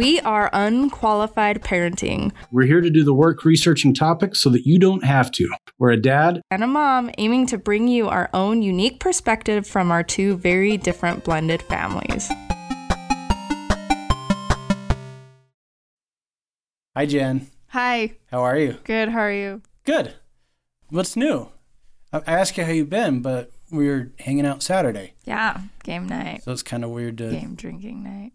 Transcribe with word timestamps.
We 0.00 0.18
are 0.20 0.48
unqualified 0.54 1.60
parenting 1.60 2.32
We're 2.50 2.64
here 2.64 2.80
to 2.80 2.88
do 2.88 3.04
the 3.04 3.12
work 3.12 3.44
researching 3.44 3.92
topics 3.92 4.40
so 4.40 4.48
that 4.48 4.64
you 4.66 4.78
don't 4.78 5.04
have 5.04 5.30
to. 5.32 5.46
We're 5.78 5.90
a 5.90 6.00
dad 6.00 6.40
and 6.50 6.64
a 6.64 6.66
mom 6.66 7.10
aiming 7.18 7.44
to 7.48 7.58
bring 7.58 7.86
you 7.86 8.08
our 8.08 8.30
own 8.32 8.62
unique 8.62 8.98
perspective 8.98 9.66
from 9.66 9.90
our 9.90 10.02
two 10.02 10.38
very 10.38 10.78
different 10.78 11.22
blended 11.22 11.60
families. 11.60 12.30
Hi, 16.96 17.04
Jen. 17.04 17.48
Hi, 17.68 18.14
How 18.30 18.40
are 18.40 18.56
you? 18.56 18.78
good. 18.84 19.10
How 19.10 19.20
are 19.20 19.30
you? 19.30 19.60
Good. 19.84 20.14
What's 20.88 21.14
new? 21.14 21.50
I 22.10 22.20
I 22.26 22.32
asked 22.40 22.56
you 22.56 22.64
how 22.64 22.72
you've 22.72 22.88
been, 22.88 23.20
but 23.20 23.50
we 23.70 23.86
were 23.86 24.12
hanging 24.20 24.46
out 24.46 24.62
Saturday, 24.62 25.12
Yeah, 25.26 25.60
game 25.84 26.08
night, 26.08 26.42
so 26.44 26.52
it's 26.52 26.62
kind 26.62 26.84
of 26.84 26.90
weird 26.90 27.18
to. 27.18 27.30
game 27.32 27.54
drinking 27.54 28.02
night. 28.02 28.32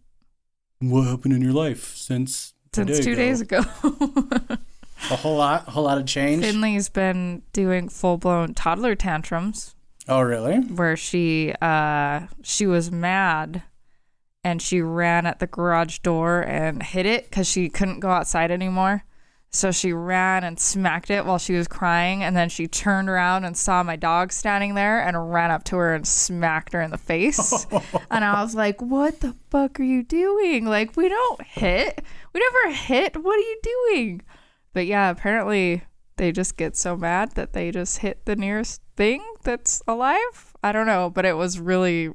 What 0.80 1.04
happened 1.04 1.34
in 1.34 1.42
your 1.42 1.54
life 1.54 1.96
since 1.96 2.54
Since 2.74 3.00
two 3.00 3.12
ago? 3.12 3.16
days 3.16 3.42
ago. 3.42 3.62
A 5.12 5.16
whole 5.18 5.38
lot, 5.38 5.68
a 5.68 5.72
whole 5.72 5.84
lot 5.84 6.00
of 6.00 6.08
change. 6.08 6.42
Finley's 6.44 6.90
been 6.90 7.44
doing 7.54 7.90
full 7.90 8.18
blown 8.18 8.54
toddler 8.56 8.96
tantrums. 8.96 9.76
oh, 10.08 10.22
really? 10.22 10.58
where 10.58 10.96
she 10.98 11.54
uh 11.62 12.22
she 12.42 12.66
was 12.66 12.92
mad 12.92 13.62
and 14.44 14.62
she 14.62 14.82
ran 14.82 15.26
at 15.28 15.40
the 15.40 15.48
garage 15.48 16.00
door 16.00 16.42
and 16.42 16.82
hit 16.82 17.06
it 17.06 17.30
because 17.30 17.48
she 17.48 17.70
couldn't 17.70 18.00
go 18.00 18.10
outside 18.10 18.50
anymore 18.52 19.04
so 19.56 19.72
she 19.72 19.94
ran 19.94 20.44
and 20.44 20.60
smacked 20.60 21.10
it 21.10 21.26
while 21.26 21.38
she 21.38 21.54
was 21.54 21.68
crying 21.68 22.24
and 22.24 22.36
then 22.36 22.50
she 22.50 22.68
turned 22.68 23.10
around 23.10 23.44
and 23.46 23.56
saw 23.58 23.84
my 23.84 23.96
dog 23.96 24.32
standing 24.32 24.76
there 24.76 25.00
and 25.00 25.32
ran 25.32 25.52
up 25.52 25.64
to 25.64 25.76
her 25.76 25.94
and 25.94 26.08
smacked 26.08 26.74
her 26.74 26.82
in 26.82 26.92
the 26.92 26.98
face 26.98 27.66
and 28.12 28.24
i 28.24 28.42
was 28.42 28.56
like 28.56 28.82
what 28.82 29.20
the 29.22 29.36
fuck 29.50 29.80
are 29.80 29.84
you 29.84 30.04
doing 30.04 30.66
like 30.66 30.96
we 30.96 31.10
don't 31.10 31.42
hit 31.42 32.04
we 32.34 32.40
never 32.40 32.76
hit 32.76 33.16
what 33.24 33.36
are 33.36 33.40
you 33.40 33.60
doing 33.64 34.22
but 34.74 34.86
yeah 34.86 35.10
apparently 35.10 35.84
they 36.18 36.32
just 36.32 36.58
get 36.58 36.76
so 36.76 36.96
mad 36.96 37.32
that 37.32 37.54
they 37.54 37.72
just 37.72 38.00
hit 38.00 38.26
the 38.26 38.36
nearest 38.36 38.82
thing 38.96 39.24
that's 39.44 39.82
alive. 39.88 40.56
I 40.64 40.72
don't 40.72 40.88
know, 40.88 41.10
but 41.10 41.26
it 41.26 41.34
was 41.34 41.60
really 41.60 42.12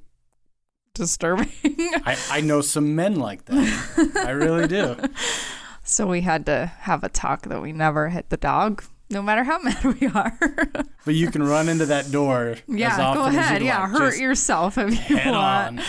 disturbing. 0.94 1.50
I, 1.64 2.18
I 2.30 2.40
know 2.40 2.60
some 2.60 2.94
men 2.94 3.16
like 3.16 3.44
that. 3.46 4.12
I 4.26 4.30
really 4.30 4.66
do. 4.66 4.96
so 5.90 6.06
we 6.06 6.20
had 6.22 6.46
to 6.46 6.66
have 6.80 7.04
a 7.04 7.08
talk 7.08 7.42
that 7.42 7.60
we 7.60 7.72
never 7.72 8.08
hit 8.08 8.30
the 8.30 8.36
dog, 8.36 8.84
no 9.10 9.20
matter 9.22 9.44
how 9.44 9.58
mad 9.62 9.82
we 9.84 10.06
are. 10.08 10.38
But 11.04 11.14
you 11.14 11.30
can 11.30 11.42
run 11.42 11.68
into 11.68 11.86
that 11.86 12.10
door. 12.10 12.50
as 12.50 12.62
yeah, 12.68 13.14
go 13.14 13.24
ahead. 13.24 13.62
Yeah, 13.62 13.80
like. 13.82 13.90
hurt 13.90 14.10
Just 14.10 14.20
yourself 14.20 14.78
if 14.78 15.10
you 15.10 15.16
want. 15.16 15.80
on. 15.80 15.82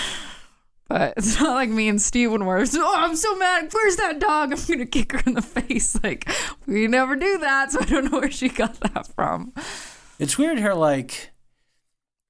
But 0.89 1.13
it's 1.17 1.39
not 1.39 1.53
like 1.53 1.69
me 1.69 1.87
and 1.87 2.01
Steven 2.01 2.45
were, 2.45 2.57
oh, 2.73 2.93
I'm 2.97 3.15
so 3.15 3.35
mad. 3.37 3.69
Where's 3.71 3.95
that 3.97 4.19
dog? 4.19 4.51
I'm 4.51 4.59
going 4.65 4.79
to 4.79 4.85
kick 4.85 5.13
her 5.13 5.21
in 5.25 5.33
the 5.35 5.41
face. 5.41 5.97
Like, 6.03 6.29
we 6.65 6.87
never 6.87 7.15
do 7.15 7.37
that. 7.37 7.71
So 7.71 7.79
I 7.81 7.85
don't 7.85 8.11
know 8.11 8.19
where 8.19 8.31
she 8.31 8.49
got 8.49 8.79
that 8.81 9.07
from. 9.15 9.53
It's 10.19 10.37
weird 10.37 10.59
how 10.59 10.75
like 10.75 11.31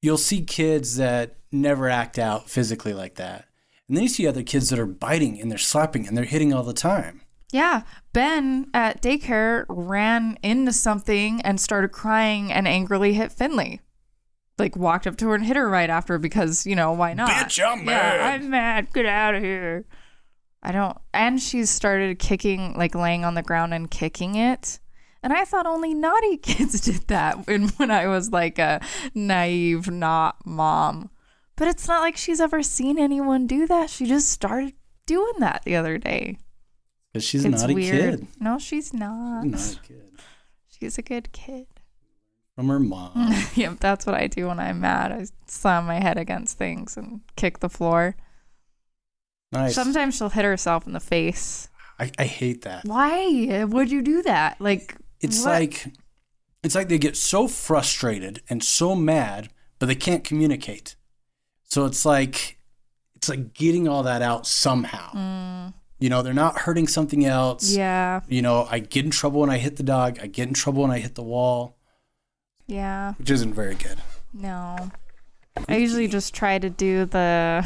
you'll 0.02 0.18
see 0.18 0.42
kids 0.44 0.98
that 0.98 1.38
never 1.52 1.90
act 1.90 2.20
out 2.20 2.50
physically 2.50 2.94
like 2.94 3.16
that. 3.16 3.46
And 3.88 3.98
then 3.98 4.04
you 4.04 4.10
see 4.10 4.28
other 4.28 4.44
kids 4.44 4.70
that 4.70 4.80
are 4.80 4.86
biting 4.86 5.40
and 5.42 5.50
they're 5.52 5.58
slapping 5.58 6.08
and 6.08 6.16
they're 6.18 6.26
hitting 6.26 6.54
all 6.54 6.64
the 6.64 6.74
time. 6.74 7.21
Yeah, 7.52 7.82
Ben 8.14 8.70
at 8.74 9.02
daycare 9.02 9.66
ran 9.68 10.38
into 10.42 10.72
something 10.72 11.42
and 11.42 11.60
started 11.60 11.92
crying 11.92 12.52
and 12.52 12.68
angrily 12.68 13.14
hit 13.14 13.32
Finley. 13.32 13.82
Like 14.58 14.76
walked 14.76 15.08
up 15.08 15.18
to 15.18 15.28
her 15.30 15.36
and 15.36 15.46
hit 15.46 15.56
her 15.58 15.70
right 15.70 15.90
after 15.90 16.18
because, 16.18 16.66
you 16.66 16.76
know, 16.76 16.92
why 16.94 17.14
not? 17.14 17.30
Bitch, 17.30 17.64
I'm 17.66 17.80
Yeah, 17.80 17.86
mad. 17.86 18.20
I'm 18.22 18.50
mad. 18.50 18.94
Get 18.94 19.06
out 19.06 19.36
of 19.36 19.44
here. 19.44 19.86
I 20.64 20.72
don't 20.72 20.96
and 21.14 21.42
she 21.42 21.66
started 21.66 22.20
kicking 22.20 22.76
like 22.78 22.94
laying 22.94 23.26
on 23.26 23.34
the 23.34 23.42
ground 23.42 23.74
and 23.74 23.90
kicking 23.90 24.36
it. 24.36 24.80
And 25.24 25.34
I 25.34 25.46
thought 25.46 25.66
only 25.66 25.94
naughty 25.94 26.38
kids 26.42 26.82
did 26.82 27.08
that 27.08 27.48
when 27.48 27.70
when 27.70 27.92
I 27.92 28.08
was 28.08 28.32
like 28.32 28.60
a 28.60 28.80
naive 29.16 29.90
not 29.90 30.38
mom. 30.46 31.10
But 31.56 31.68
it's 31.68 31.88
not 31.88 32.02
like 32.02 32.16
she's 32.18 32.40
ever 32.40 32.64
seen 32.64 32.98
anyone 33.00 33.48
do 33.48 33.68
that. 33.68 33.90
She 33.90 34.06
just 34.06 34.30
started 34.30 34.74
doing 35.06 35.34
that 35.40 35.64
the 35.66 35.76
other 35.76 35.98
day. 35.98 36.38
Because 37.12 37.26
she's 37.26 37.44
a 37.46 37.50
It's 37.50 37.62
naughty 37.62 37.74
weird. 37.76 38.20
kid. 38.20 38.28
No, 38.40 38.58
she's 38.60 38.94
not. 38.94 39.44
She's 39.44 39.54
a 39.54 39.76
naughty 39.76 39.88
kid. 39.88 40.12
She's 40.68 40.98
a 40.98 41.02
good 41.02 41.32
kid. 41.32 41.68
From 42.56 42.68
her 42.70 42.80
mom. 42.80 43.34
yep, 43.56 43.80
that's 43.80 44.06
what 44.06 44.16
I 44.16 44.28
do 44.28 44.48
when 44.48 44.60
I'm 44.60 44.82
mad. 44.82 45.12
I 45.12 45.26
slam 45.48 45.86
my 45.86 46.00
head 46.02 46.18
against 46.18 46.58
things 46.58 46.98
and 46.98 47.22
kick 47.36 47.60
the 47.60 47.70
floor. 47.70 48.16
Nice. 49.52 49.76
Sometimes 49.76 50.16
she'll 50.16 50.30
hit 50.30 50.46
herself 50.46 50.88
in 50.88 50.94
the 50.94 51.00
face. 51.00 51.70
I, 52.00 52.12
I 52.18 52.24
hate 52.26 52.62
that. 52.64 52.86
Why 52.86 53.64
would 53.66 53.92
you 53.92 54.02
do 54.02 54.22
that? 54.24 54.60
Like, 54.60 54.96
It's 55.20 55.40
what? 55.44 55.50
like 55.52 55.88
it's 56.64 56.76
like 56.76 56.90
they 56.90 56.98
get 57.00 57.18
so 57.18 57.48
frustrated 57.48 58.42
and 58.50 58.64
so 58.64 58.96
mad, 58.96 59.50
but 59.80 59.88
they 59.88 59.96
can't 59.96 60.24
communicate. 60.24 60.96
So 61.64 61.86
it's 61.86 62.06
like 62.06 62.58
it's 63.16 63.30
like 63.30 63.54
getting 63.54 63.88
all 63.88 64.04
that 64.04 64.22
out 64.22 64.48
somehow. 64.48 65.12
Mm. 65.12 65.74
You 66.02 66.10
know, 66.10 66.22
they're 66.24 66.34
not 66.34 66.58
hurting 66.60 66.88
something 66.88 67.24
else. 67.26 67.72
Yeah, 67.72 68.22
You 68.28 68.42
know, 68.42 68.68
I 68.70 68.80
get 68.80 69.06
in 69.06 69.12
trouble 69.12 69.40
when 69.42 69.50
I 69.52 69.58
hit 69.60 69.78
the 69.78 69.84
dog. 69.84 70.18
I 70.22 70.28
get 70.28 70.48
in 70.48 70.54
trouble 70.54 70.82
when 70.82 70.92
I 70.92 71.00
hit 71.00 71.16
the 71.16 71.24
wall, 71.24 71.78
yeah, 72.68 73.14
which 73.14 73.30
isn't 73.32 73.54
very 73.54 73.76
good. 73.76 73.98
no. 74.34 74.90
I 75.70 75.76
usually 75.76 76.08
just 76.08 76.34
try 76.34 76.58
to 76.60 76.70
do 76.70 77.06
the 77.06 77.64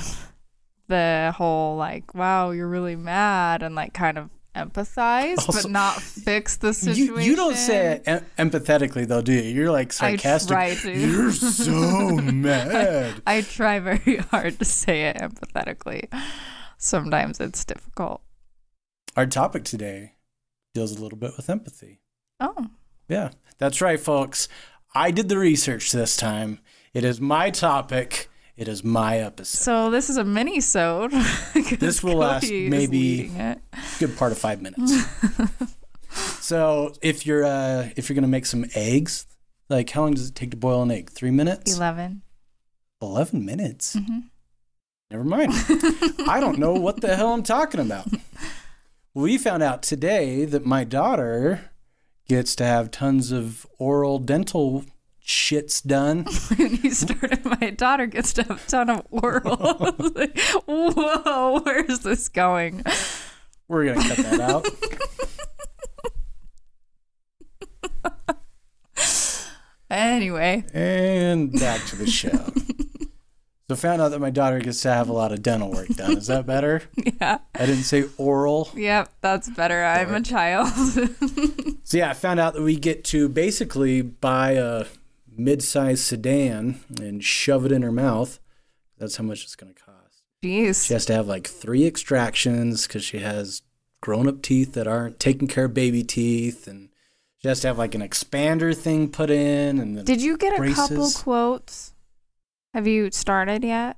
the 0.88 1.34
whole 1.38 1.78
like, 1.78 2.14
wow, 2.16 2.52
you're 2.52 2.68
really 2.68 2.96
mad, 2.96 3.62
and 3.64 3.74
like 3.76 3.94
kind 3.94 4.18
of 4.18 4.30
empathize, 4.56 5.38
Also- 5.38 5.62
but 5.64 5.70
not 5.72 6.02
fix 6.02 6.58
the 6.58 6.74
situation. 6.74 7.16
You, 7.16 7.22
you 7.32 7.36
don't 7.36 7.56
say 7.56 7.94
it 7.94 8.04
em- 8.08 8.26
empathetically 8.50 9.08
though, 9.08 9.22
do 9.22 9.32
you? 9.34 9.44
You're 9.44 9.72
like 9.72 9.94
sarcastic. 9.94 10.52
I 10.58 10.74
try 10.74 10.76
to. 10.76 10.98
You're 11.00 11.32
so 11.32 12.16
mad. 12.18 13.22
I 13.28 13.42
try 13.42 13.80
very 13.80 14.18
hard 14.32 14.58
to 14.60 14.66
say 14.66 15.04
it 15.10 15.18
empathetically. 15.18 16.10
Sometimes 16.78 17.40
it's 17.40 17.64
difficult. 17.64 18.22
Our 19.16 19.26
topic 19.26 19.64
today 19.64 20.14
deals 20.74 20.92
a 20.98 21.02
little 21.02 21.18
bit 21.18 21.32
with 21.38 21.50
empathy. 21.50 22.02
Oh, 22.40 22.68
Yeah, 23.08 23.30
that's 23.58 23.80
right, 23.82 24.00
folks. 24.00 24.48
I 24.94 25.12
did 25.12 25.30
the 25.30 25.38
research 25.38 25.92
this 25.92 26.18
time. 26.18 26.60
It 26.94 27.04
is 27.06 27.22
my 27.22 27.50
topic. 27.50 28.30
It 28.58 28.68
is 28.68 28.84
my 28.84 29.18
episode. 29.20 29.58
so 29.60 29.90
this 29.90 30.10
is 30.10 30.18
a 30.18 30.24
mini-sode. 30.24 31.12
This 31.80 32.02
will 32.04 32.18
last 32.18 32.50
maybe- 32.50 33.30
a 33.38 33.58
Good 34.00 34.18
part 34.18 34.32
of 34.32 34.38
five 34.38 34.62
minutes. 34.62 34.94
so 36.42 36.94
if 37.02 37.26
you're 37.26 37.44
uh, 37.46 37.90
if 37.98 38.08
you're 38.10 38.16
gonna 38.16 38.28
make 38.28 38.46
some 38.46 38.66
eggs, 38.76 39.28
like 39.70 39.90
how 39.90 40.02
long 40.02 40.14
does 40.14 40.30
it 40.30 40.36
take 40.36 40.52
to 40.52 40.58
boil 40.58 40.82
an 40.84 40.92
egg? 40.92 41.10
Three 41.10 41.32
minutes? 41.32 41.76
Eleven. 41.76 42.22
Eleven 43.02 43.46
minutes. 43.46 43.96
Mhm. 43.98 44.24
Never 45.12 45.24
mind. 45.26 45.52
I 46.28 46.40
don't 46.40 46.58
know 46.58 46.74
what 46.74 47.02
the 47.02 47.16
hell 47.16 47.34
I'm 47.34 47.44
talking 47.44 47.80
about. 47.82 48.08
We 49.16 49.38
found 49.38 49.64
out 49.64 49.82
today 49.82 50.44
that 50.44 50.66
my 50.66 50.84
daughter 50.84 51.72
gets 52.28 52.54
to 52.58 52.66
have 52.66 52.92
tons 52.92 53.32
of 53.32 53.66
oral 53.80 54.20
dental 54.20 54.84
shits 55.26 55.82
done. 55.82 56.26
when 56.58 56.76
you 56.84 56.92
started, 56.92 57.46
my 57.46 57.70
daughter 57.70 58.08
gets 58.08 58.34
to 58.34 58.44
have 58.44 58.62
a 58.62 58.70
ton 58.70 58.90
of 58.90 59.08
oral. 59.12 59.96
Like, 60.14 60.38
Whoa, 60.66 61.62
where 61.64 61.86
is 61.86 62.02
this 62.02 62.28
going? 62.28 62.84
We're 63.70 63.86
gonna 63.86 64.06
cut 64.06 64.18
that 64.18 64.40
out. 64.42 64.68
Anyway, 69.88 70.66
And 70.74 71.52
back 71.54 71.86
to 71.86 71.96
the 71.96 72.08
show. 72.08 72.52
So 73.68 73.76
found 73.76 74.00
out 74.02 74.10
that 74.10 74.20
my 74.20 74.30
daughter 74.30 74.60
gets 74.60 74.82
to 74.82 74.94
have 74.94 75.10
a 75.10 75.14
lot 75.14 75.32
of 75.32 75.42
dental 75.42 75.72
work 75.72 75.88
done. 75.88 76.18
Is 76.18 76.28
that 76.28 76.46
better? 76.46 76.84
yeah, 76.96 77.40
I 77.56 77.66
didn't 77.66 77.84
say 77.84 78.06
oral. 78.18 78.70
yep, 78.76 79.10
that's 79.22 79.50
better. 79.50 79.84
I'm 79.84 80.14
a 80.14 80.22
child. 80.22 80.72
So 81.88 81.98
yeah, 81.98 82.10
I 82.10 82.14
found 82.14 82.40
out 82.40 82.56
that 82.56 82.64
we 82.64 82.78
get 82.78 83.04
to 83.06 83.30
basically 83.30 84.02
buy 84.02 84.54
a 84.54 84.86
mid-sized 85.38 86.04
sedan 86.04 86.80
and 87.00 87.24
shove 87.24 87.64
it 87.64 87.72
in 87.72 87.84
her 87.84 87.92
mouth. 87.92 88.40
That's 88.98 89.18
how 89.18 89.24
much 89.24 89.44
it's 89.44 89.56
going 89.56 89.72
to 89.72 89.80
cost. 89.80 90.24
Jeez. 90.44 90.88
She 90.88 90.94
has 90.94 91.06
to 91.06 91.14
have 91.14 91.28
like 91.28 91.46
three 91.48 91.86
extractions 91.86 92.88
because 92.88 93.04
she 93.04 93.20
has 93.20 93.62
grown-up 94.02 94.42
teeth 94.42 94.74
that 94.74 94.88
aren't 94.88 95.20
taking 95.20 95.48
care 95.48 95.66
of 95.66 95.76
baby 95.76 96.04
teeth, 96.04 96.66
and 96.68 96.90
she 97.38 97.48
has 97.50 97.60
to 97.60 97.68
have 97.68 97.78
like 97.78 97.94
an 97.94 98.02
expander 98.02 98.76
thing 98.76 99.10
put 99.12 99.30
in. 99.30 99.80
And 99.80 100.04
Did 100.04 100.24
you 100.24 100.38
get 100.38 100.60
a 100.60 100.74
couple 100.74 101.12
quotes? 101.12 101.94
Have 102.76 102.86
you 102.88 103.10
started 103.12 103.64
yet? 103.64 103.96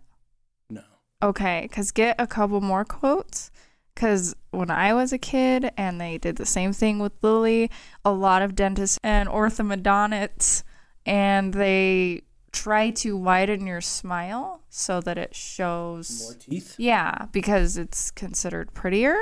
no, 0.70 0.84
Okay, 1.24 1.62
because 1.64 1.90
get 1.92 2.16
a 2.20 2.28
couple 2.28 2.62
more 2.62 2.86
quotes. 2.86 3.50
Because 3.96 4.36
when 4.52 4.70
I 4.70 4.94
was 4.94 5.12
a 5.12 5.18
kid 5.18 5.72
and 5.76 6.00
they 6.00 6.20
did 6.20 6.36
the 6.36 6.46
same 6.46 6.72
thing 6.74 7.00
with 7.00 7.14
Lily, 7.24 7.72
a 8.06 8.12
lot 8.12 8.44
of 8.44 8.54
dentists 8.54 9.00
and 9.04 9.28
orthodontists, 9.28 10.62
and 11.08 11.56
they 11.56 12.22
try 12.52 12.92
to 12.92 13.18
widen 13.18 13.66
your 13.66 13.82
smile 13.82 14.62
so 14.70 15.02
that 15.02 15.18
it 15.18 15.34
shows. 15.34 16.22
more 16.22 16.34
teeth. 16.36 16.76
Yeah, 16.78 17.26
because 17.32 17.78
it's 17.78 18.12
considered 18.12 18.72
prettier. 18.76 19.18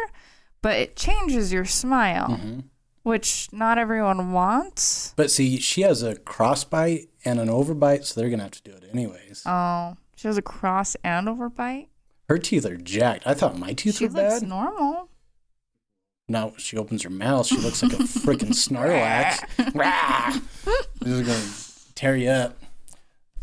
but 0.62 0.76
it 0.76 0.96
changes 0.98 1.54
your 1.54 1.64
smile, 1.66 2.28
Mm-hmm. 2.32 2.60
Which 3.06 3.48
not 3.54 3.78
everyone 3.78 4.32
wants. 4.34 5.14
But 5.16 5.30
see, 5.30 5.58
she 5.60 5.82
has 5.82 6.02
a 6.02 6.16
crossbite 6.16 7.08
and 7.24 7.40
an 7.40 7.48
overbite, 7.48 8.04
so 8.04 8.20
they're 8.20 8.30
gonna 8.30 8.44
have 8.44 8.52
to 8.52 8.64
do 8.64 8.72
it 8.72 8.84
anyways. 8.92 9.44
Oh, 9.46 9.96
she 10.16 10.28
has 10.28 10.38
a 10.38 10.42
cross 10.42 10.96
and 11.04 11.28
overbite. 11.28 11.88
Her 12.28 12.40
teeth 12.40 12.66
are 12.66 12.78
jacked. 12.78 13.28
I 13.28 13.36
thought 13.36 13.58
my 13.60 13.74
teeth 13.74 13.98
She 13.98 14.08
were 14.08 14.14
looks 14.14 14.40
bad. 14.40 14.50
normal. 14.50 15.10
Now 16.28 16.54
she 16.58 16.76
opens 16.78 17.04
her 17.04 17.12
mouth, 17.12 17.46
she 17.46 17.58
looks 17.58 17.84
like 17.84 17.94
a 17.94 17.98
freaking 17.98 18.50
Snorlax. 18.56 19.74
Rah! 19.76 20.40
This 21.00 21.14
is 21.14 21.28
gonna 21.28 21.94
tear 21.94 22.16
you 22.16 22.30
up. 22.30 22.58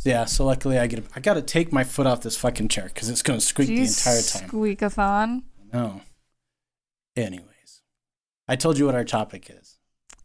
Yeah, 0.04 0.24
so 0.24 0.44
luckily 0.44 0.80
I 0.80 0.88
get. 0.88 1.04
I 1.14 1.20
got 1.20 1.34
to 1.34 1.42
take 1.42 1.72
my 1.72 1.84
foot 1.84 2.08
off 2.08 2.22
this 2.22 2.36
fucking 2.36 2.66
chair 2.66 2.86
because 2.92 3.08
it's 3.08 3.22
gonna 3.22 3.40
squeak 3.40 3.68
Do 3.68 3.76
the 3.76 3.82
entire 3.82 4.20
time. 4.20 4.48
Squeakathon. 4.50 5.42
No. 5.72 6.00
Anyways, 7.14 7.46
I 8.48 8.56
told 8.56 8.78
you 8.78 8.86
what 8.86 8.94
our 8.94 9.04
topic 9.04 9.50
is. 9.50 9.78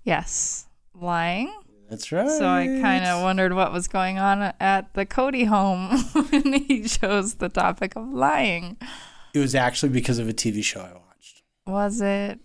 Yes, 0.04 0.68
lying. 0.94 1.54
That's 1.90 2.12
right. 2.12 2.28
So 2.30 2.46
I 2.48 2.66
kind 2.82 3.06
of 3.06 3.22
wondered 3.24 3.54
what 3.54 3.72
was 3.72 3.88
going 3.88 4.20
on 4.20 4.54
at 4.60 4.94
the 4.94 5.06
Cody 5.06 5.46
home 5.46 5.98
when 6.30 6.54
he 6.54 6.84
chose 6.84 7.36
the 7.36 7.50
topic 7.50 7.96
of 7.96 8.10
lying. 8.10 8.78
It 9.34 9.40
was 9.40 9.56
actually 9.56 9.90
because 9.90 10.20
of 10.20 10.28
a 10.28 10.34
TV 10.34 10.64
show 10.64 10.82
I 10.82 10.94
watched, 10.94 11.44
Was 11.66 12.02
it? 12.02 12.40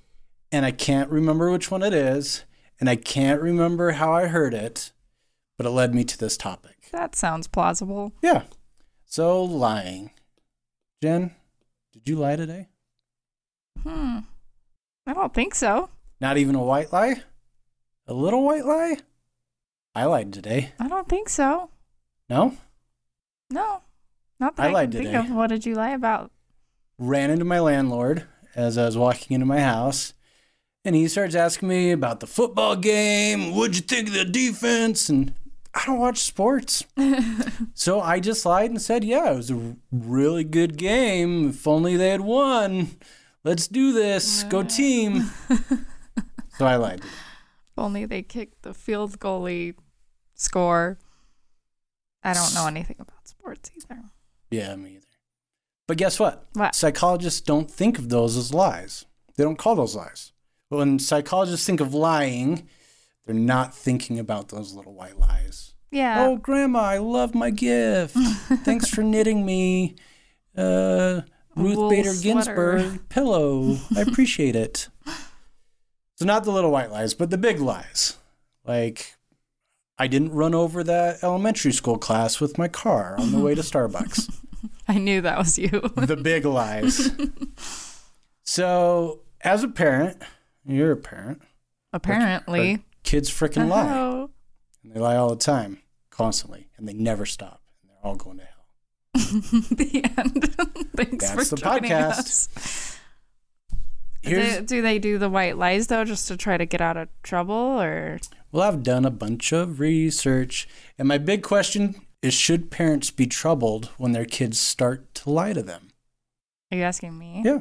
and 0.53 0.65
I 0.67 0.71
can't 0.71 1.11
remember 1.11 1.51
which 1.51 1.71
one 1.71 1.83
it 1.83 1.95
is, 1.95 2.45
and 2.79 2.89
I 2.91 2.97
can't 2.97 3.41
remember 3.41 3.93
how 3.93 4.13
I 4.13 4.27
heard 4.27 4.55
it, 4.55 4.93
but 5.57 5.67
it 5.67 5.71
led 5.71 5.95
me 5.95 6.05
to 6.05 6.19
this 6.19 6.37
topic. 6.37 6.89
That 6.93 7.17
sounds 7.17 7.49
plausible. 7.49 8.13
Yeah. 8.23 8.43
So 9.07 9.43
lying. 9.43 10.11
Jen, 11.03 11.35
did 11.93 12.09
you 12.09 12.17
lie 12.17 12.37
today? 12.37 12.69
Hmm. 13.83 14.19
I 15.06 15.12
don't 15.14 15.34
think 15.34 15.54
so. 15.54 15.90
Not 16.20 16.38
even 16.38 16.54
a 16.54 16.62
white 16.62 16.93
lie? 16.93 17.22
A 18.06 18.14
little 18.14 18.43
white 18.44 18.64
lie? 18.64 18.96
I 19.94 20.04
lied 20.04 20.32
today. 20.32 20.72
I 20.78 20.88
don't 20.88 21.08
think 21.08 21.28
so. 21.28 21.70
No? 22.28 22.56
No. 23.50 23.82
Not 24.40 24.56
that 24.56 24.62
I 24.62 24.69
I, 24.69 24.72
lied 24.72 24.93
can 24.93 25.02
think 25.02 25.14
today. 25.14 25.28
of. 25.28 25.37
What 25.37 25.49
did 25.49 25.66
you 25.66 25.75
lie 25.75 25.90
about? 25.90 26.31
Ran 26.99 27.31
into 27.31 27.44
my 27.44 27.60
landlord 27.60 28.26
as 28.54 28.78
I 28.78 28.87
was 28.87 28.96
walking 28.96 29.34
into 29.34 29.46
my 29.46 29.60
house, 29.60 30.14
and 30.84 30.94
he 30.94 31.08
starts 31.08 31.34
asking 31.34 31.69
me 31.69 31.90
about 31.90 32.20
the 32.20 32.26
football 32.26 32.76
game. 32.76 33.54
What'd 33.54 33.76
you 33.76 33.82
think 33.82 34.08
of 34.08 34.14
the 34.14 34.25
defense? 34.25 35.08
And 35.08 35.34
I 35.75 35.84
don't 35.87 35.99
watch 35.99 36.19
sports. 36.19 36.84
so 37.75 38.00
I 38.00 38.20
just 38.20 38.44
lied 38.46 38.70
and 38.70 38.81
said, 38.81 39.04
yeah, 39.04 39.32
it 39.32 39.37
was 39.37 39.50
a 39.50 39.76
really 39.90 40.44
good 40.44 40.76
game. 40.76 41.49
If 41.50 41.66
only 41.66 41.96
they 41.96 42.10
had 42.10 42.20
won. 42.20 42.90
Let's 43.44 43.67
do 43.67 43.93
this. 43.93 44.44
Go 44.44 44.62
team. 44.62 45.31
so 46.59 46.67
I 46.67 46.77
lied. 46.77 47.00
If 47.00 47.79
only 47.79 48.05
they 48.05 48.23
kicked 48.23 48.62
the 48.62 48.75
field 48.75 49.19
goalie 49.19 49.75
score. 50.35 50.99
I 52.23 52.35
don't 52.35 52.55
know 52.55 52.67
anything 52.67 52.97
about 53.00 53.27
sports 53.27 53.71
either. 53.77 54.00
Yeah, 54.50 54.77
me 54.77 54.91
either. 54.91 55.06
But 55.89 55.97
guess 55.97 56.21
what? 56.21 56.47
What? 56.53 56.75
Psychologists 56.75 57.41
don't 57.41 57.71
think 57.71 57.99
of 57.99 58.09
those 58.09 58.37
as 58.37 58.55
lies. 58.55 59.06
They 59.37 59.45
don't 59.45 59.59
call 59.59 59.75
those 59.75 59.97
lies. 59.97 60.33
But 60.71 60.77
when 60.77 60.99
psychologists 60.99 61.67
think 61.67 61.81
of 61.81 61.93
lying, 61.93 62.69
they're 63.27 63.35
not 63.35 63.75
thinking 63.75 64.19
about 64.19 64.49
those 64.49 64.73
little 64.73 64.95
white 64.95 65.19
lies. 65.19 65.75
Yeah. 65.91 66.27
Oh, 66.27 66.37
Grandma, 66.37 66.81
I 66.81 66.99
love 66.99 67.35
my 67.35 67.50
gift. 67.50 68.17
Thanks 68.65 68.88
for 68.88 69.03
knitting 69.03 69.45
me 69.45 69.97
uh, 70.56 71.23
Ruth 71.56 71.90
Bader 71.90 72.12
sweater. 72.12 72.22
Ginsburg 72.22 73.08
pillow. 73.08 73.78
I 73.96 74.00
appreciate 74.00 74.56
it. 74.56 74.88
So 76.16 76.25
not 76.25 76.44
the 76.44 76.52
little 76.52 76.70
white 76.70 76.90
lies, 76.90 77.14
but 77.14 77.31
the 77.31 77.38
big 77.38 77.60
lies. 77.60 78.16
Like 78.64 79.16
I 79.99 80.06
didn't 80.06 80.32
run 80.32 80.54
over 80.54 80.82
that 80.84 81.22
elementary 81.22 81.72
school 81.72 81.99
class 81.99 82.40
with 82.40 82.58
my 82.58 82.69
car 82.69 83.16
on 83.19 83.32
the 83.32 83.38
way 83.38 83.54
to 83.54 83.62
Starbucks. 83.62 84.32
I 84.88 84.99
knew 84.99 85.20
that 85.20 85.38
was 85.38 85.58
you. 85.58 85.69
the 85.69 86.16
big 86.16 86.44
lies. 86.44 87.12
so, 88.43 89.20
as 89.40 89.62
a 89.62 89.69
parent, 89.69 90.20
you're 90.64 90.93
a 90.93 90.96
parent. 90.96 91.43
Apparently. 91.93 92.84
Kids 93.02 93.31
freaking 93.31 93.70
uh-huh. 93.70 93.84
lie. 93.84 93.99
Oh. 93.99 94.31
And 94.82 94.93
they 94.93 95.00
lie 95.00 95.16
all 95.16 95.31
the 95.31 95.37
time, 95.37 95.78
constantly, 96.10 96.69
and 96.76 96.88
they 96.88 96.93
never 96.93 97.26
stop. 97.26 97.62
And 97.82 97.90
they're 97.90 98.04
all 98.04 98.16
going 98.16 98.38
to 98.38 98.44
hell. 98.44 98.51
the 99.70 100.02
end. 100.17 100.55
Thanks 100.96 101.31
That's 101.31 101.49
for 101.49 101.56
the 101.56 101.62
joining 101.62 101.90
podcast. 101.90 102.19
us. 102.19 102.99
Here's, 104.23 104.58
Do, 104.58 104.62
do 104.62 104.82
they 104.82 104.99
do 105.00 105.19
the 105.19 105.29
white 105.29 105.58
lies 105.58 105.88
though, 105.88 106.05
just 106.05 106.29
to 106.29 106.37
try 106.37 106.56
to 106.56 106.64
get 106.64 106.81
out 106.81 106.96
of 106.96 107.08
trouble, 107.25 107.55
or 107.55 108.20
well, 108.52 108.62
I've 108.62 108.82
done 108.84 109.05
a 109.05 109.11
bunch 109.11 109.50
of 109.50 109.81
research, 109.81 110.69
and 110.96 111.08
my 111.08 111.19
big 111.19 111.43
question 111.43 111.96
is 112.23 112.32
should 112.34 112.70
parents 112.70 113.11
be 113.11 113.26
troubled 113.26 113.87
when 113.96 114.12
their 114.12 114.25
kids 114.25 114.61
start 114.61 115.12
to 115.17 115.31
lie 115.31 115.52
to 115.52 115.62
them? 115.62 115.88
are 116.70 116.76
you 116.78 116.85
asking 116.85 117.19
me? 117.19 117.43
Yeah. 117.44 117.58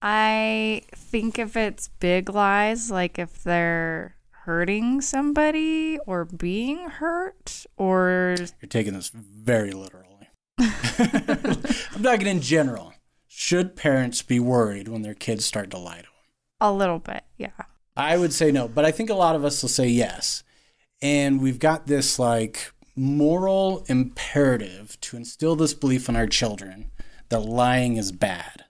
I 0.00 0.82
think 0.94 1.38
if 1.38 1.56
it's 1.56 1.88
big 2.00 2.30
lies, 2.30 2.90
like 2.90 3.18
if 3.18 3.42
they're 3.42 4.16
hurting 4.30 5.00
somebody 5.00 5.98
or 6.06 6.24
being 6.24 6.88
hurt, 6.88 7.66
or 7.76 8.36
You're 8.38 8.68
taking 8.68 8.94
this 8.94 9.08
very 9.08 9.72
literally. 9.72 10.05
I'm 10.58 12.02
talking 12.02 12.26
in 12.26 12.40
general. 12.40 12.94
Should 13.28 13.76
parents 13.76 14.22
be 14.22 14.40
worried 14.40 14.88
when 14.88 15.02
their 15.02 15.14
kids 15.14 15.44
start 15.44 15.70
to 15.70 15.78
lie 15.78 15.98
to 15.98 16.02
them? 16.02 16.10
a 16.60 16.72
little 16.72 16.98
bit, 16.98 17.22
yeah. 17.36 17.50
I 17.96 18.16
would 18.16 18.32
say 18.32 18.50
no, 18.50 18.68
but 18.68 18.84
I 18.84 18.90
think 18.90 19.10
a 19.10 19.14
lot 19.14 19.36
of 19.36 19.44
us 19.44 19.62
will 19.62 19.68
say 19.68 19.88
yes. 19.88 20.42
And 21.02 21.40
we've 21.40 21.58
got 21.58 21.86
this 21.86 22.18
like 22.18 22.72
moral 22.94 23.84
imperative 23.88 24.98
to 25.02 25.16
instill 25.16 25.56
this 25.56 25.74
belief 25.74 26.08
in 26.08 26.16
our 26.16 26.26
children 26.26 26.90
that 27.28 27.40
lying 27.40 27.96
is 27.96 28.12
bad. 28.12 28.64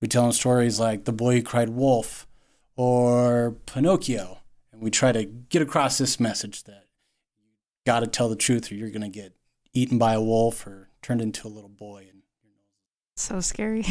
We 0.00 0.08
tell 0.08 0.24
them 0.24 0.32
stories 0.32 0.80
like 0.80 1.04
The 1.04 1.12
Boy 1.12 1.36
Who 1.36 1.42
Cried 1.42 1.70
Wolf 1.70 2.26
or 2.76 3.56
Pinocchio, 3.66 4.40
and 4.72 4.82
we 4.82 4.90
try 4.90 5.12
to 5.12 5.24
get 5.24 5.62
across 5.62 5.96
this 5.98 6.18
message 6.18 6.64
that 6.64 6.86
you 7.38 7.50
got 7.86 8.00
to 8.00 8.06
tell 8.06 8.28
the 8.28 8.36
truth 8.36 8.70
or 8.70 8.74
you're 8.74 8.90
going 8.90 9.02
to 9.02 9.08
get 9.08 9.34
eaten 9.72 9.98
by 9.98 10.14
a 10.14 10.22
wolf 10.22 10.66
or 10.66 10.88
turned 11.02 11.20
into 11.20 11.46
a 11.46 11.50
little 11.50 11.68
boy. 11.68 12.08
So 13.16 13.40
scary. 13.40 13.84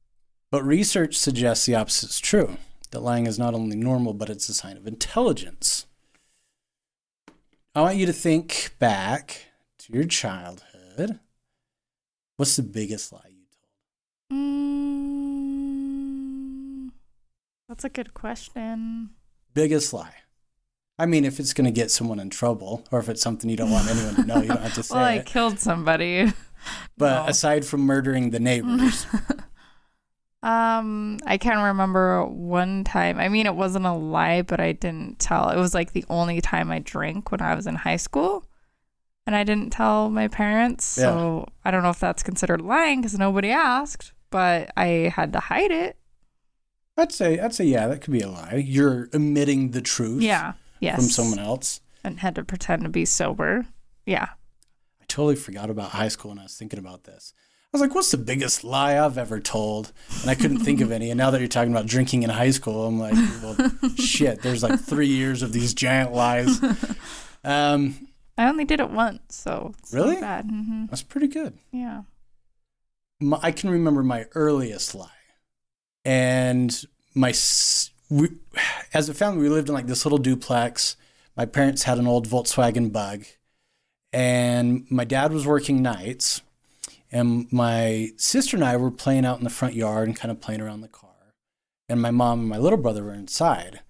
but 0.50 0.64
research 0.64 1.16
suggests 1.16 1.66
the 1.66 1.74
opposite 1.74 2.10
is 2.10 2.20
true 2.20 2.56
that 2.90 3.00
lying 3.00 3.26
is 3.26 3.38
not 3.38 3.54
only 3.54 3.76
normal, 3.76 4.14
but 4.14 4.30
it's 4.30 4.48
a 4.48 4.54
sign 4.54 4.76
of 4.76 4.86
intelligence. 4.86 5.86
I 7.74 7.80
want 7.82 7.96
you 7.96 8.06
to 8.06 8.12
think 8.12 8.74
back 8.78 9.46
to 9.78 9.92
your 9.92 10.04
childhood. 10.04 11.18
What's 12.36 12.56
the 12.56 12.62
biggest 12.62 13.12
lie 13.12 13.28
you 13.28 13.44
told? 14.30 14.40
Mm, 14.40 15.70
that's 17.68 17.84
a 17.84 17.90
good 17.90 18.14
question. 18.14 19.10
Biggest 19.52 19.92
lie. 19.92 20.14
I 20.98 21.06
mean, 21.06 21.24
if 21.24 21.38
it's 21.38 21.52
going 21.52 21.66
to 21.66 21.70
get 21.70 21.90
someone 21.90 22.18
in 22.18 22.30
trouble 22.30 22.84
or 22.90 22.98
if 23.00 23.08
it's 23.08 23.20
something 23.20 23.50
you 23.50 23.56
don't 23.56 23.70
want 23.70 23.88
anyone 23.90 24.14
to 24.14 24.24
know, 24.24 24.36
you 24.40 24.48
don't 24.48 24.62
have 24.62 24.74
to 24.74 24.82
say 24.84 24.94
Well, 24.94 25.04
I 25.04 25.14
it. 25.16 25.26
killed 25.26 25.58
somebody. 25.58 26.32
But 26.98 27.22
no. 27.24 27.28
aside 27.30 27.64
from 27.64 27.82
murdering 27.82 28.30
the 28.30 28.40
neighbors, 28.40 29.06
Um, 30.42 31.18
I 31.26 31.38
can't 31.38 31.64
remember 31.64 32.24
one 32.24 32.84
time. 32.84 33.18
I 33.18 33.28
mean, 33.28 33.46
it 33.46 33.54
wasn't 33.56 33.86
a 33.86 33.92
lie, 33.92 34.42
but 34.42 34.60
I 34.60 34.72
didn't 34.72 35.18
tell. 35.18 35.48
It 35.50 35.56
was 35.58 35.74
like 35.74 35.92
the 35.92 36.04
only 36.08 36.40
time 36.40 36.70
I 36.70 36.78
drank 36.78 37.30
when 37.32 37.40
I 37.40 37.54
was 37.54 37.66
in 37.66 37.74
high 37.74 37.96
school, 37.96 38.44
and 39.26 39.34
I 39.34 39.42
didn't 39.42 39.70
tell 39.72 40.08
my 40.08 40.28
parents. 40.28 40.84
So 40.84 41.48
I 41.64 41.70
don't 41.72 41.82
know 41.82 41.90
if 41.90 41.98
that's 41.98 42.22
considered 42.22 42.60
lying 42.60 43.00
because 43.00 43.18
nobody 43.18 43.50
asked, 43.50 44.12
but 44.30 44.70
I 44.76 45.12
had 45.14 45.32
to 45.32 45.40
hide 45.40 45.72
it. 45.72 45.96
I'd 46.96 47.12
say, 47.12 47.38
I'd 47.40 47.54
say, 47.54 47.64
yeah, 47.64 47.88
that 47.88 48.00
could 48.02 48.12
be 48.12 48.20
a 48.20 48.28
lie. 48.28 48.62
You're 48.64 49.08
omitting 49.14 49.72
the 49.72 49.80
truth 49.82 50.22
Yeah. 50.22 50.52
Yes. 50.80 50.96
from 50.96 51.04
someone 51.04 51.38
else. 51.38 51.80
and 52.04 52.20
had 52.20 52.34
to 52.36 52.44
pretend 52.44 52.82
to 52.82 52.88
be 52.88 53.04
sober. 53.04 53.66
Yeah. 54.04 54.28
I 55.00 55.04
totally 55.08 55.36
forgot 55.36 55.70
about 55.70 55.90
high 55.90 56.08
school 56.08 56.30
when 56.30 56.38
I 56.38 56.44
was 56.44 56.56
thinking 56.56 56.78
about 56.78 57.04
this. 57.04 57.32
I 57.36 57.68
was 57.72 57.80
like, 57.82 57.94
what's 57.94 58.10
the 58.12 58.16
biggest 58.18 58.62
lie 58.64 58.98
I've 59.04 59.18
ever 59.18 59.40
told? 59.40 59.92
And 60.22 60.30
I 60.30 60.34
couldn't 60.34 60.60
think 60.60 60.80
of 60.80 60.90
any. 60.98 61.10
And 61.10 61.18
now 61.18 61.30
that 61.30 61.40
you're 61.40 61.48
talking 61.48 61.72
about 61.72 61.86
drinking 61.86 62.22
in 62.22 62.30
high 62.30 62.50
school, 62.50 62.86
I'm 62.86 62.98
like, 62.98 63.14
well, 63.42 63.56
shit, 63.96 64.40
there's 64.42 64.62
like 64.62 64.78
three 64.80 65.08
years 65.08 65.42
of 65.42 65.52
these 65.52 65.74
giant 65.74 66.12
lies. 66.12 66.60
Um, 67.44 68.08
I 68.36 68.48
only 68.48 68.64
did 68.64 68.80
it 68.80 68.90
once, 68.90 69.36
so 69.36 69.72
it's 69.78 69.92
not 69.92 70.00
Really? 70.04 70.20
bad. 70.20 70.46
hmm 70.46 70.86
that's 70.86 71.02
pretty 71.04 71.28
good. 71.28 71.56
Yeah. 71.70 72.02
My, 73.20 73.38
I 73.40 73.52
can 73.52 73.70
remember 73.70 74.02
my 74.02 74.26
earliest 74.34 74.96
lie. 74.96 75.10
And 76.04 76.76
my, 77.14 77.30
s- 77.30 77.90
we, 78.08 78.30
as 78.94 79.08
a 79.08 79.14
family, 79.14 79.42
we 79.42 79.48
lived 79.48 79.68
in 79.68 79.74
like 79.74 79.86
this 79.86 80.04
little 80.04 80.18
duplex. 80.18 80.96
My 81.36 81.46
parents 81.46 81.84
had 81.84 81.98
an 81.98 82.06
old 82.06 82.28
Volkswagen 82.28 82.92
bug. 82.92 83.24
And 84.12 84.86
my 84.90 85.04
dad 85.04 85.32
was 85.32 85.46
working 85.46 85.82
nights. 85.82 86.42
And 87.12 87.50
my 87.52 88.10
sister 88.16 88.56
and 88.56 88.64
I 88.64 88.76
were 88.76 88.90
playing 88.90 89.24
out 89.24 89.38
in 89.38 89.44
the 89.44 89.50
front 89.50 89.74
yard 89.74 90.08
and 90.08 90.16
kind 90.16 90.30
of 90.30 90.40
playing 90.40 90.60
around 90.60 90.80
the 90.80 90.88
car. 90.88 91.10
and 91.88 92.02
my 92.02 92.10
mom 92.10 92.40
and 92.40 92.48
my 92.48 92.58
little 92.58 92.78
brother 92.78 93.04
were 93.04 93.14
inside. 93.14 93.80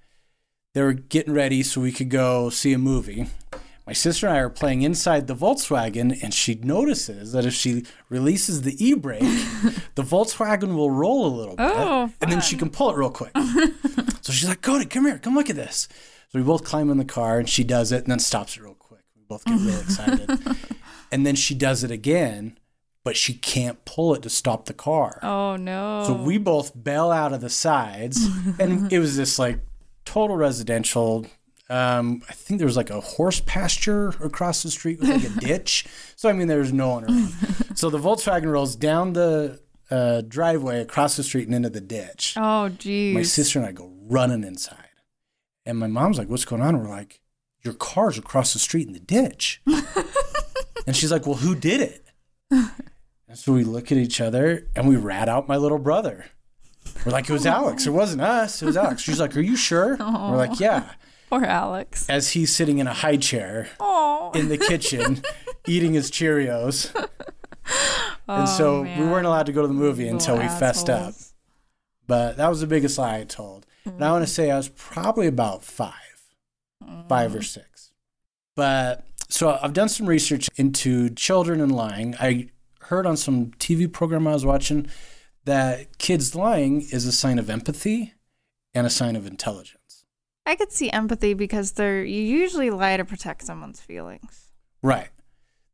They 0.75 0.82
were 0.82 0.92
getting 0.92 1.32
ready 1.32 1.62
so 1.62 1.80
we 1.80 1.92
could 1.92 2.11
go 2.11 2.50
see 2.50 2.75
a 2.75 2.78
movie. 2.78 3.28
My 3.87 3.93
sister 3.93 4.26
and 4.26 4.37
I 4.37 4.40
are 4.40 4.50
playing 4.50 4.83
inside 4.83 5.26
the 5.28 5.35
Volkswagen, 5.37 6.21
and 6.23 6.35
she 6.35 6.57
notices 6.57 7.31
that 7.33 7.47
if 7.47 7.55
she 7.55 7.85
releases 8.09 8.62
the 8.62 8.75
e 8.85 8.95
brake, 8.95 9.21
the 9.95 10.02
Volkswagen 10.02 10.75
will 10.75 10.90
roll 10.90 11.26
a 11.26 11.35
little 11.37 11.55
bit, 11.55 11.71
Oh, 11.71 12.11
and 12.21 12.33
then 12.33 12.40
she 12.40 12.57
can 12.57 12.69
pull 12.71 12.90
it 12.90 12.97
real 12.97 13.11
quick. 13.11 13.31
so 14.23 14.33
she's 14.33 14.49
like, 14.49 14.61
Cody, 14.62 14.87
come 14.87 15.05
here, 15.07 15.19
come 15.19 15.35
look 15.37 15.49
at 15.50 15.57
this. 15.57 15.87
So 16.33 16.38
we 16.40 16.45
both 16.45 16.64
climb 16.64 16.90
in 16.90 16.99
the 16.99 17.05
car, 17.05 17.38
and 17.38 17.49
she 17.49 17.62
does 17.62 17.93
it, 17.93 18.02
and 18.02 18.11
then 18.11 18.19
stops 18.19 18.57
it 18.57 18.62
real 18.64 18.75
quick. 18.75 19.02
We 19.14 19.23
both 19.28 19.45
get 19.45 19.55
really 19.55 19.81
excited. 19.81 20.31
and 21.12 21.25
then 21.25 21.37
she 21.37 21.55
does 21.55 21.85
it 21.85 21.93
again, 21.93 22.59
but 23.05 23.16
she 23.16 23.35
can't 23.35 23.85
pull 23.85 24.14
it 24.16 24.23
to 24.23 24.31
stop 24.31 24.64
the 24.64 24.75
car. 24.75 25.21
Oh 25.23 25.55
no. 25.55 26.02
So 26.09 26.12
we 26.12 26.38
both 26.38 26.73
bail 26.83 27.12
out 27.12 27.33
of 27.33 27.40
the 27.40 27.50
sides, 27.50 28.28
and 28.59 28.93
it 28.93 28.99
was 28.99 29.16
this 29.16 29.38
like 29.38 29.61
total 30.05 30.37
residential. 30.37 31.25
Um, 31.68 32.23
I 32.28 32.32
think 32.32 32.58
there 32.58 32.66
was 32.66 32.76
like 32.76 32.90
a 32.90 33.00
horse 33.00 33.40
pasture 33.44 34.08
across 34.23 34.62
the 34.62 34.70
street 34.70 35.00
with 35.00 35.08
like 35.11 35.25
a 35.25 35.28
ditch. 35.40 35.85
So 36.14 36.28
I 36.28 36.32
mean, 36.32 36.46
there's 36.49 36.73
no 36.73 36.90
one 36.90 37.04
around. 37.04 37.32
So 37.76 37.90
the 37.90 37.99
Volkswagen 37.99 38.50
rolls 38.50 38.75
down 38.75 39.12
the 39.12 39.61
uh, 39.90 40.23
driveway 40.26 40.80
across 40.80 41.16
the 41.16 41.23
street 41.23 41.46
and 41.46 41.54
into 41.54 41.68
the 41.68 41.80
ditch. 41.80 42.35
Oh 42.38 42.68
geez. 42.70 43.14
My 43.14 43.23
sister 43.23 43.58
and 43.58 43.68
I 43.68 43.73
go 43.73 43.92
running 44.08 44.44
inside, 44.44 44.78
and 45.66 45.76
my 45.78 45.87
mom's 45.87 46.16
like, 46.18 46.28
"What's 46.28 46.44
going 46.46 46.62
on?" 46.62 46.78
We're 46.78 46.88
like, 46.88 47.20
"Your 47.64 47.75
car's 47.75 48.16
across 48.16 48.52
the 48.52 48.58
street 48.58 48.87
in 48.87 48.92
the 48.94 49.00
ditch," 49.00 49.61
and 50.87 50.96
she's 50.96 51.12
like, 51.12 51.26
"Well, 51.26 51.37
who 51.37 51.54
did 51.54 51.80
it?" 51.80 52.04
And 53.28 53.37
so 53.37 53.52
we 53.52 53.64
look 53.64 53.90
at 53.92 53.99
each 53.99 54.20
other 54.20 54.68
and 54.76 54.88
we 54.88 54.96
rat 54.96 55.28
out 55.28 55.49
my 55.49 55.56
little 55.56 55.78
brother. 55.78 56.26
We're 57.04 57.12
like, 57.12 57.28
"It 57.28 57.32
was 57.32 57.44
Alex. 57.46 57.87
It 57.87 57.90
wasn't 57.90 58.23
us. 58.23 58.62
It 58.62 58.66
was 58.66 58.76
Alex." 58.76 59.02
She's 59.02 59.20
like, 59.20 59.37
"Are 59.37 59.40
you 59.40 59.56
sure?" 59.56 59.96
We're 59.99 60.37
like, 60.37 60.61
"Yeah." 60.61 60.92
Poor 61.30 61.45
Alex. 61.45 62.09
As 62.09 62.30
he's 62.30 62.54
sitting 62.54 62.78
in 62.78 62.87
a 62.87 62.95
high 62.95 63.16
chair 63.16 63.68
Oh. 63.80 64.30
in 64.35 64.49
the 64.49 64.59
kitchen 64.59 65.23
eating 65.66 65.95
his 65.95 66.11
Cheerios. 66.11 66.95
and 66.95 67.09
oh, 68.28 68.47
so 68.47 68.83
we 68.83 69.04
weren't 69.04 69.26
allowed 69.26 69.47
to 69.47 69.52
go 69.52 69.62
to 69.62 69.68
the 69.68 69.75
movie 69.75 70.06
until 70.09 70.38
we 70.38 70.47
fessed 70.47 70.88
up. 70.88 71.14
But 72.06 72.37
that 72.37 72.49
was 72.49 72.61
the 72.61 72.66
biggest 72.66 72.99
lie 72.99 73.18
I 73.18 73.25
told. 73.25 73.66
And 73.85 74.04
I 74.04 74.12
want 74.12 74.25
to 74.25 74.30
mm. 74.30 74.35
say 74.35 74.50
I 74.50 74.56
was 74.56 74.68
probably 74.68 75.26
about 75.26 75.64
five, 75.64 75.92
five 77.09 77.35
or 77.35 77.40
mm. 77.40 77.45
six. 77.45 77.90
But 78.54 79.04
so 79.28 79.59
I've 79.61 79.73
done 79.73 79.88
some 79.88 80.06
research 80.06 80.49
into 80.56 81.11
children 81.11 81.61
and 81.61 81.75
lying. 81.75 82.14
I 82.21 82.50
heard 82.83 83.06
on 83.06 83.16
some 83.16 83.47
TV 83.59 83.92
program 83.92 84.26
I 84.26 84.33
was 84.33 84.47
watching 84.47 84.88
that 85.45 85.99
kids 85.99 86.35
lying 86.35 86.83
is 86.83 87.06
a 87.06 87.12
sign 87.12 87.38
of 87.38 87.50
empathy 87.50 88.14
and 88.75 88.87
a 88.87 88.90
sign 88.90 89.16
of 89.16 89.26
intelligence. 89.26 89.86
I 90.46 90.54
could 90.54 90.70
see 90.72 90.90
empathy 90.90 91.34
because 91.34 91.72
they're 91.72 92.04
you 92.04 92.22
usually 92.22 92.70
lie 92.70 92.96
to 92.96 93.04
protect 93.04 93.42
someone's 93.42 93.80
feelings. 93.80 94.52
Right. 94.80 95.08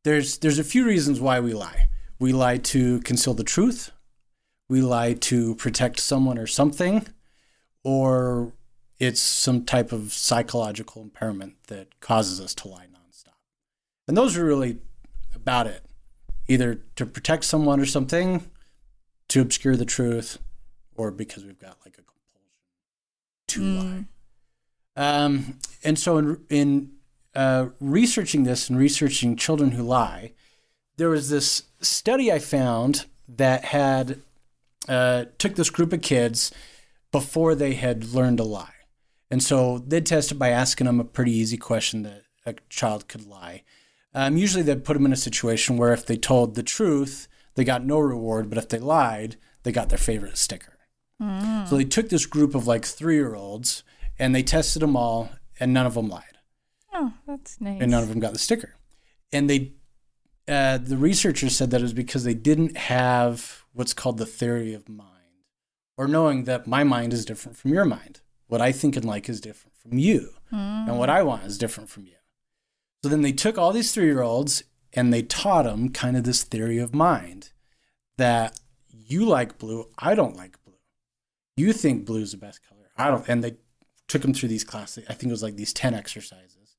There's 0.03 0.39
there's 0.39 0.59
a 0.59 0.65
few 0.65 0.87
reasons 0.87 1.21
why 1.21 1.39
we 1.41 1.53
lie. 1.53 1.89
We 2.19 2.33
lie 2.33 2.57
to 2.57 3.01
conceal 3.01 3.35
the 3.35 3.45
truth. 3.45 3.91
We 4.69 4.81
lie 4.81 5.13
to 5.13 5.55
protect 5.57 6.01
someone 6.01 6.39
or 6.39 6.47
something, 6.47 7.07
or 7.85 8.53
it's 8.99 9.21
some 9.21 9.65
type 9.65 9.93
of 9.93 10.13
psychological 10.13 11.03
impairment 11.03 11.57
that 11.67 12.01
causes 12.01 12.41
us 12.41 12.55
to 12.55 12.69
lie 12.69 12.87
nonstop. 12.87 13.35
And 14.09 14.17
those 14.17 14.37
are 14.37 14.45
really 14.45 14.79
about 15.35 15.67
it. 15.67 15.85
Either 16.49 16.77
to 16.97 17.05
protect 17.05 17.45
someone 17.45 17.81
or 17.81 17.87
something, 17.87 18.49
to 19.29 19.41
obscure 19.41 19.77
the 19.77 19.85
truth, 19.85 20.39
or 20.95 21.11
because 21.11 21.45
we've 21.45 21.59
got 21.59 21.77
like 21.85 21.99
a 21.99 22.03
compulsion 22.03 22.49
to 23.49 23.61
lie. 23.61 23.85
Mm. 23.85 24.07
Um, 24.97 25.59
and 25.85 25.99
so 25.99 26.19
in, 26.19 26.41
in 26.51 26.91
uh, 27.35 27.69
researching 27.81 28.45
this 28.45 28.69
and 28.69 28.79
researching 28.79 29.37
children 29.37 29.73
who 29.73 29.83
lie, 29.83 30.33
there 30.97 31.09
was 31.09 31.31
this 31.31 31.65
study 31.81 32.31
I 32.31 32.39
found 32.39 33.07
that 33.29 33.67
had 33.67 34.21
uh, 34.89 35.27
took 35.39 35.55
this 35.55 35.71
group 35.71 35.93
of 35.93 36.03
kids 36.03 36.53
before 37.11 37.55
they 37.55 37.75
had 37.75 38.13
learned 38.13 38.39
to 38.39 38.45
lie, 38.45 38.75
and 39.31 39.43
so 39.43 39.79
they'd 39.79 40.07
test 40.07 40.33
it 40.33 40.37
by 40.37 40.49
asking 40.49 40.87
them 40.87 41.01
a 41.01 41.05
pretty 41.05 41.33
easy 41.33 41.57
question 41.57 42.03
that 42.03 42.23
a 42.45 42.55
child 42.69 43.09
could 43.09 43.27
lie. 43.27 43.63
Um, 44.15 44.37
usually, 44.37 44.63
they'd 44.63 44.85
put 44.85 44.95
them 44.95 45.07
in 45.07 45.13
a 45.13 45.17
situation 45.17 45.77
where 45.77 45.93
if 45.93 46.05
they 46.05 46.17
told 46.17 46.55
the 46.55 46.63
truth, 46.63 47.29
they 47.55 47.65
got 47.65 47.85
no 47.85 47.99
reward, 47.99 48.49
but 48.49 48.59
if 48.59 48.69
they 48.69 48.79
lied, 48.79 49.37
they 49.63 49.73
got 49.73 49.89
their 49.89 49.99
favorite 49.99 50.37
sticker. 50.37 50.79
So 51.69 51.77
they 51.77 51.85
took 51.85 52.09
this 52.09 52.27
group 52.27 52.55
of 52.55 52.67
like 52.67 52.85
three 52.85 53.15
year 53.15 53.37
olds 53.37 53.85
and 54.23 54.35
they 54.35 54.43
tested 54.43 54.83
them 54.83 54.97
all, 54.97 55.31
and 55.61 55.73
none 55.75 55.87
of 55.87 55.95
them 55.95 56.09
lied 56.09 56.39
Oh, 56.95 57.13
that's 57.27 57.61
nice. 57.61 57.81
and 57.83 57.91
none 57.91 58.03
of 58.03 58.09
them 58.09 58.21
got 58.21 58.33
the 58.33 58.39
sticker. 58.39 58.77
And 59.33 59.49
they, 59.51 59.73
uh, 60.47 60.79
the 60.79 60.97
researchers 60.97 61.57
said 61.57 61.71
that 61.71 61.81
it 61.81 61.89
was 61.89 61.93
because 61.95 62.25
they 62.25 62.35
didn't 62.35 62.77
have 62.77 63.65
what's 63.73 63.95
called 63.95 64.19
the 64.19 64.27
theory 64.27 64.75
of 64.75 64.89
mind, 64.89 65.09
or 65.97 66.07
knowing 66.07 66.45
that 66.45 66.67
my 66.67 66.85
mind 66.85 67.13
is 67.13 67.25
different 67.25 67.57
from 67.57 67.73
your 67.73 67.85
mind. 67.85 68.21
What 68.47 68.61
I 68.61 68.71
think 68.73 68.97
and 68.97 69.05
like 69.05 69.29
is 69.29 69.41
different 69.41 69.77
from 69.77 69.99
you, 69.99 70.35
and 70.51 70.99
what 70.99 71.09
I 71.11 71.23
want 71.23 71.45
is 71.45 71.57
different 71.59 71.89
from 71.91 72.05
you. 72.05 72.17
So 73.03 73.09
then 73.09 73.23
they 73.23 73.33
took 73.33 73.57
all 73.59 73.73
these 73.73 73.93
three 73.93 74.05
year 74.05 74.21
olds 74.23 74.63
and 74.93 75.13
they 75.13 75.23
taught 75.23 75.65
them 75.65 75.89
kind 75.89 76.17
of 76.17 76.25
this 76.25 76.45
theory 76.45 76.79
of 76.79 76.95
mind 76.95 77.51
that 78.19 78.61
you 78.91 79.25
like 79.25 79.57
blue, 79.59 79.89
I 79.99 80.15
don't 80.15 80.37
like 80.37 80.63
blue. 80.63 80.75
You 81.57 81.73
think 81.73 82.05
blue 82.05 82.21
is 82.21 82.33
the 82.33 82.37
best 82.37 82.61
color, 82.69 82.91
I 82.99 83.11
don't. 83.11 83.27
And 83.27 83.43
they 83.43 83.57
took 84.13 84.23
them 84.23 84.35
through 84.35 84.51
these 84.51 84.63
classes. 84.63 85.05
I 85.09 85.15
think 85.15 85.31
it 85.31 85.33
was 85.33 85.43
like 85.43 85.57
these 85.57 85.73
10 85.73 85.95
exercises. 85.95 86.77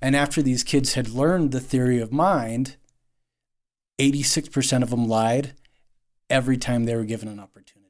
And 0.00 0.16
after 0.16 0.42
these 0.42 0.64
kids 0.64 0.94
had 0.94 1.10
learned 1.10 1.52
the 1.52 1.60
theory 1.60 2.00
of 2.00 2.12
mind, 2.12 2.74
86% 4.00 4.82
of 4.82 4.90
them 4.90 5.06
lied 5.06 5.52
every 6.28 6.56
time 6.56 6.84
they 6.84 6.96
were 6.96 7.04
given 7.04 7.28
an 7.28 7.38
opportunity. 7.38 7.88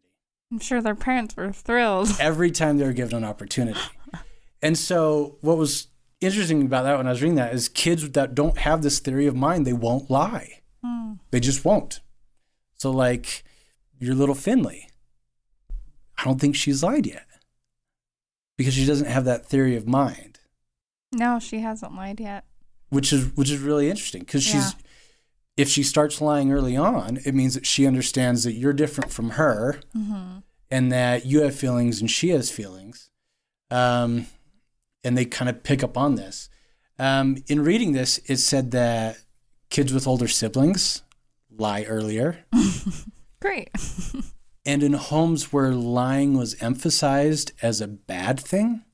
I'm 0.51 0.59
sure 0.59 0.83
their 0.83 0.95
parents 0.95 1.35
were 1.35 1.51
thrilled. 1.51 2.11
Every 2.21 2.51
time 2.51 2.77
they 2.77 2.85
were 2.85 2.93
given 2.93 3.17
an 3.17 3.25
opportunity. 3.25 3.81
And 4.61 4.77
so, 4.77 5.39
what 5.41 5.57
was 5.57 5.87
interesting 6.21 6.61
about 6.61 6.83
that 6.83 6.99
when 6.99 7.07
I 7.07 7.11
was 7.11 7.23
reading 7.23 7.37
that 7.37 7.55
is 7.55 7.71
kids 7.71 8.11
that 8.11 8.35
don't 8.35 8.59
have 8.59 8.83
this 8.83 8.99
theory 8.99 9.27
of 9.27 9.35
mind, 9.35 9.67
they 9.67 9.73
won't 9.73 10.11
lie. 10.11 10.61
Hmm. 10.85 11.15
They 11.31 11.41
just 11.41 11.65
won't. 11.65 12.01
So, 12.75 12.91
like 12.91 13.45
your 13.99 14.15
little 14.15 14.35
Finley, 14.35 14.91
I 16.19 16.25
don't 16.25 16.39
think 16.39 16.55
she's 16.55 16.83
lied 16.83 17.07
yet 17.07 17.25
because 18.57 18.75
she 18.75 18.85
doesn't 18.87 19.09
have 19.09 19.25
that 19.25 19.47
theory 19.47 19.77
of 19.77 19.87
mind. 19.87 20.41
No, 21.13 21.39
she 21.39 21.61
hasn't 21.61 21.95
lied 21.95 22.21
yet. 22.21 22.45
which 22.91 23.13
is 23.13 23.35
which 23.37 23.51
is 23.51 23.59
really 23.59 23.89
interesting 23.91 24.21
because 24.21 24.43
she's 24.43 24.73
Yeah. 24.73 24.79
if 25.59 25.69
she 25.69 25.83
starts 25.83 26.21
lying 26.21 26.53
early 26.53 26.77
on, 26.77 27.19
it 27.25 27.35
means 27.35 27.55
that 27.55 27.67
she 27.67 27.87
understands 27.87 28.45
that 28.45 28.53
you're 28.53 28.73
different 28.73 29.11
from 29.13 29.31
her 29.31 29.81
Mm-hmm. 29.97 30.39
and 30.71 30.93
that 30.93 31.25
you 31.27 31.43
have 31.43 31.55
feelings 31.55 32.01
and 32.01 32.11
she 32.11 32.31
has 32.31 32.51
feelings. 32.51 33.11
Um, 33.71 34.27
and 35.05 35.17
they 35.19 35.25
kind 35.25 35.49
of 35.49 35.63
pick 35.63 35.83
up 35.83 35.97
on 35.99 36.15
this. 36.17 36.49
Um, 36.99 37.39
in 37.49 37.65
reading 37.65 37.93
this, 37.93 38.19
it 38.27 38.37
said 38.37 38.71
that 38.73 39.17
kids 39.71 39.93
with 39.93 40.07
older 40.07 40.29
siblings 40.29 41.03
lie 41.51 41.83
earlier. 41.85 42.45
Great. 43.41 43.71
And 44.65 44.83
in 44.83 44.93
homes 44.93 45.53
where 45.53 45.73
lying 45.73 46.37
was 46.37 46.61
emphasized 46.63 47.53
as 47.63 47.81
a 47.81 47.89
bad 47.89 48.39
thing, 48.39 48.85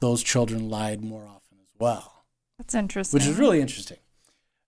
those 0.00 0.22
children 0.22 0.68
lied 0.68 1.02
more 1.02 1.24
often 1.26 1.58
as 1.62 1.74
well. 1.78 2.24
That's 2.58 2.74
interesting. 2.74 3.16
which 3.18 3.26
is 3.26 3.36
really 3.38 3.60
interesting. 3.60 3.98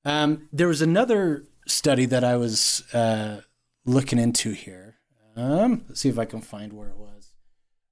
Um, 0.05 0.49
there 0.53 0.69
was 0.69 0.81
another 0.81 1.45
study 1.67 2.07
that 2.07 2.25
I 2.25 2.37
was 2.37 2.83
uh, 2.95 3.43
looking 3.85 4.19
into 4.19 4.53
here. 4.53 4.97
Um, 5.37 5.85
let's 5.89 6.01
see 6.01 6.09
if 6.09 6.19
I 6.19 6.25
can 6.25 6.41
find 6.41 6.73
where 6.73 6.89
it 6.89 6.97
was. 6.97 7.33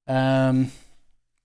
Um, 0.07 0.73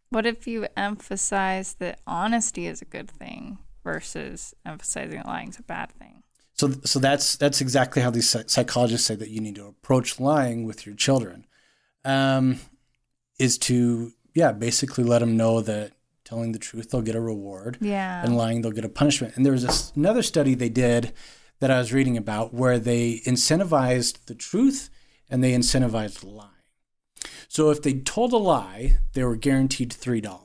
What 0.09 0.25
if 0.25 0.47
you 0.47 0.67
emphasize 0.77 1.73
that 1.75 1.99
honesty 2.07 2.67
is 2.67 2.81
a 2.81 2.85
good 2.85 3.09
thing 3.09 3.57
versus 3.83 4.53
emphasizing 4.65 5.17
that 5.17 5.25
lying 5.27 5.49
is 5.49 5.59
a 5.59 5.63
bad 5.63 5.91
thing? 5.91 6.22
So, 6.53 6.71
so 6.83 6.99
that's 6.99 7.35
that's 7.35 7.61
exactly 7.61 8.01
how 8.01 8.09
these 8.09 8.35
psychologists 8.47 9.07
say 9.07 9.15
that 9.15 9.29
you 9.29 9.41
need 9.41 9.55
to 9.55 9.65
approach 9.65 10.19
lying 10.19 10.65
with 10.65 10.85
your 10.85 10.95
children. 10.95 11.45
Um, 12.05 12.59
is 13.39 13.57
to 13.59 14.13
yeah, 14.33 14.51
basically 14.51 15.03
let 15.03 15.19
them 15.19 15.37
know 15.37 15.61
that 15.61 15.93
telling 16.23 16.51
the 16.51 16.59
truth 16.59 16.89
they'll 16.89 17.01
get 17.01 17.15
a 17.15 17.21
reward. 17.21 17.77
Yeah. 17.81 18.23
and 18.23 18.37
lying, 18.37 18.61
they'll 18.61 18.71
get 18.71 18.85
a 18.85 18.89
punishment. 18.89 19.35
And 19.35 19.45
there 19.45 19.53
was 19.53 19.63
this, 19.63 19.91
another 19.95 20.23
study 20.23 20.55
they 20.55 20.69
did 20.69 21.13
that 21.59 21.71
I 21.71 21.77
was 21.77 21.93
reading 21.93 22.17
about 22.17 22.53
where 22.53 22.79
they 22.79 23.21
incentivized 23.25 24.25
the 24.25 24.35
truth 24.35 24.89
and 25.29 25.43
they 25.43 25.53
incentivized 25.53 26.23
lying. 26.23 26.49
So 27.47 27.69
if 27.69 27.81
they 27.81 27.93
told 27.93 28.33
a 28.33 28.37
lie, 28.37 28.97
they 29.13 29.23
were 29.23 29.35
guaranteed 29.35 29.91
$3. 29.91 30.39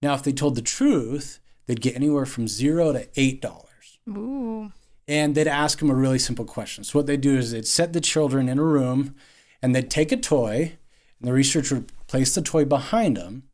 Now, 0.00 0.14
if 0.14 0.22
they 0.22 0.32
told 0.32 0.54
the 0.54 0.62
truth, 0.62 1.40
they'd 1.66 1.80
get 1.80 1.96
anywhere 1.96 2.26
from 2.26 2.46
zero 2.46 2.92
to 2.92 3.06
$8. 3.06 3.64
Ooh. 4.10 4.72
And 5.06 5.34
they'd 5.34 5.46
ask 5.48 5.78
them 5.78 5.90
a 5.90 5.94
really 5.94 6.18
simple 6.18 6.44
question. 6.44 6.84
So 6.84 6.98
what 6.98 7.06
they 7.06 7.16
do 7.16 7.36
is 7.36 7.50
they'd 7.50 7.66
set 7.66 7.92
the 7.92 8.00
children 8.00 8.48
in 8.48 8.58
a 8.58 8.64
room 8.64 9.14
and 9.60 9.74
they'd 9.74 9.90
take 9.90 10.12
a 10.12 10.16
toy 10.16 10.78
and 11.18 11.28
the 11.28 11.32
researcher 11.32 11.76
would 11.76 11.92
place 12.06 12.34
the 12.34 12.42
toy 12.42 12.64
behind 12.64 13.16
them 13.16 13.44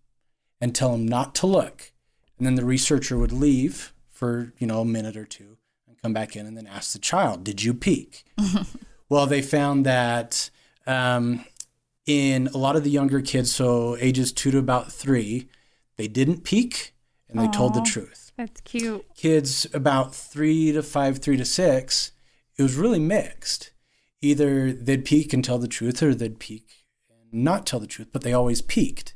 and 0.61 0.75
tell 0.75 0.93
them 0.93 1.07
not 1.07 1.35
to 1.37 1.47
look. 1.47 1.93
And 2.39 2.47
then 2.47 2.55
the 2.55 2.65
researcher 2.65 3.19
would 3.19 3.33
leave 3.33 3.93
for, 4.09 4.53
you 4.59 4.67
know, 4.67 4.81
a 4.81 4.85
minute 4.85 5.17
or 5.17 5.25
two 5.25 5.57
and 5.87 6.01
come 6.01 6.13
back 6.13 6.37
in 6.37 6.47
and 6.47 6.57
then 6.57 6.67
ask 6.67 6.93
the 6.93 6.99
child, 6.99 7.45
Did 7.45 7.63
you 7.63 7.75
peek? 7.75 8.25
well, 9.09 9.27
they 9.27 9.43
found 9.43 9.87
that 9.87 10.51
um, 10.87 11.45
in 12.07 12.49
a 12.49 12.57
lot 12.57 12.77
of 12.77 12.85
the 12.85 12.91
younger 12.91 13.21
kids, 13.21 13.55
so 13.55 13.97
ages 14.01 14.33
two 14.33 14.51
to 14.51 14.59
about 14.59 14.93
three, 14.93 15.49
they 15.97 16.09
didn't 16.09 16.45
peek 16.45 16.95
and 17.29 17.39
they 17.39 17.49
told 17.49 17.75
the 17.75 17.83
truth. 17.83 18.20
That's 18.41 18.63
cute. 18.63 19.05
Kids 19.15 19.67
about 19.75 20.15
three 20.15 20.73
to 20.73 20.83
five, 20.83 21.19
three 21.19 21.37
to 21.37 21.45
six, 21.45 22.13
it 22.57 22.63
was 22.63 22.75
really 22.75 22.99
mixed. 22.99 23.71
Either 24.23 24.73
they'd 24.73 25.05
peek 25.05 25.35
and 25.35 25.45
tell 25.45 25.59
the 25.59 25.69
truth 25.69 26.03
or 26.03 26.15
they'd 26.15 26.39
peek 26.39 26.87
and 27.11 27.45
not 27.45 27.67
tell 27.67 27.81
the 27.81 27.87
truth, 27.87 28.09
but 28.13 28.23
they 28.23 28.33
always 28.33 28.63
peeked. 28.63 29.15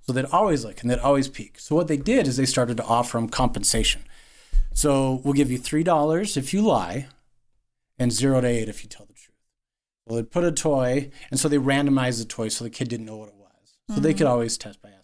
So 0.00 0.12
they'd 0.12 0.24
always 0.26 0.64
look 0.64 0.82
and 0.82 0.90
they'd 0.90 0.98
always 0.98 1.28
peek. 1.28 1.60
So 1.60 1.76
what 1.76 1.86
they 1.86 1.96
did 1.96 2.26
is 2.26 2.36
they 2.36 2.44
started 2.44 2.76
to 2.78 2.84
offer 2.84 3.16
them 3.18 3.28
compensation. 3.28 4.02
So 4.72 5.20
we'll 5.24 5.32
give 5.32 5.52
you 5.52 5.58
$3 5.58 6.36
if 6.36 6.52
you 6.52 6.60
lie 6.60 7.06
and 8.00 8.12
zero 8.12 8.40
to 8.40 8.48
eight 8.48 8.68
if 8.68 8.82
you 8.82 8.90
tell 8.90 9.06
the 9.06 9.14
truth. 9.14 9.30
Well, 10.04 10.16
they'd 10.16 10.30
put 10.30 10.42
a 10.42 10.50
toy, 10.50 11.10
and 11.30 11.38
so 11.38 11.48
they 11.48 11.56
randomized 11.56 12.18
the 12.18 12.24
toy 12.24 12.48
so 12.48 12.64
the 12.64 12.70
kid 12.70 12.88
didn't 12.88 13.06
know 13.06 13.16
what 13.16 13.28
it 13.28 13.36
was. 13.36 13.94
So 13.94 14.00
they 14.00 14.12
mm. 14.12 14.18
could 14.18 14.26
always 14.26 14.58
test 14.58 14.82
by 14.82 14.88
asking 14.88 14.92
what 14.92 14.98
it 14.98 14.98
was. 14.98 15.03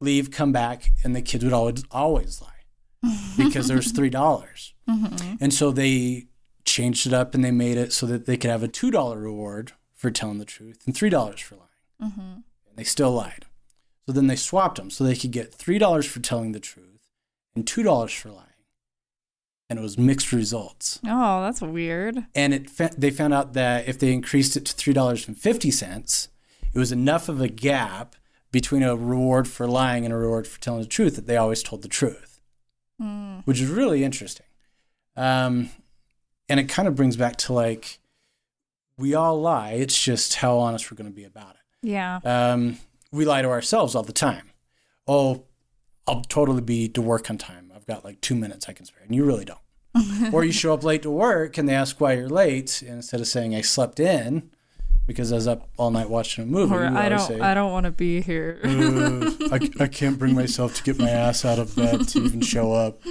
Leave, 0.00 0.30
come 0.30 0.50
back, 0.52 0.90
and 1.04 1.14
the 1.14 1.22
kids 1.22 1.44
would 1.44 1.52
always 1.52 1.84
always 1.90 2.40
lie 2.40 3.12
because 3.36 3.68
there 3.68 3.76
was 3.76 3.92
three 3.96 4.10
dollars. 4.10 4.74
Mm-hmm. 4.88 5.34
And 5.40 5.52
so 5.54 5.70
they 5.70 6.26
changed 6.64 7.06
it 7.06 7.12
up 7.12 7.34
and 7.34 7.44
they 7.44 7.50
made 7.50 7.76
it 7.76 7.92
so 7.92 8.06
that 8.06 8.26
they 8.26 8.36
could 8.36 8.50
have 8.50 8.62
a 8.62 8.68
two 8.68 8.90
dollar 8.90 9.18
reward 9.18 9.72
for 9.94 10.10
telling 10.10 10.38
the 10.38 10.44
truth 10.44 10.82
and 10.86 10.94
three 10.96 11.10
dollars 11.10 11.40
for 11.40 11.56
lying. 11.56 12.10
Mm-hmm. 12.12 12.20
And 12.20 12.76
they 12.76 12.84
still 12.84 13.12
lied. 13.12 13.46
So 14.06 14.12
then 14.12 14.26
they 14.26 14.36
swapped 14.36 14.76
them 14.78 14.90
so 14.90 15.04
they 15.04 15.14
could 15.16 15.30
get 15.32 15.54
three 15.54 15.78
dollars 15.78 16.06
for 16.06 16.20
telling 16.20 16.52
the 16.52 16.60
truth 16.60 17.08
and 17.54 17.66
two 17.66 17.82
dollars 17.82 18.12
for 18.12 18.30
lying. 18.30 18.46
And 19.68 19.78
it 19.78 19.82
was 19.82 19.96
mixed 19.98 20.32
results 20.32 20.98
Oh, 21.06 21.42
that's 21.42 21.60
weird. 21.60 22.24
and 22.34 22.52
it 22.52 22.68
fa- 22.70 22.90
they 22.98 23.10
found 23.10 23.32
out 23.34 23.52
that 23.52 23.86
if 23.86 23.98
they 24.00 24.12
increased 24.12 24.56
it 24.56 24.64
to 24.64 24.72
three 24.74 24.92
dollars 24.94 25.28
and 25.28 25.36
fifty 25.38 25.70
cents, 25.70 26.28
it 26.74 26.78
was 26.78 26.90
enough 26.90 27.28
of 27.28 27.40
a 27.40 27.48
gap 27.48 28.16
between 28.52 28.82
a 28.82 28.96
reward 28.96 29.46
for 29.48 29.66
lying 29.68 30.04
and 30.04 30.12
a 30.12 30.16
reward 30.16 30.46
for 30.46 30.60
telling 30.60 30.80
the 30.80 30.86
truth 30.88 31.16
that 31.16 31.26
they 31.26 31.36
always 31.36 31.62
told 31.62 31.82
the 31.82 31.88
truth, 31.88 32.40
Mm. 33.00 33.42
which 33.46 33.60
is 33.60 33.68
really 33.70 34.04
interesting. 34.04 34.46
Um, 35.16 35.70
and 36.48 36.58
it 36.60 36.68
kind 36.68 36.86
of 36.88 36.94
brings 36.94 37.16
back 37.16 37.36
to 37.36 37.52
like 37.52 37.98
we 38.98 39.14
all 39.14 39.40
lie. 39.40 39.70
It's 39.72 40.00
just 40.02 40.34
how 40.36 40.58
honest 40.58 40.90
we're 40.90 40.96
going 40.96 41.10
to 41.10 41.14
be 41.16 41.24
about 41.24 41.54
it. 41.54 41.88
Yeah. 41.88 42.20
Um, 42.24 42.76
we 43.10 43.24
lie 43.24 43.40
to 43.42 43.48
ourselves 43.48 43.94
all 43.94 44.02
the 44.02 44.12
time. 44.12 44.50
Oh, 45.08 45.44
I'll 46.06 46.22
totally 46.22 46.60
be 46.60 46.88
to 46.90 47.00
work 47.00 47.30
on 47.30 47.38
time. 47.38 47.72
I've 47.74 47.86
got 47.86 48.04
like 48.04 48.20
two 48.20 48.34
minutes 48.34 48.68
I 48.68 48.72
can 48.74 48.84
spare, 48.84 49.02
and 49.04 49.14
you 49.14 49.24
really 49.24 49.46
don't. 49.46 50.32
or 50.34 50.44
you 50.44 50.52
show 50.52 50.74
up 50.74 50.84
late 50.84 51.02
to 51.02 51.10
work 51.10 51.56
and 51.58 51.68
they 51.68 51.74
ask 51.74 52.00
why 52.00 52.12
you're 52.12 52.28
late, 52.28 52.82
and 52.82 52.96
instead 52.96 53.20
of 53.20 53.26
saying 53.26 53.54
I 53.54 53.60
slept 53.62 53.98
in 53.98 54.50
because 55.10 55.32
I 55.32 55.34
was 55.34 55.48
up 55.48 55.68
all 55.76 55.90
night 55.90 56.08
watching 56.08 56.44
a 56.44 56.46
movie, 56.46 56.72
Or 56.72 56.86
I 56.86 57.08
don't 57.08 57.18
say, 57.18 57.40
I 57.40 57.52
don't 57.52 57.72
want 57.72 57.84
to 57.86 57.90
be 57.90 58.20
here. 58.20 58.60
"Uh, 58.62 59.30
I, 59.50 59.70
I 59.80 59.86
can't 59.88 60.16
bring 60.20 60.36
myself 60.36 60.74
to 60.76 60.84
get 60.84 61.00
my 61.00 61.10
ass 61.10 61.44
out 61.44 61.58
of 61.58 61.74
bed 61.74 62.06
to 62.10 62.20
even 62.22 62.40
show 62.42 62.72
up. 62.72 63.02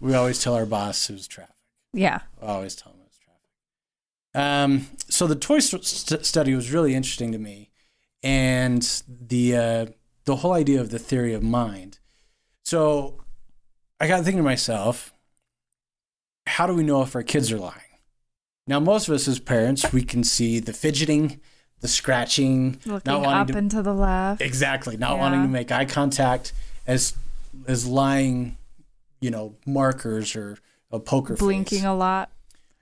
We 0.00 0.14
always 0.14 0.42
tell 0.42 0.54
our 0.54 0.66
boss 0.66 1.08
it 1.08 1.12
was 1.12 1.28
traffic. 1.28 1.54
yeah. 1.92 2.22
I 2.42 2.46
always 2.46 2.74
tell 2.74 2.90
them 2.90 3.02
it 3.02 3.08
was 3.08 3.18
traffic. 3.18 3.44
Um, 4.34 4.86
so 5.08 5.28
the 5.28 5.36
toy 5.36 5.60
st- 5.60 6.26
study 6.26 6.54
was 6.56 6.72
really 6.72 6.92
interesting 6.94 7.30
to 7.30 7.38
me, 7.38 7.70
and 8.24 8.82
the 9.08 9.56
uh, 9.56 9.86
the 10.24 10.36
whole 10.36 10.54
idea 10.54 10.80
of 10.80 10.90
the 10.90 10.98
theory 10.98 11.34
of 11.34 11.42
mind. 11.44 12.00
So 12.64 13.22
I 14.00 14.08
got 14.08 14.24
thinking 14.24 14.38
to 14.38 14.42
myself, 14.42 15.12
how 16.48 16.66
do 16.66 16.74
we 16.74 16.82
know 16.82 17.00
if 17.02 17.14
our 17.14 17.22
kids 17.22 17.52
are 17.52 17.58
lying? 17.58 17.87
Now, 18.68 18.78
most 18.80 19.08
of 19.08 19.14
us 19.14 19.26
as 19.26 19.38
parents, 19.40 19.92
we 19.94 20.02
can 20.02 20.22
see 20.22 20.60
the 20.60 20.74
fidgeting, 20.74 21.40
the 21.80 21.88
scratching, 21.88 22.78
Looking 22.84 23.10
not 23.10 23.22
wanting 23.22 23.40
up 23.40 23.46
to 23.48 23.56
and 23.56 23.70
to 23.70 23.82
the 23.82 23.94
left. 23.94 24.42
exactly 24.42 24.96
not 24.98 25.14
Yeah. 25.14 25.20
wanting 25.20 25.42
to 25.42 25.48
make 25.48 25.72
eye 25.72 25.86
contact 25.86 26.52
as 26.86 27.14
as 27.66 27.86
lying, 27.86 28.56
you 29.20 29.30
know, 29.30 29.56
markers 29.66 30.36
or 30.36 30.58
a 30.92 31.00
poker 31.00 31.34
face. 31.34 31.40
Blinking 31.40 31.84
a 31.86 31.94
lot. 31.96 32.30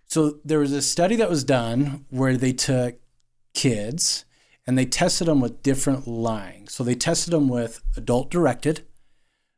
So 0.09 0.39
there 0.45 0.59
was 0.59 0.73
a 0.73 0.83
study 0.83 1.15
that 1.17 1.31
was 1.31 1.45
done 1.45 2.05
where 2.11 2.37
they 2.37 2.53
took 2.53 2.97
kids 3.55 4.25
and 4.67 4.77
they 4.77 4.85
tested 4.85 5.29
them 5.29 5.41
with 5.41 5.63
different 5.63 6.07
lying. 6.09 6.69
So 6.69 6.83
they 6.85 6.97
tested 6.97 7.33
them 7.33 7.49
with 7.49 7.81
adult 7.97 8.29
directed. 8.31 8.85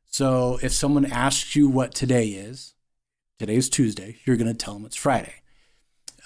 So 0.07 0.59
if 0.63 0.73
someone 0.73 1.07
asks 1.07 1.57
you 1.57 1.69
what 1.69 1.95
today 1.95 2.29
is, 2.29 2.75
today 3.39 3.57
is 3.57 3.69
Tuesday, 3.71 4.19
you're 4.25 4.37
going 4.37 4.47
to 4.47 4.55
tell 4.55 4.75
them 4.75 4.85
it's 4.85 4.95
Friday. 4.97 5.37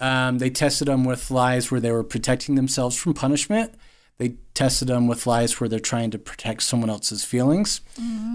Um, 0.00 0.38
they 0.38 0.50
tested 0.50 0.88
them 0.88 1.05
with 1.05 1.31
lies 1.31 1.70
where 1.70 1.81
they 1.81 1.92
were 1.92 2.05
protecting 2.05 2.55
themselves 2.55 2.96
from 2.96 3.14
punishment. 3.14 3.74
They 4.18 4.37
tested 4.55 4.88
them 4.88 5.09
with 5.09 5.26
lies 5.26 5.61
where 5.61 5.68
they're 5.68 5.81
trying 5.81 6.11
to 6.12 6.18
protect 6.18 6.62
someone 6.62 6.90
else's 6.90 7.24
feelings. 7.24 7.81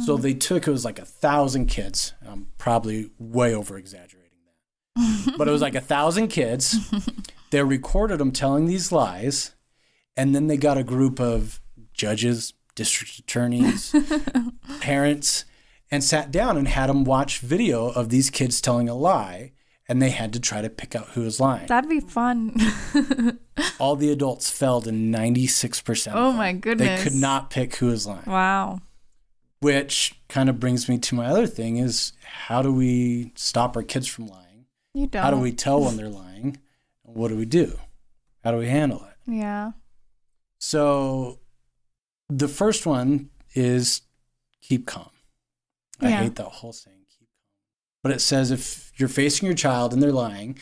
So 0.05 0.17
they 0.17 0.33
took, 0.33 0.67
it 0.67 0.71
was 0.71 0.85
like 0.85 0.99
a 0.99 1.05
thousand 1.05 1.67
kids. 1.67 2.13
I'm 2.27 2.47
probably 2.57 3.11
way 3.19 3.53
over 3.53 3.77
exaggerating 3.77 4.31
that 4.95 5.35
but 5.37 5.47
it 5.47 5.51
was 5.51 5.61
like 5.61 5.75
a 5.75 5.81
thousand 5.81 6.27
kids. 6.29 6.77
They 7.49 7.63
recorded 7.63 8.19
them 8.19 8.31
telling 8.31 8.65
these 8.65 8.91
lies, 8.91 9.55
and 10.15 10.35
then 10.35 10.47
they 10.47 10.57
got 10.57 10.77
a 10.77 10.83
group 10.83 11.19
of 11.19 11.61
judges, 11.93 12.53
district 12.75 13.17
attorneys, 13.19 13.95
parents, 14.81 15.45
and 15.89 16.03
sat 16.03 16.31
down 16.31 16.57
and 16.57 16.67
had 16.67 16.89
them 16.89 17.05
watch 17.05 17.39
video 17.39 17.87
of 17.87 18.09
these 18.09 18.29
kids 18.29 18.59
telling 18.59 18.89
a 18.89 18.95
lie, 18.95 19.53
and 19.89 20.01
they 20.01 20.09
had 20.09 20.33
to 20.33 20.39
try 20.39 20.61
to 20.61 20.69
pick 20.69 20.95
out 20.95 21.07
who 21.09 21.21
was 21.21 21.39
lying. 21.39 21.67
That'd 21.67 21.89
be 21.89 21.99
fun. 21.99 22.55
All 23.79 23.95
the 23.95 24.11
adults 24.11 24.49
failed 24.49 24.87
in 24.87 25.11
ninety 25.11 25.47
six 25.47 25.81
percent. 25.81 26.15
Oh 26.17 26.31
my 26.31 26.53
goodness. 26.53 26.99
They 26.99 27.09
could 27.09 27.17
not 27.19 27.49
pick 27.49 27.75
who 27.77 27.87
was 27.87 28.05
lying. 28.07 28.23
wow. 28.27 28.79
Which 29.59 30.19
kind 30.29 30.49
of 30.49 30.59
brings 30.59 30.87
me 30.87 30.97
to 30.99 31.15
my 31.15 31.25
other 31.25 31.47
thing: 31.47 31.77
is 31.77 32.13
how 32.23 32.61
do 32.61 32.71
we 32.71 33.31
stop 33.35 33.75
our 33.75 33.83
kids 33.83 34.07
from 34.07 34.27
lying? 34.27 34.65
You 34.93 35.07
don't. 35.07 35.23
How 35.23 35.31
do 35.31 35.37
we 35.37 35.51
tell 35.51 35.81
when 35.81 35.97
they're 35.97 36.09
lying? 36.09 36.57
What 37.03 37.29
do 37.29 37.35
we 37.37 37.45
do? 37.45 37.79
How 38.43 38.51
do 38.51 38.57
we 38.57 38.67
handle 38.67 39.03
it? 39.05 39.31
Yeah. 39.31 39.71
So, 40.59 41.39
the 42.29 42.47
first 42.47 42.85
one 42.85 43.29
is 43.55 44.01
keep 44.61 44.85
calm. 44.85 45.09
I 46.01 46.09
Yeah. 46.09 46.21
hate 46.23 46.35
that 46.35 46.45
whole 46.45 46.73
calm. 46.73 46.96
But 48.07 48.15
it 48.15 48.21
says 48.21 48.51
if 48.51 48.93
you're 48.95 49.09
facing 49.09 49.47
your 49.47 49.55
child 49.55 49.91
and 49.91 50.01
they're 50.01 50.13
lying, 50.13 50.57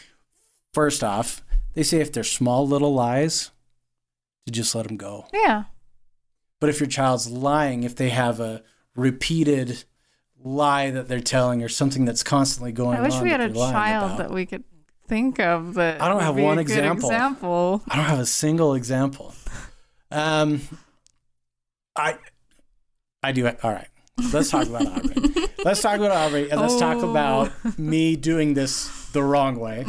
first 0.73 1.03
off, 1.03 1.43
they 1.75 1.83
say 1.83 1.99
if 1.99 2.11
they're 2.11 2.23
small 2.23 2.67
little 2.67 2.91
lies, 2.91 3.51
to 4.47 4.51
just 4.51 4.73
let 4.73 4.87
them 4.87 4.97
go. 4.97 5.27
Yeah. 5.31 5.65
But 6.59 6.71
if 6.71 6.79
your 6.79 6.89
child's 6.89 7.29
lying, 7.29 7.83
if 7.83 7.95
they 7.95 8.09
have 8.09 8.39
a 8.39 8.63
repeated 8.95 9.83
lie 10.43 10.89
that 10.89 11.07
they're 11.07 11.19
telling 11.19 11.61
or 11.61 11.69
something 11.69 12.03
that's 12.03 12.23
constantly 12.23 12.71
going 12.71 12.97
on. 12.97 13.03
I 13.03 13.07
wish 13.07 13.13
on, 13.13 13.21
we 13.21 13.29
had 13.29 13.41
a 13.41 13.53
child 13.53 14.05
about- 14.13 14.17
that 14.17 14.31
we 14.31 14.47
could 14.47 14.63
think 15.07 15.39
of 15.39 15.75
that. 15.75 16.01
I 16.01 16.09
don't 16.09 16.21
have 16.21 16.37
one 16.37 16.57
example. 16.57 17.11
example. 17.11 17.83
I 17.87 17.95
don't 17.95 18.05
have 18.05 18.17
a 18.21 18.25
single 18.25 18.73
example. 18.73 19.35
Um, 20.09 20.61
I, 21.95 22.17
I 23.21 23.33
do. 23.33 23.45
All 23.45 23.71
right. 23.71 23.87
Let's 24.31 24.49
talk 24.49 24.67
about 24.67 24.87
Aubrey. 24.87 25.15
let's 25.65 25.81
talk 25.81 25.97
about 25.97 26.11
Aubrey, 26.11 26.49
and 26.49 26.59
let's 26.61 26.77
talk 26.77 26.97
Oh. 27.03 27.09
about 27.11 27.51
me 27.77 28.15
doing 28.15 28.53
this 28.53 28.89
the 29.11 29.21
wrong 29.23 29.57
way 29.59 29.85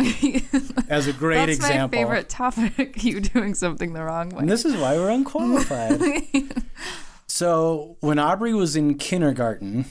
as 0.88 1.06
a 1.06 1.12
great 1.12 1.46
That's 1.46 1.58
example. 1.58 1.98
my 1.98 2.04
favorite 2.04 2.28
topic. 2.28 3.02
You 3.04 3.20
doing 3.20 3.54
something 3.54 3.92
the 3.92 4.02
wrong 4.02 4.30
way. 4.30 4.40
And 4.40 4.48
this 4.48 4.64
is 4.64 4.74
why 4.76 4.96
we're 4.96 5.10
unqualified. 5.10 6.00
so 7.28 7.96
when 8.00 8.18
Aubrey 8.18 8.52
was 8.52 8.74
in 8.76 8.96
kindergarten, 8.98 9.86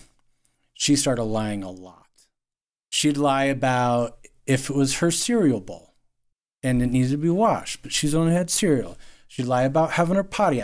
she 0.73 0.95
started 0.97 1.23
lying 1.23 1.63
a 1.63 1.71
lot. 1.71 2.05
She'd 2.89 3.17
lie 3.17 3.45
about 3.45 4.17
if 4.45 4.69
it 4.69 4.75
was 4.75 4.97
her 4.99 5.11
cereal 5.11 5.59
bowl 5.61 5.95
and 6.63 6.81
it 6.81 6.87
needed 6.87 7.11
to 7.11 7.17
be 7.17 7.29
washed, 7.29 7.81
but 7.83 7.91
she's 7.93 8.13
only 8.15 8.33
had 8.33 8.49
cereal. 8.49 8.97
She'd 9.27 9.45
lie 9.47 9.63
about 9.63 9.91
having 9.91 10.15
her 10.15 10.23
potty 10.23 10.61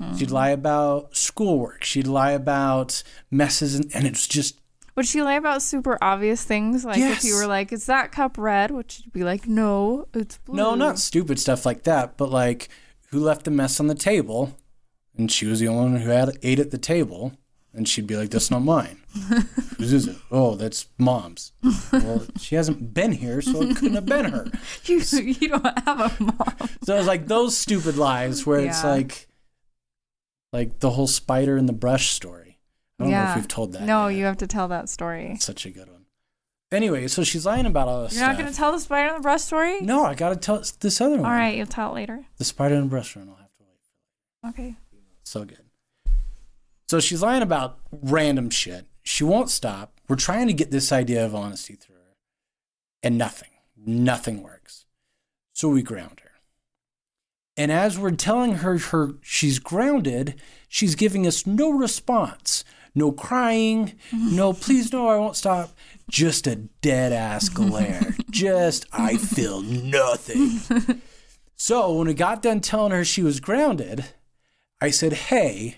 accidents. 0.00 0.18
She'd 0.18 0.30
lie 0.30 0.50
about 0.50 1.16
schoolwork. 1.16 1.84
She'd 1.84 2.06
lie 2.06 2.32
about 2.32 3.02
messes, 3.30 3.74
and, 3.74 3.90
and 3.94 4.06
it's 4.06 4.26
just 4.26 4.60
Would 4.96 5.06
she 5.06 5.22
lie 5.22 5.34
about 5.34 5.62
super 5.62 5.98
obvious 6.02 6.44
things? 6.44 6.84
Like 6.84 6.98
if 6.98 7.24
you 7.24 7.34
were 7.36 7.46
like, 7.46 7.72
"Is 7.72 7.86
that 7.86 8.12
cup 8.12 8.36
red?" 8.38 8.70
Would 8.70 8.90
she 8.90 9.08
be 9.10 9.24
like, 9.24 9.46
"No, 9.46 10.08
it's 10.14 10.38
blue." 10.38 10.56
No, 10.56 10.74
not 10.74 10.98
stupid 10.98 11.38
stuff 11.38 11.64
like 11.66 11.84
that, 11.84 12.16
but 12.16 12.30
like 12.30 12.68
who 13.10 13.20
left 13.20 13.44
the 13.44 13.50
mess 13.50 13.80
on 13.80 13.86
the 13.88 13.94
table, 13.94 14.56
and 15.16 15.30
she 15.30 15.46
was 15.46 15.60
the 15.60 15.68
only 15.68 15.92
one 15.92 16.00
who 16.00 16.10
had 16.10 16.36
ate 16.42 16.58
at 16.60 16.70
the 16.70 16.78
table. 16.78 17.32
And 17.72 17.86
she'd 17.88 18.08
be 18.08 18.16
like, 18.16 18.30
That's 18.30 18.50
not 18.50 18.64
mine. 18.64 18.98
Whose 19.78 19.92
is 19.92 20.08
it? 20.08 20.16
Oh, 20.32 20.56
that's 20.56 20.88
mom's. 20.98 21.52
Well, 21.92 22.26
she 22.36 22.56
hasn't 22.56 22.92
been 22.92 23.12
here, 23.12 23.40
so 23.40 23.62
it 23.62 23.76
couldn't 23.76 23.94
have 23.94 24.06
been 24.06 24.24
her. 24.24 24.46
You 24.86 24.98
you 24.98 25.48
don't 25.50 25.78
have 25.86 26.00
a 26.00 26.22
mom. 26.22 26.68
So 26.82 26.96
it's 26.96 27.06
like 27.06 27.28
those 27.28 27.56
stupid 27.56 27.96
lies 27.96 28.44
where 28.44 28.58
it's 28.58 28.82
like 28.82 29.28
like 30.52 30.80
the 30.80 30.90
whole 30.90 31.06
spider 31.06 31.56
in 31.56 31.66
the 31.66 31.72
brush 31.72 32.10
story. 32.10 32.58
I 32.98 33.04
don't 33.04 33.12
know 33.12 33.16
Yeah. 33.18 33.30
if 33.30 33.36
you've 33.36 33.48
told 33.48 33.72
that. 33.72 33.82
No, 33.82 34.08
yet. 34.08 34.18
you 34.18 34.24
have 34.26 34.36
to 34.38 34.46
tell 34.46 34.68
that 34.68 34.88
story. 34.88 35.32
It's 35.34 35.44
such 35.44 35.64
a 35.66 35.70
good 35.70 35.88
one. 35.90 36.04
Anyway, 36.72 37.08
so 37.08 37.24
she's 37.24 37.44
lying 37.46 37.66
about 37.66 37.88
all 37.88 38.02
this 38.02 38.14
You're 38.16 38.26
not 38.26 38.36
gonna 38.38 38.52
tell 38.52 38.70
the 38.72 38.78
spider 38.78 39.08
in 39.08 39.14
the 39.16 39.20
brush 39.22 39.42
story? 39.42 39.80
no, 39.80 40.04
I 40.04 40.14
gotta 40.14 40.36
tell 40.36 40.62
this 40.80 41.00
other 41.00 41.16
one. 41.16 41.24
All 41.26 41.32
right, 41.32 41.56
you'll 41.56 41.66
tell 41.66 41.90
it 41.90 41.94
later. 41.94 42.26
The 42.38 42.44
spider 42.44 42.76
in 42.76 42.82
the 42.82 42.86
brush 42.88 43.16
one. 43.16 43.28
I'll 43.28 43.34
have 43.36 43.56
to 43.56 43.64
wait. 43.64 44.50
Okay. 44.50 44.76
So 45.24 45.44
good. 45.44 45.64
So 46.88 47.00
she's 47.00 47.22
lying 47.22 47.42
about 47.42 47.78
random 47.92 48.50
shit. 48.50 48.86
She 49.02 49.24
won't 49.24 49.48
stop. 49.50 50.00
We're 50.08 50.16
trying 50.16 50.46
to 50.48 50.52
get 50.52 50.70
this 50.70 50.92
idea 50.92 51.24
of 51.24 51.34
honesty 51.34 51.74
through 51.74 51.96
her, 51.96 52.16
and 53.02 53.16
nothing, 53.16 53.50
nothing 53.76 54.42
works. 54.42 54.84
So 55.52 55.68
we 55.68 55.82
ground 55.82 56.20
her. 56.24 56.29
And 57.60 57.70
as 57.70 57.98
we're 57.98 58.12
telling 58.12 58.54
her 58.54 58.78
her 58.78 59.16
she's 59.20 59.58
grounded, 59.58 60.40
she's 60.66 60.94
giving 60.94 61.26
us 61.26 61.46
no 61.46 61.70
response. 61.70 62.64
No 62.94 63.12
crying, 63.12 63.98
no 64.14 64.54
please 64.54 64.90
no, 64.94 65.08
I 65.08 65.18
won't 65.18 65.36
stop. 65.36 65.76
Just 66.08 66.46
a 66.46 66.56
dead 66.56 67.12
ass 67.12 67.48
glare. 67.60 68.16
Just 68.30 68.86
I 68.94 69.18
feel 69.18 69.60
nothing. 69.60 71.02
So 71.54 71.92
when 71.92 72.06
we 72.08 72.14
got 72.14 72.40
done 72.40 72.62
telling 72.62 72.92
her 72.92 73.04
she 73.04 73.22
was 73.22 73.40
grounded, 73.40 74.06
I 74.80 74.88
said, 74.88 75.12
Hey, 75.12 75.76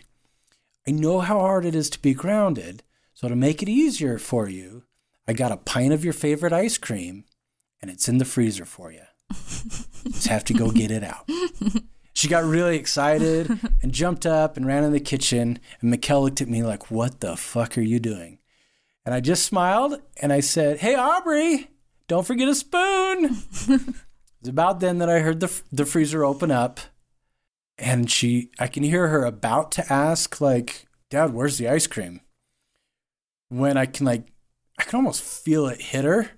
I 0.87 0.93
know 0.93 1.19
how 1.19 1.41
hard 1.41 1.65
it 1.65 1.75
is 1.75 1.91
to 1.91 2.01
be 2.01 2.15
grounded. 2.15 2.85
So 3.13 3.27
to 3.27 3.35
make 3.35 3.61
it 3.61 3.69
easier 3.69 4.19
for 4.19 4.49
you, 4.49 4.85
I 5.27 5.33
got 5.33 5.51
a 5.51 5.57
pint 5.57 5.93
of 5.93 6.05
your 6.05 6.15
favorite 6.15 6.53
ice 6.53 6.79
cream 6.79 7.25
and 7.81 7.91
it's 7.91 8.09
in 8.09 8.19
the 8.19 8.25
freezer 8.25 8.65
for 8.65 8.93
you. 8.93 9.03
Just 9.33 10.29
have 10.29 10.45
to 10.45 10.55
go 10.55 10.71
get 10.71 10.91
it 10.91 11.05
out. 11.05 11.29
She 12.15 12.29
got 12.29 12.45
really 12.45 12.77
excited 12.77 13.51
and 13.83 13.93
jumped 13.93 14.27
up 14.27 14.57
and 14.57 14.67
ran 14.67 14.85
in 14.85 14.93
the 14.93 15.01
kitchen. 15.01 15.59
And 15.81 15.93
Mikkel 15.93 16.23
looked 16.23 16.41
at 16.41 16.49
me 16.49 16.63
like, 16.63 16.91
What 16.91 17.21
the 17.21 17.37
fuck 17.37 17.79
are 17.79 17.83
you 17.83 17.99
doing? 17.99 18.39
And 19.05 19.15
I 19.15 19.21
just 19.21 19.45
smiled 19.45 20.01
and 20.21 20.33
I 20.33 20.41
said, 20.41 20.79
Hey, 20.79 20.95
Aubrey, 20.95 21.71
don't 22.09 22.27
forget 22.27 22.49
a 22.49 22.55
spoon. 22.55 23.39
It's 24.43 24.49
about 24.49 24.81
then 24.81 24.99
that 24.99 25.09
I 25.09 25.21
heard 25.21 25.39
the, 25.39 25.63
the 25.71 25.87
freezer 25.87 26.25
open 26.25 26.51
up 26.51 26.81
and 27.79 28.11
she, 28.11 28.51
I 28.59 28.67
can 28.67 28.83
hear 28.83 29.07
her 29.07 29.25
about 29.25 29.71
to 29.73 29.93
ask, 29.93 30.41
like, 30.41 30.87
Dad, 31.11 31.33
where's 31.33 31.59
the 31.59 31.69
ice 31.69 31.87
cream? 31.87 32.23
When 33.51 33.77
I 33.77 33.87
can, 33.87 34.05
like, 34.05 34.33
I 34.81 34.83
can 34.83 34.97
almost 34.97 35.23
feel 35.23 35.69
it 35.69 35.81
hit 35.81 36.05
her 36.05 36.31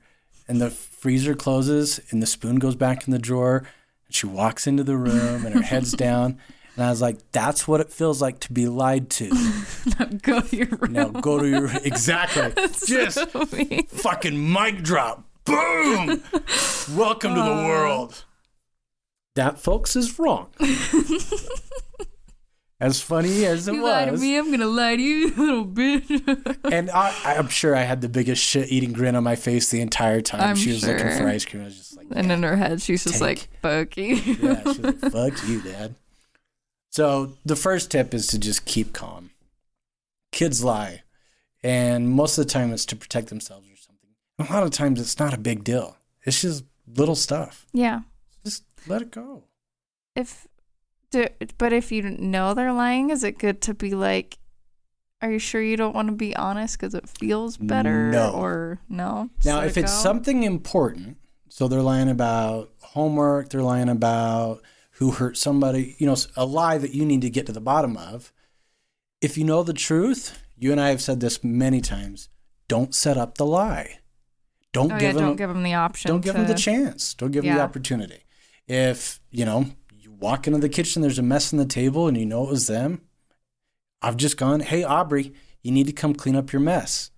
and 0.48 0.60
the 0.60 0.70
freezer 0.70 1.34
closes 1.34 2.00
and 2.10 2.22
the 2.22 2.26
spoon 2.26 2.56
goes 2.56 2.76
back 2.76 3.06
in 3.06 3.12
the 3.12 3.18
drawer. 3.18 3.58
And 4.06 4.14
she 4.14 4.26
walks 4.26 4.66
into 4.66 4.84
the 4.84 4.96
room 4.96 5.46
and 5.46 5.54
her 5.54 5.62
head's 5.62 5.92
down. 5.96 6.38
And 6.76 6.84
I 6.84 6.90
was 6.90 7.00
like, 7.00 7.18
that's 7.30 7.68
what 7.68 7.80
it 7.80 7.92
feels 7.92 8.20
like 8.20 8.40
to 8.40 8.52
be 8.52 8.66
lied 8.66 9.08
to. 9.10 9.28
now 9.98 10.06
Go 10.22 10.40
to 10.40 10.56
your 10.56 10.66
room. 10.66 10.92
Now 10.92 11.08
go 11.08 11.38
to 11.38 11.48
your, 11.48 11.66
exactly. 11.84 12.52
Just 12.86 13.30
So 13.30 13.46
fucking 13.46 14.52
mic 14.52 14.82
drop. 14.82 15.24
Boom. 15.44 16.22
Welcome 16.94 17.34
to 17.34 17.42
the 17.42 17.52
uh. 17.52 17.66
world. 17.66 18.24
That, 19.36 19.58
folks, 19.58 19.96
is 19.96 20.18
wrong. 20.18 20.48
As 22.84 23.00
funny 23.00 23.44
as 23.46 23.66
it 23.68 23.74
You 23.74 23.82
lie 23.84 24.04
to 24.06 24.12
was. 24.12 24.20
me, 24.20 24.36
I'm 24.36 24.50
gonna 24.50 24.66
lie 24.66 24.96
to 24.96 25.02
you, 25.02 25.28
you 25.28 25.34
little 25.36 25.66
bitch. 25.66 26.56
And 26.70 26.90
I, 26.90 27.14
I'm 27.24 27.48
sure 27.48 27.74
I 27.74 27.82
had 27.82 28.00
the 28.00 28.08
biggest 28.08 28.42
shit 28.42 28.70
eating 28.70 28.92
grin 28.92 29.14
on 29.16 29.24
my 29.24 29.36
face 29.36 29.70
the 29.70 29.80
entire 29.80 30.20
time 30.20 30.42
I'm 30.42 30.56
she 30.56 30.70
was 30.70 30.86
looking 30.86 31.08
for 31.08 31.26
ice 31.28 31.44
cream. 31.44 31.62
I 31.62 31.66
was 31.66 31.76
just 31.76 31.96
like, 31.96 32.06
and 32.12 32.30
in 32.30 32.42
her 32.42 32.56
head, 32.56 32.80
she's 32.82 33.04
just 33.04 33.20
like, 33.20 33.48
fuck 33.62 33.96
you. 33.96 34.14
yeah, 34.16 34.62
she's 34.64 34.78
like, 34.80 34.98
fuck 35.00 35.48
you, 35.48 35.60
dad. 35.62 35.94
So 36.90 37.32
the 37.44 37.56
first 37.56 37.90
tip 37.90 38.14
is 38.14 38.26
to 38.28 38.38
just 38.38 38.64
keep 38.66 38.92
calm. 38.92 39.30
Kids 40.32 40.62
lie. 40.62 41.02
And 41.62 42.08
most 42.10 42.36
of 42.38 42.46
the 42.46 42.50
time 42.52 42.72
it's 42.72 42.84
to 42.86 42.96
protect 42.96 43.28
themselves 43.28 43.66
or 43.66 43.76
something. 43.76 44.10
A 44.38 44.52
lot 44.52 44.62
of 44.64 44.70
times 44.70 45.00
it's 45.00 45.18
not 45.18 45.32
a 45.34 45.38
big 45.38 45.64
deal. 45.64 45.96
It's 46.24 46.42
just 46.42 46.64
little 46.86 47.14
stuff. 47.16 47.66
yeah. 47.72 48.00
Just 48.44 48.64
let 48.86 49.00
it 49.00 49.10
go. 49.10 49.44
If, 50.14 50.46
do, 51.14 51.26
but 51.58 51.72
if 51.72 51.90
you 51.92 52.02
know 52.02 52.54
they're 52.54 52.72
lying, 52.72 53.10
is 53.10 53.24
it 53.24 53.38
good 53.38 53.60
to 53.62 53.74
be 53.74 53.94
like, 53.94 54.38
are 55.22 55.30
you 55.30 55.38
sure 55.38 55.62
you 55.62 55.76
don't 55.76 55.94
want 55.94 56.08
to 56.08 56.14
be 56.14 56.36
honest 56.36 56.78
because 56.78 56.94
it 56.94 57.08
feels 57.08 57.56
better? 57.56 58.10
No. 58.10 58.32
Or 58.32 58.80
no? 58.88 59.30
Now, 59.44 59.62
if 59.62 59.76
it 59.76 59.84
it's 59.84 59.92
go? 59.92 60.02
something 60.02 60.42
important, 60.42 61.16
so 61.48 61.68
they're 61.68 61.80
lying 61.80 62.10
about 62.10 62.72
homework, 62.80 63.48
they're 63.48 63.62
lying 63.62 63.88
about 63.88 64.62
who 64.92 65.12
hurt 65.12 65.36
somebody, 65.36 65.96
you 65.98 66.06
know, 66.06 66.16
a 66.36 66.44
lie 66.44 66.78
that 66.78 66.94
you 66.94 67.04
need 67.04 67.22
to 67.22 67.30
get 67.30 67.46
to 67.46 67.52
the 67.52 67.60
bottom 67.60 67.96
of. 67.96 68.32
If 69.20 69.38
you 69.38 69.44
know 69.44 69.62
the 69.62 69.72
truth, 69.72 70.42
you 70.56 70.72
and 70.72 70.80
I 70.80 70.90
have 70.90 71.00
said 71.00 71.20
this 71.20 71.42
many 71.42 71.80
times, 71.80 72.28
don't 72.68 72.94
set 72.94 73.16
up 73.16 73.38
the 73.38 73.46
lie. 73.46 74.00
Don't 74.72 74.92
oh, 74.92 74.94
yeah, 74.94 75.00
give 75.00 75.14
them 75.14 75.24
don't 75.24 75.36
give 75.36 75.48
them 75.48 75.62
the 75.62 75.74
option. 75.74 76.10
don't 76.10 76.20
give 76.20 76.34
them 76.34 76.46
the 76.46 76.54
chance. 76.54 77.14
Don't 77.14 77.30
give 77.30 77.44
them 77.44 77.54
the 77.54 77.62
opportunity. 77.62 78.24
If, 78.66 79.20
you 79.30 79.44
know, 79.44 79.66
walk 80.24 80.46
into 80.46 80.58
the 80.58 80.68
kitchen, 80.68 81.02
there's 81.02 81.18
a 81.18 81.22
mess 81.22 81.52
on 81.52 81.58
the 81.58 81.66
table 81.66 82.08
and 82.08 82.16
you 82.16 82.26
know 82.26 82.44
it 82.44 82.50
was 82.50 82.66
them, 82.66 83.02
I've 84.02 84.16
just 84.16 84.36
gone, 84.36 84.60
hey, 84.60 84.82
Aubrey, 84.82 85.32
you 85.62 85.70
need 85.70 85.86
to 85.86 85.92
come 85.92 86.14
clean 86.14 86.34
up 86.36 86.52
your 86.52 86.60
mess. 86.60 87.10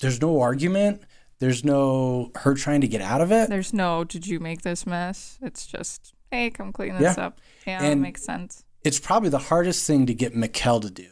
There's 0.00 0.20
no 0.20 0.40
argument. 0.40 1.02
There's 1.38 1.64
no 1.64 2.30
her 2.36 2.54
trying 2.54 2.80
to 2.82 2.88
get 2.88 3.00
out 3.02 3.20
of 3.20 3.30
it. 3.32 3.48
There's 3.48 3.72
no, 3.72 4.04
did 4.04 4.26
you 4.26 4.40
make 4.40 4.62
this 4.62 4.86
mess? 4.86 5.38
It's 5.42 5.66
just, 5.66 6.14
hey, 6.30 6.50
come 6.50 6.72
clean 6.72 6.94
this 6.98 7.16
Yeah. 7.16 7.26
up. 7.26 7.40
Yeah, 7.66 7.82
And- 7.82 8.00
makes 8.00 8.22
sense. 8.24 8.64
It's 8.84 8.98
probably 8.98 9.28
the 9.28 9.38
hardest 9.38 9.86
thing 9.86 10.06
to 10.06 10.14
get 10.14 10.34
Mikkel 10.34 10.80
to 10.82 10.90
do 10.90 11.10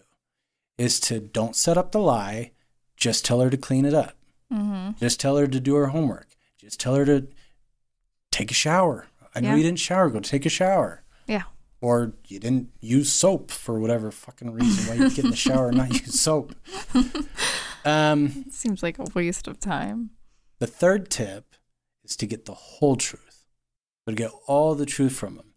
is 0.77 0.99
to 1.01 1.21
don't 1.21 1.55
set 1.55 1.79
up 1.79 1.93
the 1.93 2.01
lie. 2.01 2.51
Just 2.97 3.25
tell 3.25 3.41
her 3.41 3.49
to 3.51 3.57
clean 3.57 3.85
it 3.85 3.95
up. 3.95 4.17
Mm-hmm. 4.53 4.99
Just 4.99 5.21
tell 5.21 5.37
her 5.37 5.47
to 5.47 5.61
do 5.61 5.75
her 5.77 5.87
homework. 5.89 6.29
Just 6.59 6.81
tell 6.81 6.97
her 6.97 7.05
to 7.05 7.29
take 8.33 8.51
a 8.51 8.55
shower. 8.55 9.07
I 9.37 9.41
know 9.41 9.51
Yeah. 9.51 9.57
you 9.57 9.63
didn't 9.63 9.79
shower. 9.79 10.11
Go 10.11 10.19
take 10.19 10.45
a 10.45 10.49
shower. 10.49 11.00
Or 11.83 12.13
you 12.27 12.39
didn't 12.39 12.69
use 12.81 13.11
soap 13.11 13.51
for 13.51 13.81
whatever 13.81 14.11
fucking 14.11 14.51
reason. 14.53 14.87
Why 14.87 15.03
you 15.05 15.11
get 15.15 15.25
in 15.25 15.31
the 15.31 15.37
shower 15.37 15.69
and 15.69 15.79
not 15.79 15.91
use 16.07 16.21
soap? 16.21 16.55
Um, 17.85 18.45
Seems 18.51 18.83
like 18.83 18.99
a 18.99 19.05
waste 19.15 19.49
of 19.49 19.59
time. 19.59 20.11
the 20.59 20.67
third 20.67 21.11
tip 21.11 21.55
is 22.05 22.17
to 22.17 22.27
get 22.27 22.45
the 22.45 22.55
whole 22.55 22.97
truth. 22.97 23.47
So 24.05 24.13
to 24.13 24.17
get 24.17 24.31
all 24.47 24.75
the 24.75 24.87
truth 24.87 25.13
from 25.13 25.37
them. 25.37 25.53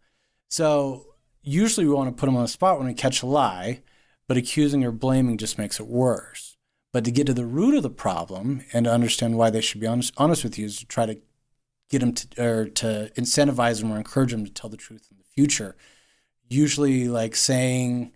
So 0.50 1.08
usually 1.42 1.86
we 1.86 1.94
want 1.94 2.16
to 2.16 2.20
put 2.20 2.28
them 2.28 2.36
on 2.38 2.44
the 2.44 2.48
spot 2.48 2.78
when 2.78 2.88
we 2.88 2.94
catch 2.94 3.22
a 3.22 3.26
lie, 3.26 3.82
but 4.28 4.38
accusing 4.38 4.84
or 4.86 4.92
blaming 4.92 5.38
just 5.38 5.58
makes 5.58 5.80
it 5.80 5.88
worse. 5.88 6.56
But 6.94 7.04
to 7.06 7.12
get 7.12 7.26
to 7.28 7.34
the 7.34 7.46
root 7.46 7.76
of 7.76 7.84
the 7.84 7.90
problem 7.90 8.64
and 8.72 8.86
to 8.86 8.92
understand 8.92 9.38
why 9.38 9.50
they 9.50 9.62
should 9.62 9.82
be 9.82 9.88
honest, 9.88 10.14
honest 10.16 10.44
with 10.44 10.58
you 10.58 10.66
is 10.68 10.78
to 10.78 10.86
try 10.86 11.06
to 11.06 11.20
get 11.90 12.00
them 12.00 12.14
to 12.14 12.28
or 12.42 12.66
to 12.66 13.12
incentivize 13.18 13.82
them 13.82 13.92
or 13.92 13.98
encourage 13.98 14.32
them 14.32 14.46
to 14.46 14.52
tell 14.52 14.70
the 14.70 14.78
truth 14.78 15.08
in 15.12 15.18
the 15.18 15.24
future. 15.24 15.76
Usually, 16.54 17.08
like 17.08 17.36
saying, 17.36 18.12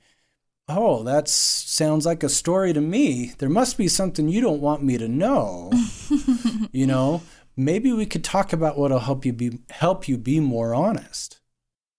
"Oh, 0.68 1.04
that 1.04 1.28
sounds 1.28 2.06
like 2.06 2.24
a 2.24 2.30
story 2.30 2.74
to 2.74 2.82
me. 2.82 3.34
There 3.40 3.50
must 3.50 3.78
be 3.78 3.88
something 3.88 4.30
you 4.30 4.42
don't 4.42 4.62
want 4.62 4.84
me 4.84 4.98
to 4.98 5.08
know." 5.08 5.72
you 6.72 6.86
know, 6.88 7.22
maybe 7.56 7.92
we 7.92 8.06
could 8.06 8.24
talk 8.24 8.54
about 8.54 8.78
what'll 8.78 9.00
help 9.00 9.26
you 9.26 9.34
be 9.34 9.60
help 9.70 10.08
you 10.08 10.18
be 10.18 10.40
more 10.40 10.74
honest 10.76 11.40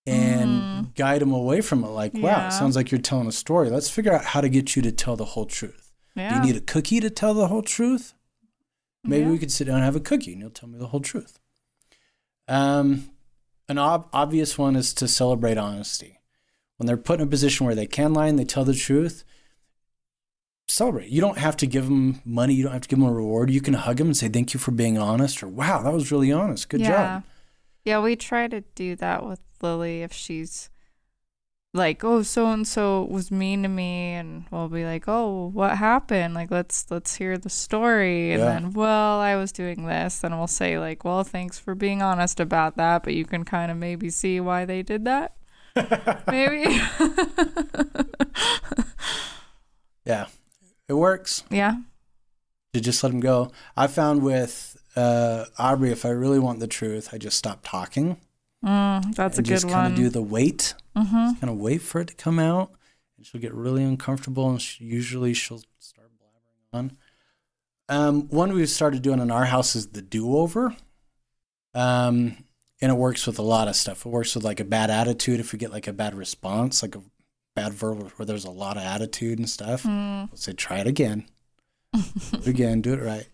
and 0.06 0.94
guide 0.94 1.20
them 1.20 1.32
away 1.32 1.60
from 1.60 1.84
it. 1.84 1.88
Like, 1.88 2.14
wow. 2.14 2.20
Yeah. 2.22 2.48
sounds 2.48 2.76
like 2.76 2.90
you're 2.90 3.00
telling 3.00 3.26
a 3.26 3.32
story. 3.32 3.68
Let's 3.68 3.90
figure 3.90 4.14
out 4.14 4.24
how 4.24 4.40
to 4.40 4.48
get 4.48 4.74
you 4.74 4.80
to 4.82 4.90
tell 4.90 5.16
the 5.16 5.26
whole 5.26 5.44
truth. 5.44 5.92
Yeah. 6.16 6.30
Do 6.30 6.34
you 6.36 6.52
need 6.54 6.56
a 6.62 6.64
cookie 6.64 6.98
to 7.00 7.10
tell 7.10 7.34
the 7.34 7.48
whole 7.48 7.60
truth? 7.62 8.14
Maybe 9.04 9.24
Yeah. 9.26 9.30
we 9.32 9.38
could 9.38 9.52
sit 9.52 9.66
down 9.66 9.76
and 9.76 9.84
have 9.84 9.96
a 9.96 10.00
cookie 10.00 10.32
and 10.32 10.40
you'll 10.40 10.50
tell 10.50 10.68
me 10.68 10.78
the 10.78 10.86
whole 10.88 11.00
truth. 11.00 11.38
Um, 12.48 13.10
an 13.68 13.76
ob- 13.78 14.08
obvious 14.14 14.56
one 14.56 14.76
is 14.76 14.94
to 14.94 15.06
celebrate 15.06 15.58
honesty. 15.58 16.17
When 16.78 16.86
they're 16.86 16.96
put 16.96 17.20
in 17.20 17.26
a 17.26 17.30
position 17.30 17.66
where 17.66 17.74
they 17.74 17.86
can 17.86 18.14
lie 18.14 18.28
and 18.28 18.38
they 18.38 18.44
tell 18.44 18.64
the 18.64 18.74
truth, 18.74 19.24
celebrate. 20.68 21.10
You 21.10 21.20
don't 21.20 21.38
have 21.38 21.56
to 21.58 21.66
give 21.66 21.84
them 21.84 22.20
money. 22.24 22.54
You 22.54 22.62
don't 22.64 22.72
have 22.72 22.82
to 22.82 22.88
give 22.88 22.98
them 22.98 23.08
a 23.08 23.12
reward. 23.12 23.50
You 23.50 23.60
can 23.60 23.74
hug 23.74 23.96
them 23.96 24.08
and 24.08 24.16
say, 24.16 24.28
thank 24.28 24.54
you 24.54 24.60
for 24.60 24.70
being 24.70 24.96
honest 24.96 25.42
or 25.42 25.48
wow, 25.48 25.82
that 25.82 25.92
was 25.92 26.12
really 26.12 26.32
honest. 26.32 26.68
Good 26.68 26.80
yeah. 26.80 26.88
job. 26.88 27.24
Yeah, 27.84 28.00
we 28.00 28.16
try 28.16 28.48
to 28.48 28.60
do 28.74 28.96
that 28.96 29.26
with 29.26 29.40
Lily 29.62 30.02
if 30.02 30.12
she's 30.12 30.70
like, 31.74 32.04
"Oh, 32.04 32.22
so 32.22 32.50
and 32.50 32.66
so 32.66 33.04
was 33.04 33.30
mean 33.30 33.62
to 33.62 33.68
me," 33.68 34.12
and 34.12 34.44
we'll 34.50 34.68
be 34.68 34.84
like, 34.84 35.04
"Oh, 35.08 35.48
what 35.48 35.78
happened? 35.78 36.34
Like, 36.34 36.50
let's 36.50 36.90
let's 36.90 37.16
hear 37.16 37.38
the 37.38 37.48
story." 37.50 38.32
And 38.32 38.40
Yeah. 38.40 38.46
then, 38.46 38.70
well, 38.72 39.20
I 39.20 39.36
was 39.36 39.52
doing 39.52 39.86
this, 39.86 40.22
and 40.22 40.36
we'll 40.36 40.46
say 40.48 40.78
like, 40.78 41.04
"Well, 41.04 41.24
thanks 41.24 41.58
for 41.58 41.74
being 41.74 42.02
honest 42.02 42.40
about 42.40 42.76
that, 42.76 43.04
but 43.04 43.14
you 43.14 43.24
can 43.24 43.44
kind 43.44 43.70
of 43.70 43.76
maybe 43.78 44.10
see 44.10 44.40
why 44.40 44.64
they 44.64 44.82
did 44.82 45.04
that." 45.06 45.32
Maybe. 46.28 46.80
Yeah. 50.04 50.26
It 50.88 50.94
works. 50.94 51.44
Yeah. 51.50 51.76
To 52.72 52.80
just 52.80 53.02
let 53.04 53.12
him 53.12 53.20
go. 53.20 53.52
I 53.76 53.86
found 53.88 54.22
with 54.22 54.76
uh, 54.96 55.44
Aubrey, 55.58 55.90
if 55.92 56.06
I 56.06 56.08
really 56.08 56.38
want 56.38 56.60
the 56.60 56.66
truth, 56.66 57.10
I 57.12 57.18
just 57.18 57.36
stop 57.36 57.60
talking. 57.62 58.16
Mm, 58.64 59.14
that's 59.14 59.38
a 59.38 59.42
good 59.42 59.48
just 59.48 59.68
kind 59.68 59.92
of 59.92 59.96
do 59.98 60.08
the 60.08 60.22
wait. 60.22 60.74
mm-hmm. 60.96 61.38
Kind 61.38 61.50
of 61.50 61.58
wait 61.58 61.82
for 61.82 62.00
it 62.00 62.08
to 62.08 62.14
come 62.14 62.38
out, 62.38 62.70
and 63.18 63.26
she'll 63.26 63.40
get 63.40 63.52
really 63.52 63.84
uncomfortable, 63.84 64.48
and 64.48 64.62
she, 64.62 64.82
usually 64.84 65.34
she'll 65.34 65.62
start 65.78 66.08
blabbering 66.18 66.78
on. 66.78 66.96
Um, 67.90 68.28
one 68.28 68.54
we've 68.54 68.68
started 68.68 69.02
doing 69.02 69.20
in 69.20 69.30
our 69.30 69.44
house 69.44 69.76
is 69.76 69.88
the 69.88 70.02
do-over. 70.02 70.74
Um, 71.74 72.44
and 72.80 72.90
it 72.92 72.96
works 72.96 73.26
with 73.26 73.38
a 73.38 73.42
lot 73.42 73.68
of 73.68 73.76
stuff. 73.76 74.06
It 74.06 74.10
works 74.10 74.34
with 74.34 74.44
like 74.44 74.60
a 74.60 74.64
bad 74.64 74.90
attitude 74.90 75.40
if 75.40 75.52
we 75.52 75.58
get 75.58 75.72
like 75.72 75.86
a 75.86 75.92
bad 75.92 76.14
response, 76.14 76.82
like 76.82 76.94
a 76.94 77.02
bad 77.56 77.72
verb 77.72 78.12
where 78.16 78.26
there's 78.26 78.44
a 78.44 78.50
lot 78.50 78.76
of 78.76 78.84
attitude 78.84 79.38
and 79.38 79.48
stuff. 79.48 79.82
Mm. 79.82 80.30
We'll 80.30 80.38
say, 80.38 80.52
try 80.52 80.78
it 80.78 80.86
again. 80.86 81.26
do 81.94 82.02
it 82.32 82.46
again, 82.46 82.80
do 82.80 82.94
it 82.94 83.02
right. 83.02 83.28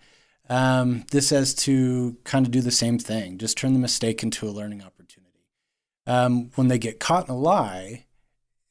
Um, 0.49 1.05
this 1.11 1.29
says 1.29 1.55
to 1.55 2.17
kind 2.25 2.47
of 2.47 2.53
do 2.53 2.61
the 2.61 2.71
same 2.71 2.99
thing, 2.99 3.39
just 3.39 3.57
turn 3.57 3.73
the 3.73 3.79
mistake 3.79 4.23
into 4.23 4.47
a 4.47 4.51
learning 4.51 4.83
opportunity. 4.83 5.31
Um, 6.07 6.51
when 6.55 6.69
they 6.69 6.79
get 6.79 7.01
caught 7.01 7.29
in 7.29 7.35
a 7.35 7.39
lie, 7.39 8.05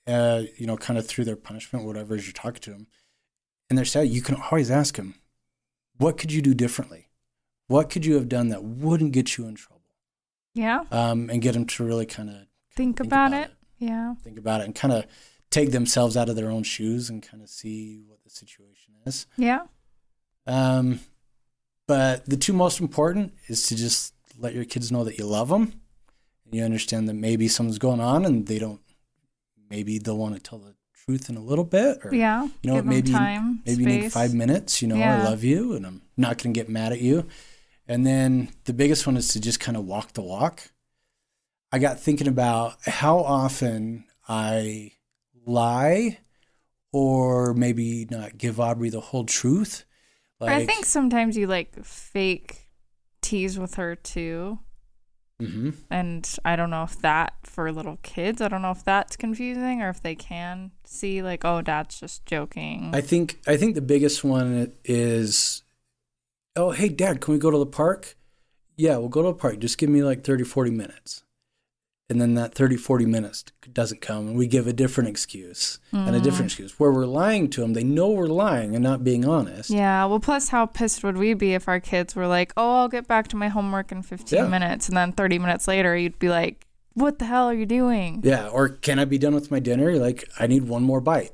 uh, 0.05 0.43
you 0.57 0.67
know, 0.67 0.77
kind 0.77 0.99
of 0.99 1.07
through 1.07 1.25
their 1.25 1.35
punishment, 1.35 1.85
whatever, 1.85 2.13
as 2.15 2.25
you're 2.25 2.33
talking 2.33 2.61
to 2.61 2.71
them, 2.71 2.87
and 3.69 3.77
they're 3.77 3.85
sad, 3.85 4.07
you 4.07 4.21
can 4.21 4.35
always 4.35 4.69
ask 4.69 4.97
them, 4.97 5.15
what 5.97 6.17
could 6.17 6.31
you 6.31 6.41
do 6.41 6.53
differently? 6.53 7.09
What 7.67 7.89
could 7.89 8.05
you 8.05 8.15
have 8.15 8.29
done 8.29 8.49
that 8.49 8.63
wouldn't 8.63 9.13
get 9.13 9.37
you 9.37 9.47
in 9.47 9.55
trouble? 9.55 9.72
Yeah. 10.53 10.83
Um, 10.91 11.29
and 11.29 11.41
get 11.41 11.53
them 11.53 11.65
to 11.65 11.83
really 11.83 12.05
kind 12.05 12.29
of 12.29 12.35
Think, 12.75 12.97
think 12.97 12.99
about, 13.01 13.33
it. 13.33 13.51
Yeah. 13.79 14.15
think 14.23 14.37
about 14.39 14.61
it 14.61 14.65
and 14.65 14.75
kind 14.75 14.93
of 14.93 15.05
take 15.51 15.71
themselves 15.71 16.17
out 16.17 16.29
of 16.29 16.35
their 16.35 16.49
own 16.49 16.63
shoes 16.63 17.09
and 17.09 17.21
kind 17.21 17.43
of 17.43 17.49
see 17.49 18.03
what 18.07 18.23
the 18.23 18.29
situation 18.29 18.93
is. 19.05 19.27
Yeah. 19.37 19.61
Um, 20.47 20.99
but 21.87 22.25
the 22.25 22.37
two 22.37 22.53
most 22.53 22.79
important 22.79 23.33
is 23.47 23.67
to 23.67 23.75
just 23.75 24.13
let 24.39 24.53
your 24.55 24.65
kids 24.65 24.91
know 24.91 25.03
that 25.03 25.17
you 25.17 25.25
love 25.25 25.49
them 25.49 25.73
and 26.45 26.53
you 26.55 26.63
understand 26.63 27.07
that 27.07 27.13
maybe 27.13 27.47
something's 27.47 27.77
going 27.77 27.99
on 27.99 28.25
and 28.25 28.47
they 28.47 28.57
don't, 28.59 28.81
maybe 29.69 29.99
they'll 29.99 30.17
want 30.17 30.35
to 30.35 30.41
tell 30.41 30.59
the 30.59 30.73
truth 31.05 31.29
in 31.29 31.35
a 31.35 31.41
little 31.41 31.65
bit 31.65 31.99
or, 32.03 32.15
Yeah. 32.15 32.43
you 32.61 32.71
know, 32.71 32.81
maybe, 32.81 33.11
time, 33.11 33.61
maybe 33.65 33.83
you 33.83 33.89
need 33.89 34.11
five 34.11 34.33
minutes, 34.33 34.81
you 34.81 34.87
know, 34.87 34.95
I 34.95 35.23
love 35.23 35.43
you 35.43 35.73
and 35.73 35.85
I'm 35.85 36.01
not 36.17 36.41
going 36.41 36.53
to 36.53 36.59
get 36.59 36.69
mad 36.69 36.91
at 36.93 37.01
you. 37.01 37.27
And 37.87 38.05
then 38.05 38.49
the 38.65 38.73
biggest 38.73 39.05
one 39.05 39.17
is 39.17 39.29
to 39.29 39.41
just 39.41 39.59
kind 39.59 39.77
of 39.77 39.85
walk 39.85 40.13
the 40.13 40.21
walk. 40.21 40.71
I 41.71 41.79
got 41.79 41.99
thinking 41.99 42.27
about 42.27 42.75
how 42.85 43.17
often 43.19 44.05
I 44.27 44.91
lie 45.45 46.19
or 46.91 47.53
maybe 47.53 48.07
not 48.09 48.37
give 48.37 48.59
Aubrey 48.59 48.89
the 48.89 49.01
whole 49.01 49.25
truth. 49.25 49.83
But 50.39 50.49
I 50.49 50.65
think 50.65 50.85
sometimes 50.85 51.35
you 51.35 51.47
like 51.47 51.83
fake 51.83 52.69
tease 53.21 53.57
with 53.57 53.75
her 53.75 53.95
too. 53.95 54.59
hmm 55.39 55.71
And 55.89 56.29
I 56.45 56.55
don't 56.55 56.69
know 56.69 56.83
if 56.83 56.99
that 57.01 57.33
for 57.43 57.71
little 57.71 57.97
kids, 58.03 58.41
I 58.41 58.47
don't 58.47 58.61
know 58.61 58.71
if 58.71 58.83
that's 58.83 59.15
confusing 59.15 59.81
or 59.81 59.89
if 59.89 60.01
they 60.01 60.15
can 60.15 60.71
see 60.85 61.21
like, 61.23 61.43
oh, 61.43 61.61
dad's 61.61 61.99
just 61.99 62.25
joking. 62.25 62.91
I 62.93 63.01
think 63.01 63.39
I 63.47 63.57
think 63.57 63.75
the 63.75 63.81
biggest 63.81 64.23
one 64.23 64.73
is, 64.85 65.63
oh 66.55 66.71
hey 66.71 66.89
dad, 66.89 67.21
can 67.21 67.33
we 67.33 67.39
go 67.39 67.51
to 67.51 67.57
the 67.57 67.65
park? 67.65 68.15
Yeah, 68.75 68.97
we'll 68.97 69.09
go 69.09 69.21
to 69.21 69.29
the 69.29 69.33
park. 69.35 69.59
Just 69.59 69.77
give 69.77 69.89
me 69.89 70.03
like 70.03 70.23
30, 70.23 70.43
40 70.43 70.71
minutes. 70.71 71.23
And 72.09 72.19
then 72.19 72.33
that 72.35 72.53
30, 72.53 72.75
40 72.75 73.05
minutes 73.05 73.45
doesn't 73.71 74.01
come, 74.01 74.27
and 74.27 74.37
we 74.37 74.45
give 74.45 74.67
a 74.67 74.73
different 74.73 75.09
excuse 75.09 75.79
and 75.91 76.15
a 76.15 76.19
hmm. 76.19 76.23
different 76.23 76.51
excuse 76.51 76.77
where 76.77 76.91
we're 76.91 77.05
lying 77.05 77.49
to 77.51 77.61
them. 77.61 77.73
They 77.73 77.83
know 77.83 78.09
we're 78.09 78.27
lying 78.27 78.75
and 78.75 78.83
not 78.83 79.03
being 79.03 79.25
honest. 79.25 79.69
yeah. 79.69 80.05
Well, 80.05 80.19
plus, 80.19 80.49
how 80.49 80.65
pissed 80.65 81.03
would 81.03 81.17
we 81.17 81.33
be 81.33 81.53
if 81.53 81.67
our 81.67 81.79
kids 81.79 82.13
were 82.13 82.27
like, 82.27 82.51
oh, 82.57 82.81
I'll 82.81 82.89
get 82.89 83.07
back 83.07 83.29
to 83.29 83.37
my 83.37 83.47
homework 83.47 83.91
in 83.91 84.03
15 84.03 84.37
Yeah. 84.37 84.47
minutes. 84.47 84.89
And 84.89 84.97
then 84.97 85.13
30 85.13 85.39
minutes 85.39 85.67
later, 85.67 85.95
you'd 85.95 86.19
be 86.19 86.29
like, 86.29 86.67
what 86.93 87.19
the 87.19 87.25
hell 87.25 87.47
are 87.47 87.53
you 87.53 87.65
doing? 87.65 88.19
Yeah, 88.23 88.49
or 88.49 88.69
can 88.69 88.99
I 88.99 89.05
be 89.05 89.17
done 89.17 89.33
with 89.33 89.49
my 89.49 89.59
dinner? 89.59 89.95
Like, 89.95 90.29
I 90.37 90.45
need 90.45 90.67
one 90.67 90.83
more 90.83 91.01
bite. 91.01 91.31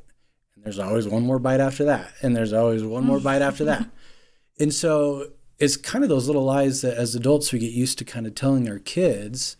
And 0.56 0.64
there's 0.64 0.80
always 0.80 1.08
one 1.08 1.24
more 1.24 1.40
bite 1.40 1.60
after 1.60 1.84
that. 1.86 2.14
And 2.22 2.36
there's 2.36 2.54
always 2.54 2.84
one 2.84 3.06
more 3.06 3.20
bite 3.20 3.42
after 3.42 3.66
that. 3.66 3.90
And 4.60 4.74
so 4.74 5.28
it's 5.58 5.78
kind 5.78 6.04
of 6.04 6.10
those 6.10 6.28
little 6.28 6.44
lies 6.46 6.82
that 6.82 6.98
as 6.98 7.16
adults 7.16 7.52
we 7.54 7.60
get 7.60 7.72
used 7.72 7.98
to 8.00 8.06
kind 8.06 8.26
of 8.28 8.36
telling 8.36 8.70
our 8.70 8.80
kids, 8.80 9.56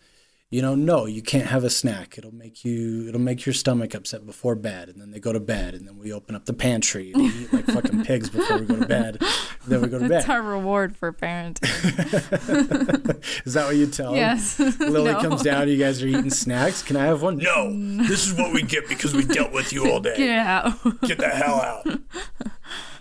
you 0.50 0.60
know, 0.62 0.74
no, 0.74 1.06
you 1.06 1.22
can't 1.22 1.46
have 1.46 1.62
a 1.62 1.70
snack. 1.70 2.18
It'll 2.18 2.34
make 2.34 2.64
you 2.64 3.06
it'll 3.08 3.20
make 3.20 3.46
your 3.46 3.52
stomach 3.52 3.94
upset 3.94 4.26
before 4.26 4.56
bed. 4.56 4.88
And 4.88 5.00
then 5.00 5.12
they 5.12 5.20
go 5.20 5.32
to 5.32 5.38
bed 5.38 5.74
and 5.74 5.86
then 5.86 5.96
we 5.96 6.12
open 6.12 6.34
up 6.34 6.46
the 6.46 6.52
pantry 6.52 7.12
and 7.12 7.22
we 7.22 7.28
eat 7.28 7.52
like 7.52 7.66
fucking 7.66 8.04
pigs 8.04 8.28
before 8.30 8.58
we 8.58 8.66
go 8.66 8.80
to 8.80 8.86
bed. 8.86 9.22
Then 9.68 9.80
we 9.82 9.88
go 9.88 9.98
to 10.00 10.08
That's 10.08 10.08
bed. 10.08 10.18
That's 10.22 10.28
our 10.28 10.42
reward 10.42 10.96
for 10.96 11.12
parenting. 11.12 11.62
Is 13.46 13.54
that 13.54 13.66
what 13.66 13.76
you 13.76 13.86
tell 13.86 14.16
yes. 14.16 14.58
Lily 14.80 15.12
No. 15.12 15.20
comes 15.20 15.42
down, 15.42 15.68
you 15.68 15.76
guys 15.76 16.02
are 16.02 16.06
eating 16.08 16.30
snacks. 16.30 16.82
Can 16.82 16.96
I 16.96 17.04
have 17.04 17.22
one? 17.22 17.36
No. 17.38 17.70
This 18.08 18.26
is 18.26 18.34
what 18.34 18.52
we 18.52 18.62
get 18.62 18.88
because 18.88 19.14
we 19.14 19.24
dealt 19.24 19.52
with 19.52 19.72
you 19.72 19.88
all 19.90 20.00
day. 20.00 20.16
Get 20.16 20.38
out. 20.38 20.82
get 21.02 21.18
the 21.18 21.28
hell 21.28 21.60
out. 21.60 21.86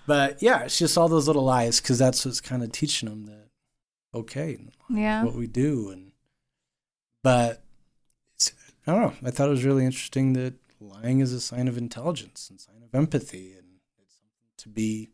But 0.09 0.41
yeah, 0.41 0.63
it's 0.63 0.79
just 0.79 0.97
all 0.97 1.07
those 1.07 1.27
little 1.27 1.43
lies 1.43 1.79
because 1.79 1.99
that's 1.99 2.25
what's 2.25 2.41
kind 2.41 2.63
of 2.63 2.71
teaching 2.71 3.07
them 3.07 3.27
that 3.27 3.49
okay, 4.15 4.57
yeah. 4.89 5.23
what 5.23 5.35
we 5.35 5.45
do, 5.45 5.91
and 5.91 6.13
but 7.21 7.61
it's, 8.33 8.53
I 8.87 8.93
don't 8.93 9.01
know. 9.01 9.13
I 9.23 9.29
thought 9.29 9.49
it 9.49 9.51
was 9.51 9.63
really 9.63 9.85
interesting 9.85 10.33
that 10.33 10.55
lying 10.79 11.19
is 11.19 11.31
a 11.31 11.39
sign 11.39 11.67
of 11.67 11.77
intelligence 11.77 12.49
and 12.49 12.59
sign 12.59 12.81
of 12.83 12.95
empathy, 12.95 13.51
and 13.51 13.81
it's 14.01 14.15
something 14.15 14.49
to 14.57 14.69
be. 14.69 15.09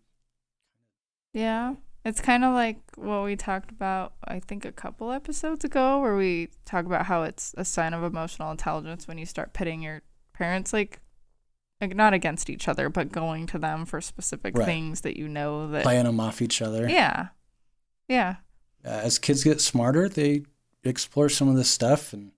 Yeah. 1.34 1.76
It's 2.06 2.22
kind 2.22 2.46
of 2.46 2.54
like 2.54 2.78
what 2.96 3.26
we 3.26 3.36
talked 3.36 3.72
about, 3.72 4.14
I 4.24 4.40
think, 4.40 4.64
a 4.64 4.72
couple 4.72 5.12
episodes 5.12 5.66
ago, 5.66 6.00
where 6.00 6.16
we 6.16 6.52
talk 6.64 6.86
about 6.86 7.08
how 7.08 7.24
it's 7.24 7.54
a 7.58 7.66
sign 7.66 7.94
of 7.94 8.02
emotional 8.02 8.50
intelligence 8.50 9.10
when 9.10 9.18
you 9.18 9.26
start 9.26 9.52
pitting 9.52 9.82
your 9.82 10.04
parents, 10.32 10.72
like 10.72 11.02
not 11.82 12.14
against 12.14 12.50
each 12.50 12.68
other, 12.68 12.90
but 12.90 13.12
going 13.12 13.46
to 13.48 13.60
them 13.60 13.86
for 13.86 14.00
specific 14.02 14.58
Right. 14.58 14.66
things 14.66 15.02
that 15.02 15.18
you 15.18 15.28
know 15.28 15.70
that. 15.72 15.84
Playing 15.84 16.06
them 16.06 16.20
off 16.20 16.42
each 16.42 16.62
other. 16.62 16.88
Yeah. 16.90 17.28
Yeah. 18.08 18.38
Uh, 18.84 18.90
as 18.90 19.20
kids 19.20 19.44
get 19.44 19.60
smarter, 19.62 20.08
they 20.08 20.44
explore 20.84 21.28
some 21.30 21.48
of 21.50 21.56
this 21.56 21.70
stuff, 21.70 22.14
and 22.14 22.32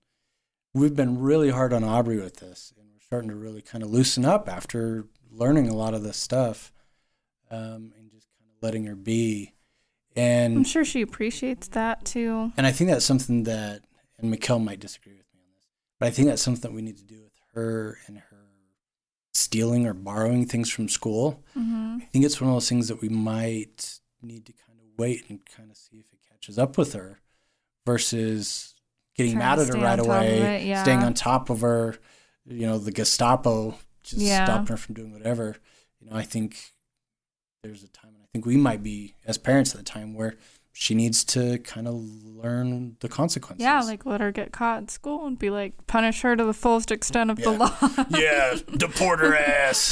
we've 0.73 0.95
been 0.95 1.19
really 1.19 1.49
hard 1.49 1.73
on 1.73 1.83
Aubrey 1.83 2.17
with 2.17 2.37
this, 2.37 2.73
and 2.79 2.87
we're 2.93 2.99
starting 3.01 3.29
to 3.29 3.35
really 3.35 3.61
kind 3.61 3.83
of 3.83 3.89
loosen 3.89 4.23
up 4.25 4.47
after 4.49 5.05
learning 5.29 5.67
a 5.67 5.75
lot 5.75 5.93
of 5.93 6.03
this 6.03 6.17
stuff, 6.17 6.71
um, 7.51 7.91
and 7.97 8.09
just 8.11 8.27
kind 8.39 8.49
of 8.49 8.63
letting 8.63 8.85
her 8.85 8.95
be. 8.95 9.53
And 10.15 10.55
I'm 10.57 10.63
sure 10.63 10.85
she 10.85 11.01
appreciates 11.01 11.67
that 11.69 12.05
too. 12.05 12.51
and 12.57 12.65
I 12.65 12.71
think 12.71 12.89
that's 12.89 13.05
something 13.05 13.43
that, 13.43 13.81
and 14.17 14.33
Mikkel 14.33 14.63
might 14.63 14.79
disagree 14.79 15.13
with 15.13 15.27
me 15.33 15.41
on 15.41 15.49
this, 15.53 15.65
but 15.99 16.07
I 16.07 16.11
think 16.11 16.27
that's 16.29 16.41
something 16.41 16.61
that 16.61 16.73
we 16.73 16.81
need 16.81 16.97
to 16.97 17.03
do 17.05 17.21
with 17.21 17.33
her 17.53 17.97
and 18.07 18.17
her 18.17 18.36
stealing 19.37 19.85
or 19.85 19.93
borrowing 19.93 20.45
things 20.45 20.69
from 20.69 20.89
school. 20.89 21.43
hmm 21.53 21.97
I 22.01 22.05
think 22.05 22.25
it's 22.25 22.39
one 22.41 22.49
of 22.49 22.55
those 22.55 22.69
things 22.69 22.87
that 22.87 23.01
we 23.01 23.09
might 23.09 23.99
need 24.21 24.45
to 24.45 24.53
kind 24.53 24.79
of 24.79 24.85
wait 24.97 25.29
and 25.29 25.39
kind 25.45 25.69
of 25.69 25.77
see 25.77 25.97
if 25.97 26.05
it 26.13 26.19
catches 26.29 26.57
up 26.57 26.77
with 26.77 26.93
her 26.93 27.19
versus 27.85 28.73
getting 29.15 29.33
Trying 29.33 29.39
mad 29.49 29.59
at 29.59 29.67
her 29.67 29.73
right 29.75 29.91
on 29.91 29.97
top 29.97 30.05
of 30.07 30.07
away, 30.07 30.43
it, 30.43 30.65
yeah. 30.67 30.81
staying 30.83 31.03
on 31.03 31.13
top 31.13 31.49
of 31.49 31.61
her, 31.61 31.95
you 32.45 32.65
know, 32.67 32.77
the 32.77 32.91
Gestapo 32.91 33.77
just 34.03 34.21
Yeah. 34.25 34.45
stopping 34.45 34.67
her 34.67 34.77
from 34.77 34.95
doing 34.95 35.11
whatever. 35.11 35.57
You 35.99 36.09
know, 36.09 36.15
I 36.15 36.23
think 36.23 36.73
there's 37.63 37.83
a 37.83 37.87
time, 37.89 38.13
and 38.15 38.23
I 38.23 38.27
think 38.31 38.45
we 38.45 38.57
might 38.57 38.83
be 38.83 39.15
as 39.25 39.37
parents 39.37 39.71
at 39.73 39.77
the 39.77 39.83
time 39.83 40.13
where 40.13 40.35
she 40.79 40.93
needs 40.93 41.23
to 41.23 41.57
kind 41.59 41.87
of 41.87 41.95
learn 41.95 42.97
the 42.99 43.09
consequences. 43.09 43.63
Yeah, 43.63 43.81
like 43.81 44.05
let 44.05 44.21
her 44.21 44.31
get 44.31 44.51
caught 44.51 44.77
in 44.77 44.87
school 44.89 45.25
and 45.25 45.37
be 45.39 45.49
like, 45.49 45.73
punish 45.87 46.21
her 46.21 46.35
to 46.35 46.45
the 46.45 46.53
fullest 46.53 46.91
extent 46.91 47.31
of 47.31 47.37
the 47.37 47.49
law. 47.49 47.75
yeah, 48.11 48.55
deport 48.77 49.19
her 49.19 49.35
ass. 49.35 49.91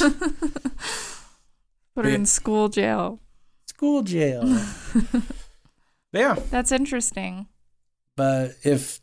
Put 1.94 2.04
her 2.04 2.08
Yeah. 2.10 2.14
in 2.14 2.26
school 2.26 2.68
jail. 2.68 3.20
School 3.66 4.02
jail. 4.02 4.44
Yeah, 6.12 6.36
That's 6.50 6.72
interesting. 6.72 7.46
But 8.16 8.52
if 8.62 9.00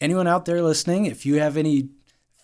anyone 0.00 0.28
out 0.28 0.44
there 0.44 0.62
listening, 0.62 1.06
if 1.06 1.26
you 1.26 1.40
have 1.40 1.56
any 1.56 1.88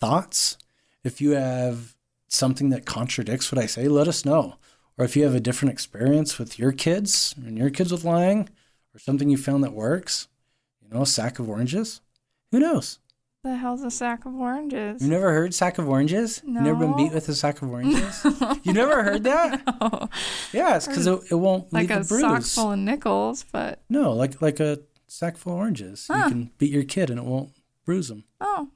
thoughts, 0.01 0.59
if 1.05 1.21
you 1.21 1.33
have 1.33 1.95
something 2.27 2.71
that 2.71 2.87
contradicts 2.87 3.53
what 3.53 3.63
I 3.63 3.67
say, 3.67 3.87
let 3.87 4.09
us 4.09 4.25
know. 4.25 4.57
Or 4.99 5.05
if 5.05 5.17
you 5.17 5.23
have 5.25 5.35
a 5.37 5.41
different 5.41 5.73
experience 5.73 6.39
with 6.41 6.59
your 6.59 6.73
kids 6.73 7.37
and 7.37 7.57
your 7.57 7.71
kids 7.71 7.93
with 7.93 8.03
lying, 8.05 8.49
or 8.95 8.99
something 8.99 9.29
you 9.29 9.37
found 9.37 9.63
that 9.65 9.73
works, 9.73 10.29
you 10.83 10.89
know, 10.89 11.03
a 11.03 11.07
sack 11.07 11.39
of 11.39 11.49
oranges. 11.49 12.01
Who 12.51 12.59
knows? 12.61 12.99
The 13.43 13.57
hell's 13.57 13.83
a 13.83 13.91
sack 13.91 14.27
of 14.27 14.35
oranges? 14.35 15.01
You 15.03 15.09
never 15.09 15.33
heard 15.33 15.55
sack 15.55 15.79
of 15.79 15.89
oranges? 15.89 16.43
You 16.45 16.53
never 16.53 16.75
been 16.75 16.95
beat 16.97 17.13
with 17.15 17.27
a 17.29 17.35
sack 17.35 17.63
of 17.63 17.71
oranges? 17.73 18.23
you 18.65 18.73
never 18.75 19.03
heard 19.03 19.25
that? 19.25 19.63
No. 19.81 20.09
Yeah, 20.53 20.77
it's 20.77 20.87
because 20.87 21.07
it, 21.07 21.19
it 21.31 21.35
won't 21.37 21.73
like 21.73 21.89
leave 21.89 21.99
a 21.99 22.01
a 22.01 22.05
bruise. 22.05 22.21
sock 22.21 22.43
full 22.65 22.73
of 22.73 22.79
nickels, 22.81 23.45
but 23.51 23.81
No, 23.89 24.13
like 24.13 24.43
like 24.43 24.61
a 24.61 24.81
sack 25.07 25.37
full 25.39 25.55
of 25.55 25.59
oranges. 25.61 26.07
You 26.11 26.15
can 26.17 26.51
beat 26.59 26.71
your 26.71 26.83
kid 26.85 27.09
and 27.09 27.19
it 27.19 27.25
won't 27.25 27.51
bruise 27.87 28.09
them. 28.09 28.25
oh, 28.41 28.69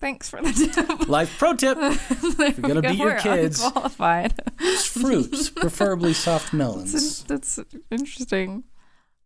Thanks 0.00 0.28
for 0.28 0.40
the 0.42 0.52
tip. 0.52 1.08
Life 1.08 1.36
pro 1.38 1.54
tip: 1.54 1.78
if 1.80 2.58
you're 2.58 2.68
gonna 2.68 2.82
beat 2.82 2.98
your 2.98 3.18
kids- 3.18 3.60
qualified. 3.60 4.34
fruits, 4.80 5.48
preferably 5.50 6.12
soft 6.12 6.52
melons. 6.52 6.92
That's, 6.92 7.22
that's 7.58 7.80
interesting. 7.90 8.64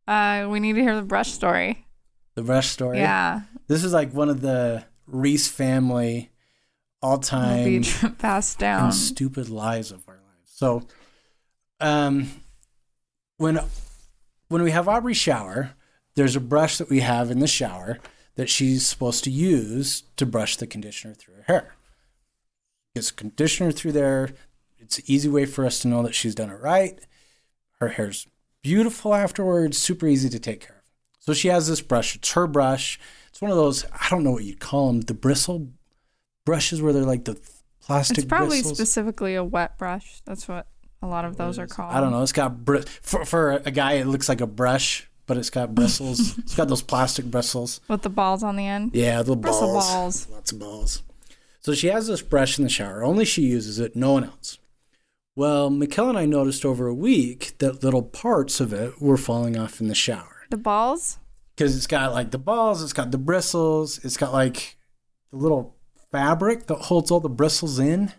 Uh, 0.07 0.47
we 0.51 0.61
need 0.61 0.75
to 0.75 0.81
hear 0.83 0.95
the 0.97 1.03
brush 1.03 1.33
story. 1.33 1.87
The 2.35 2.43
brush 2.43 2.69
story. 2.69 2.99
Yeah, 2.99 3.41
This 3.67 3.83
is 3.85 3.93
like 3.93 4.13
one 4.13 4.29
of 4.29 4.41
the 4.41 4.85
Reese 5.07 5.49
family 5.49 6.31
all 7.03 7.19
time 7.19 7.83
passed 8.19 8.59
down. 8.59 8.93
stupid 8.93 9.49
lies 9.49 9.91
of 9.91 10.09
our 10.09 10.15
lives. 10.17 10.51
So, 10.53 10.83
um, 11.81 12.31
when 13.39 13.61
when 14.49 14.63
we 14.63 14.71
have 14.71 14.89
Aubrey 14.89 15.15
shower, 15.15 15.73
there's 16.15 16.37
a 16.37 16.41
brush 16.41 16.79
that 16.79 16.89
we 16.91 17.01
have 17.01 17.31
in 17.31 17.39
the 17.41 17.47
shower 17.47 17.99
that 18.37 18.49
she's 18.49 18.87
supposed 18.87 19.25
to 19.25 19.31
use 19.31 20.03
to 20.17 20.27
brush 20.27 20.57
the 20.57 20.67
conditioner 20.67 21.15
through 21.15 21.35
her 21.37 21.45
hair. 21.47 21.75
Gets 22.95 23.11
conditioner 23.11 23.73
through 23.73 23.93
there. 23.93 24.31
It's 24.79 24.99
an 24.99 25.05
easy 25.07 25.29
way 25.29 25.47
for 25.47 25.65
us 25.67 25.79
to 25.81 25.89
know 25.89 26.03
that 26.03 26.15
she's 26.15 26.35
done 26.35 26.51
it 26.51 26.61
right. 26.61 26.99
Her 27.81 27.89
hair's 27.89 28.27
beautiful 28.67 29.15
afterwards, 29.15 29.79
super 29.79 30.07
easy 30.09 30.29
to 30.29 30.41
take 30.41 30.61
care 30.63 30.77
of. 30.77 30.83
So 31.21 31.33
she 31.35 31.49
has 31.49 31.69
this 31.69 31.81
brush. 31.81 32.17
It's 32.17 32.33
her 32.33 32.47
brush. 32.49 32.99
It's 33.29 33.41
one 33.41 33.51
of 33.53 33.57
those, 33.57 33.85
I 33.93 34.09
don't 34.11 34.25
know 34.25 34.33
what 34.33 34.43
you'd 34.45 34.59
call 34.59 34.89
them, 34.89 35.03
the 35.03 35.15
bristle 35.15 35.69
brushes 36.45 36.83
where 36.83 36.93
they're 36.93 37.05
like 37.05 37.25
the 37.27 37.39
plastic 37.81 38.19
It's 38.19 38.27
probably 38.27 38.59
bristles. 38.59 38.77
specifically 38.79 39.35
a 39.37 39.45
wet 39.45 39.79
brush. 39.79 40.21
That's 40.25 40.49
what 40.49 40.67
a 41.01 41.07
lot 41.07 41.25
of 41.25 41.37
those 41.37 41.59
are 41.61 41.67
called. 41.69 41.93
I 41.95 42.01
don't 42.01 42.11
know. 42.11 42.23
It's 42.23 42.33
got 42.33 42.65
br- 42.65 42.79
for 43.03 43.25
for 43.25 43.53
a 43.65 43.71
guy. 43.71 43.93
It 43.95 44.07
looks 44.07 44.29
like 44.29 44.41
a 44.41 44.47
brush, 44.47 45.09
but 45.27 45.37
it's 45.37 45.51
got 45.51 45.75
bristles. 45.75 46.37
it's 46.39 46.57
got 46.57 46.67
those 46.69 46.83
plastic 46.83 47.27
bristles. 47.27 47.81
With 47.89 48.03
the 48.03 48.09
balls 48.11 48.43
on 48.43 48.57
the 48.57 48.67
end. 48.67 48.91
Yeah, 48.95 49.23
the 49.23 49.37
Bristle 49.37 49.73
balls. 49.75 49.87
balls. 49.87 50.29
Lots 50.31 50.53
of 50.53 50.59
balls. 50.59 51.03
So 51.61 51.75
she 51.75 51.89
has 51.89 52.07
this 52.09 52.23
brush 52.23 52.59
in 52.59 52.65
the 52.65 52.71
shower. 52.71 53.05
Only 53.05 53.25
she 53.25 53.43
uses 53.43 53.79
it. 53.79 53.95
No 53.95 54.13
one 54.13 54.25
else. 54.25 54.59
Well, 55.37 55.71
Mikkel 55.71 56.09
and 56.09 56.17
I 56.19 56.25
noticed 56.25 56.65
over 56.65 56.87
a 56.87 56.95
week 56.95 57.59
that 57.59 57.85
little 57.85 58.03
parts 58.03 58.59
of 58.59 58.73
it 58.73 59.01
were 59.01 59.19
falling 59.19 59.57
off 59.59 59.81
in 59.81 59.89
the 59.89 59.95
shower 59.95 60.47
The 60.51 60.57
balls. 60.57 61.19
because 61.55 61.77
it's 61.77 61.87
got 61.87 62.13
like 62.15 62.31
the 62.31 62.39
balls. 62.39 62.83
It's 62.83 62.95
got 62.95 63.11
the 63.11 63.19
bristles. 63.19 64.03
It's 64.05 64.17
got 64.17 64.33
like 64.33 64.77
the 65.31 65.37
little 65.37 65.77
fabric 66.11 66.67
that 66.69 66.77
holds 66.77 67.11
all 67.11 67.21
the 67.21 67.29
bristles 67.29 67.79
in. 67.79 68.13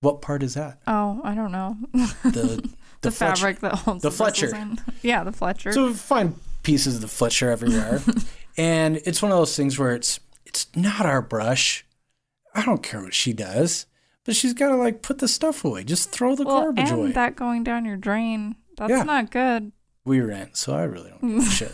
What 0.00 0.20
part 0.22 0.42
is 0.42 0.54
that? 0.54 0.80
Oh, 0.88 1.20
I 1.24 1.34
don't 1.36 1.52
know. 1.52 1.76
The 1.92 2.68
the, 3.00 3.10
Fletcher- 3.12 3.36
fabric 3.36 3.60
that 3.60 3.74
holds 3.76 4.02
the 4.02 4.10
the, 4.10 4.16
bristles 4.16 4.50
Fletcher. 4.50 4.56
in. 4.56 4.78
Yeah, 5.02 5.22
the 5.24 5.32
Fletcher. 5.32 5.72
So 5.72 5.86
we 5.86 5.94
find 5.94 6.34
pieces 6.64 6.96
of 6.96 7.00
the 7.00 7.08
Fletcher 7.08 7.50
everywhere, 7.50 8.02
and 8.58 8.96
it's 9.04 9.22
one 9.22 9.30
of 9.30 9.38
those 9.38 9.56
things 9.56 9.78
where 9.78 9.94
it's 9.94 10.18
it's 10.46 10.66
not 10.74 11.06
our 11.06 11.22
brush. 11.22 11.84
I 12.56 12.64
don't 12.64 12.82
care 12.82 13.02
what 13.02 13.14
she 13.14 13.32
does, 13.32 13.86
but 14.24 14.34
she's 14.36 14.52
got 14.54 14.68
to 14.70 14.76
like 14.76 15.02
put 15.02 15.18
the 15.18 15.28
stuff 15.28 15.64
away. 15.64 15.84
Just 15.84 16.10
throw 16.10 16.34
the 16.34 16.44
well, 16.44 16.62
garbage 16.62 16.90
and 16.90 16.98
away. 17.00 17.12
that 17.12 17.36
going 17.36 17.62
down 17.64 17.84
your 17.84 17.96
drain. 17.96 18.56
That's 18.76 18.90
Yeah. 18.90 19.02
not 19.04 19.30
good. 19.30 19.72
we 20.04 20.20
rent, 20.20 20.56
so 20.56 20.74
I 20.74 20.82
really 20.84 21.10
don't 21.10 21.38
give 21.38 21.46
a 21.46 21.50
shit. 21.50 21.72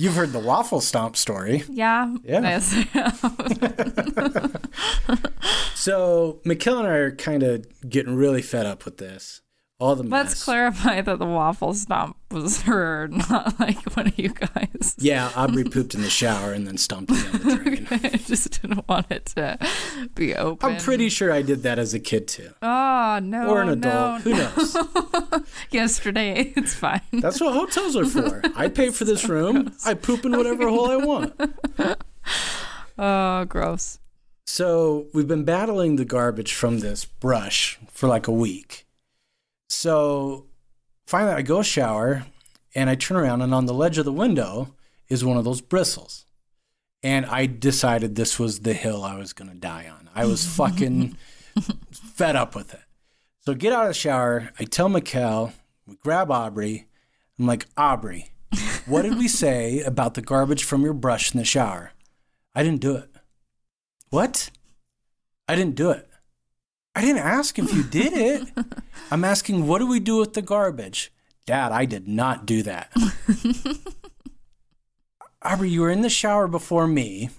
You've 0.00 0.14
heard 0.14 0.32
the 0.32 0.38
waffle 0.38 0.80
stomp 0.80 1.16
story. 1.16 1.64
Yeah. 1.68 2.14
Yeah. 2.22 2.40
Yes. 2.42 2.72
So 5.74 6.40
Mikkel 6.44 6.78
and 6.80 6.88
I 6.88 6.92
are 6.96 7.14
kind 7.14 7.42
of 7.42 7.64
getting 7.88 8.14
really 8.16 8.42
fed 8.42 8.66
up 8.66 8.84
with 8.84 8.98
this. 8.98 9.40
All 9.80 9.94
the 9.94 10.02
mess. 10.02 10.10
Let's 10.10 10.44
clarify 10.44 11.02
that 11.02 11.20
the 11.20 11.26
waffle 11.26 11.72
stomp 11.72 12.16
was 12.32 12.62
her, 12.62 13.06
not 13.12 13.60
like 13.60 13.80
one 13.96 14.08
of 14.08 14.18
you 14.18 14.30
guys. 14.30 14.96
Yeah, 14.98 15.30
Aubrey 15.36 15.62
pooped 15.62 15.94
in 15.94 16.02
the 16.02 16.10
shower 16.10 16.52
and 16.52 16.66
then 16.66 16.78
stomped 16.78 17.12
it 17.14 17.22
down 17.22 17.42
the 17.42 17.56
drain. 17.56 17.86
I 18.12 18.16
just 18.16 18.60
didn't 18.60 18.88
want 18.88 19.06
it 19.10 19.26
to 19.36 19.56
be 20.16 20.34
open. 20.34 20.72
I'm 20.72 20.80
pretty 20.80 21.08
sure 21.08 21.30
I 21.30 21.42
did 21.42 21.62
that 21.62 21.78
as 21.78 21.94
a 21.94 22.00
kid 22.00 22.26
too. 22.26 22.50
Oh 22.60 23.20
no! 23.22 23.48
Or 23.50 23.62
an 23.62 23.78
no. 23.78 24.18
Who 24.18 24.30
no. 24.30 24.50
knows? 24.56 24.76
Yesterday, 25.70 26.52
it's 26.56 26.74
fine. 26.74 27.02
That's 27.12 27.40
what 27.40 27.54
hotels 27.54 27.94
are 27.94 28.04
for. 28.04 28.42
I 28.56 28.68
pay 28.68 28.90
for 28.90 29.04
this 29.04 29.28
room. 29.28 29.72
I 29.84 29.94
poop 29.94 30.24
in 30.24 30.36
whatever 30.36 30.68
hole 30.68 30.90
I 30.90 30.96
want. 30.96 31.40
Oh, 32.98 33.44
gross. 33.44 34.00
So 34.44 35.06
we've 35.14 35.28
been 35.28 35.44
battling 35.44 35.96
the 35.96 36.04
garbage 36.04 36.52
from 36.52 36.80
this 36.80 37.04
brush 37.04 37.78
for 37.92 38.08
like 38.08 38.26
a 38.26 38.32
week. 38.32 38.86
So 39.68 40.46
finally, 41.06 41.34
I 41.34 41.42
go 41.42 41.62
shower 41.62 42.24
and 42.74 42.90
I 42.90 42.94
turn 42.94 43.16
around, 43.16 43.42
and 43.42 43.54
on 43.54 43.66
the 43.66 43.74
ledge 43.74 43.98
of 43.98 44.04
the 44.04 44.12
window 44.12 44.74
is 45.08 45.24
one 45.24 45.36
of 45.36 45.44
those 45.44 45.60
bristles. 45.60 46.26
And 47.02 47.26
I 47.26 47.46
decided 47.46 48.14
this 48.14 48.38
was 48.38 48.60
the 48.60 48.74
hill 48.74 49.04
I 49.04 49.16
was 49.16 49.32
going 49.32 49.50
to 49.50 49.56
die 49.56 49.88
on. 49.88 50.10
I 50.14 50.26
was 50.26 50.44
fucking 50.56 51.16
fed 51.90 52.36
up 52.36 52.54
with 52.54 52.74
it. 52.74 52.80
So 53.40 53.54
get 53.54 53.72
out 53.72 53.84
of 53.84 53.88
the 53.88 53.94
shower. 53.94 54.50
I 54.58 54.64
tell 54.64 54.88
Mikkel, 54.88 55.52
we 55.86 55.96
grab 55.96 56.30
Aubrey. 56.30 56.86
I'm 57.38 57.46
like, 57.46 57.66
Aubrey, 57.76 58.32
what 58.86 59.02
did 59.02 59.16
we 59.16 59.28
say 59.28 59.80
about 59.80 60.14
the 60.14 60.22
garbage 60.22 60.64
from 60.64 60.82
your 60.82 60.92
brush 60.92 61.32
in 61.32 61.38
the 61.38 61.44
shower? 61.44 61.92
I 62.54 62.62
didn't 62.62 62.80
do 62.80 62.96
it. 62.96 63.10
What? 64.10 64.50
I 65.46 65.54
didn't 65.54 65.76
do 65.76 65.90
it. 65.90 66.07
I 66.98 67.00
didn't 67.00 67.22
ask 67.22 67.60
if 67.60 67.72
you 67.72 67.84
did 67.84 68.12
it. 68.12 68.48
I'm 69.12 69.22
asking, 69.24 69.68
what 69.68 69.78
do 69.78 69.86
we 69.86 70.00
do 70.00 70.16
with 70.16 70.34
the 70.34 70.42
garbage? 70.42 71.12
Dad, 71.46 71.70
I 71.70 71.84
did 71.84 72.08
not 72.08 72.44
do 72.44 72.64
that. 72.64 72.92
Aubrey, 75.42 75.70
you 75.70 75.82
were 75.82 75.92
in 75.92 76.00
the 76.00 76.10
shower 76.10 76.48
before 76.48 76.88
me. 76.88 77.30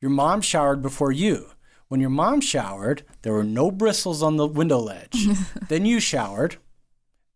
Your 0.00 0.10
mom 0.10 0.40
showered 0.40 0.82
before 0.82 1.12
you. 1.12 1.50
When 1.86 2.00
your 2.00 2.10
mom 2.10 2.40
showered, 2.40 3.04
there 3.22 3.32
were 3.32 3.44
no 3.44 3.70
bristles 3.70 4.20
on 4.20 4.36
the 4.36 4.48
window 4.48 4.80
ledge. 4.80 5.28
then 5.68 5.86
you 5.86 6.00
showered. 6.00 6.56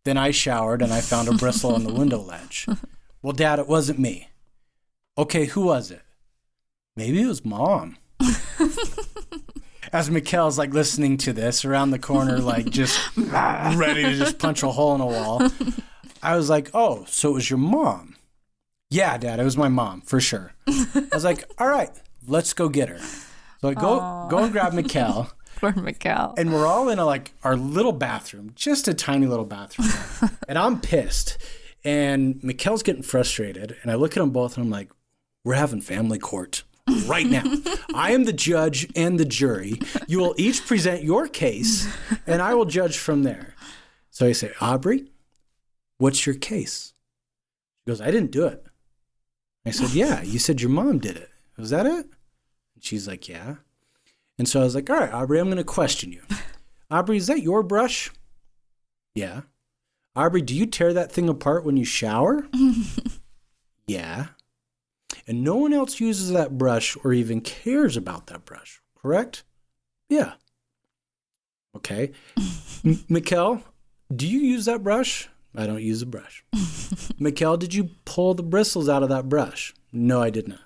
Then 0.03 0.17
I 0.17 0.31
showered 0.31 0.81
and 0.81 0.91
I 0.91 0.99
found 0.99 1.29
a 1.29 1.33
bristle 1.33 1.73
on 1.73 1.85
the 1.85 1.93
window 1.93 2.19
ledge. 2.19 2.67
Well, 3.21 3.31
Dad, 3.31 3.57
it 3.57 3.69
wasn't 3.69 3.99
me. 3.99 4.27
Okay, 5.17 5.45
who 5.45 5.61
was 5.61 5.91
it? 5.91 6.01
Maybe 6.97 7.21
it 7.21 7.27
was 7.27 7.45
mom. 7.45 7.95
As 9.91 10.09
Mikkel's 10.09 10.57
like 10.57 10.73
listening 10.73 11.17
to 11.17 11.33
this 11.33 11.65
around 11.65 11.91
the 11.91 11.99
corner, 11.99 12.39
like 12.39 12.69
just 12.69 12.99
ready 13.17 14.03
to 14.03 14.15
just 14.15 14.37
punch 14.39 14.61
a 14.63 14.69
hole 14.69 14.95
in 14.95 15.01
a 15.01 15.05
wall. 15.05 15.41
I 16.21 16.35
was 16.35 16.49
like, 16.49 16.69
oh, 16.73 17.05
so 17.07 17.29
it 17.31 17.33
was 17.33 17.49
your 17.49 17.59
mom. 17.59 18.15
Yeah, 18.91 19.17
Dad, 19.17 19.39
it 19.39 19.43
was 19.43 19.57
my 19.57 19.67
mom 19.69 20.01
for 20.01 20.19
sure. 20.19 20.53
I 20.67 21.07
was 21.13 21.23
like, 21.23 21.45
all 21.57 21.67
right, 21.67 21.91
let's 22.27 22.53
go 22.53 22.69
get 22.69 22.89
her. 22.89 22.99
So 23.61 23.69
I 23.69 23.73
go 23.73 24.27
go 24.29 24.39
and 24.39 24.51
grab 24.51 24.73
Mikkel, 24.73 25.31
Poor 25.57 25.73
Mikkel. 25.73 26.37
and 26.37 26.53
we're 26.53 26.65
all 26.67 26.89
in 26.89 26.99
a, 26.99 27.05
like 27.05 27.33
our 27.43 27.55
little 27.55 27.91
bathroom, 27.91 28.51
just 28.55 28.87
a 28.87 28.93
tiny 28.93 29.25
little 29.27 29.45
bathroom, 29.45 29.89
and 30.47 30.57
I'm 30.57 30.79
pissed. 30.81 31.37
And 31.83 32.35
Mikkel's 32.41 32.83
getting 32.83 33.03
frustrated, 33.03 33.77
and 33.81 33.91
I 33.91 33.95
look 33.95 34.11
at 34.11 34.19
them 34.19 34.31
both, 34.31 34.57
and 34.57 34.65
I'm 34.65 34.71
like, 34.71 34.91
we're 35.45 35.55
having 35.55 35.81
family 35.81 36.19
court 36.19 36.63
right 37.07 37.25
now. 37.25 37.43
I 37.93 38.11
am 38.11 38.25
the 38.25 38.33
judge 38.33 38.87
and 38.95 39.19
the 39.19 39.25
jury. 39.25 39.79
You 40.07 40.19
will 40.19 40.35
each 40.37 40.65
present 40.65 41.03
your 41.03 41.27
case, 41.27 41.87
and 42.27 42.41
I 42.41 42.53
will 42.53 42.65
judge 42.65 42.97
from 42.97 43.23
there. 43.23 43.55
So 44.09 44.27
I 44.27 44.31
say, 44.31 44.51
Aubrey, 44.59 45.11
what's 45.97 46.25
your 46.25 46.35
case? 46.35 46.93
She 47.79 47.91
goes, 47.91 48.01
I 48.01 48.11
didn't 48.11 48.31
do 48.31 48.45
it. 48.45 48.65
I 49.65 49.71
said, 49.71 49.91
Yeah, 49.91 50.21
you 50.23 50.39
said 50.39 50.61
your 50.61 50.71
mom 50.71 50.99
did 50.99 51.17
it. 51.17 51.29
Was 51.57 51.69
that 51.69 51.85
it? 51.85 52.05
And 52.75 52.83
she's 52.83 53.07
like, 53.07 53.27
Yeah. 53.27 53.55
And 54.37 54.47
so 54.47 54.61
I 54.61 54.63
was 54.63 54.75
like, 54.75 54.89
All 54.89 54.97
right, 54.97 55.13
Aubrey, 55.13 55.39
I'm 55.39 55.47
going 55.47 55.57
to 55.57 55.63
question 55.63 56.11
you. 56.11 56.23
Aubrey, 56.91 57.17
is 57.17 57.27
that 57.27 57.43
your 57.43 57.61
brush? 57.61 58.11
Yeah. 59.13 59.41
Aubrey, 60.15 60.41
do 60.41 60.55
you 60.55 60.65
tear 60.65 60.93
that 60.93 61.11
thing 61.11 61.29
apart 61.29 61.63
when 61.63 61.77
you 61.77 61.85
shower? 61.85 62.47
yeah. 63.87 64.27
And 65.27 65.43
no 65.43 65.55
one 65.55 65.73
else 65.73 65.99
uses 65.99 66.31
that 66.31 66.57
brush 66.57 66.97
or 67.03 67.13
even 67.13 67.41
cares 67.41 67.97
about 67.97 68.27
that 68.27 68.45
brush, 68.45 68.81
correct? 69.01 69.43
Yeah. 70.09 70.33
Okay. 71.75 72.11
M- 72.85 73.03
Mikkel, 73.09 73.61
do 74.15 74.27
you 74.27 74.39
use 74.39 74.65
that 74.65 74.83
brush? 74.83 75.29
I 75.55 75.65
don't 75.65 75.81
use 75.81 76.01
a 76.01 76.05
brush. 76.05 76.43
Mikkel, 76.53 77.57
did 77.59 77.73
you 77.73 77.89
pull 78.05 78.33
the 78.33 78.43
bristles 78.43 78.87
out 78.89 79.03
of 79.03 79.09
that 79.09 79.29
brush? 79.29 79.73
No, 79.91 80.21
I 80.21 80.29
did 80.29 80.47
not. 80.47 80.61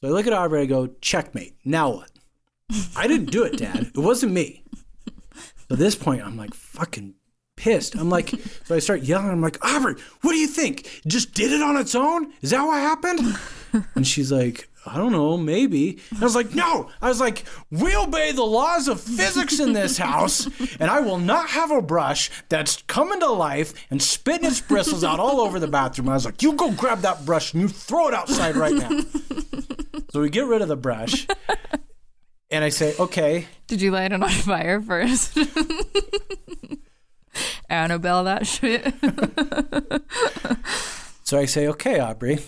So 0.00 0.08
I 0.08 0.10
look 0.10 0.26
at 0.26 0.32
Aubrey, 0.32 0.62
I 0.62 0.66
go, 0.66 0.88
checkmate. 1.00 1.54
Now 1.64 1.90
what? 1.90 2.10
I 2.96 3.06
didn't 3.06 3.30
do 3.30 3.42
it, 3.44 3.58
Dad. 3.58 3.92
It 3.94 3.98
wasn't 3.98 4.32
me. 4.32 4.64
So 5.68 5.74
at 5.74 5.78
this 5.78 5.94
point, 5.94 6.22
I'm 6.22 6.36
like 6.36 6.54
fucking 6.54 7.14
pissed. 7.62 7.94
I'm 7.94 8.10
like, 8.10 8.30
so 8.64 8.74
I 8.74 8.80
start 8.80 9.02
yelling. 9.02 9.30
I'm 9.30 9.40
like, 9.40 9.64
Aubrey, 9.64 9.94
what 10.22 10.32
do 10.32 10.38
you 10.38 10.48
think? 10.48 11.00
Just 11.06 11.32
did 11.32 11.52
it 11.52 11.62
on 11.62 11.76
its 11.76 11.94
own? 11.94 12.32
Is 12.42 12.50
that 12.50 12.62
what 12.64 12.78
happened? 12.80 13.38
And 13.94 14.06
she's 14.06 14.30
like, 14.30 14.68
I 14.84 14.98
don't 14.98 15.12
know, 15.12 15.38
maybe. 15.38 15.98
And 16.10 16.20
I 16.20 16.24
was 16.24 16.34
like, 16.34 16.54
no. 16.54 16.90
I 17.00 17.08
was 17.08 17.20
like, 17.20 17.44
we 17.70 17.96
obey 17.96 18.32
the 18.32 18.44
laws 18.44 18.86
of 18.86 19.00
physics 19.00 19.60
in 19.60 19.72
this 19.72 19.96
house, 20.10 20.46
and 20.78 20.90
I 20.90 21.00
will 21.00 21.16
not 21.16 21.48
have 21.48 21.70
a 21.70 21.80
brush 21.80 22.30
that's 22.50 22.82
coming 22.82 23.18
to 23.20 23.30
life 23.30 23.72
and 23.90 24.02
spitting 24.02 24.44
its 24.46 24.60
bristles 24.60 25.02
out 25.02 25.20
all 25.20 25.40
over 25.40 25.58
the 25.58 25.68
bathroom. 25.68 26.10
I 26.10 26.12
was 26.12 26.26
like, 26.26 26.42
you 26.42 26.52
go 26.52 26.70
grab 26.72 27.00
that 27.00 27.24
brush 27.24 27.54
and 27.54 27.62
you 27.62 27.68
throw 27.68 28.08
it 28.08 28.14
outside 28.14 28.56
right 28.56 28.74
now. 28.74 28.90
So 30.10 30.20
we 30.20 30.28
get 30.28 30.44
rid 30.44 30.60
of 30.60 30.68
the 30.68 30.76
brush. 30.76 31.26
and 32.50 32.62
I 32.62 32.68
say, 32.68 32.94
okay. 32.98 33.46
Did 33.68 33.80
you 33.80 33.90
light 33.90 34.12
it 34.12 34.22
on 34.22 34.28
fire 34.28 34.82
first? 34.82 35.38
Annabelle, 37.68 38.24
that 38.24 38.46
shit. 38.46 38.94
So 41.32 41.38
I 41.38 41.46
say, 41.46 41.66
okay, 41.68 41.98
Aubrey, 41.98 42.40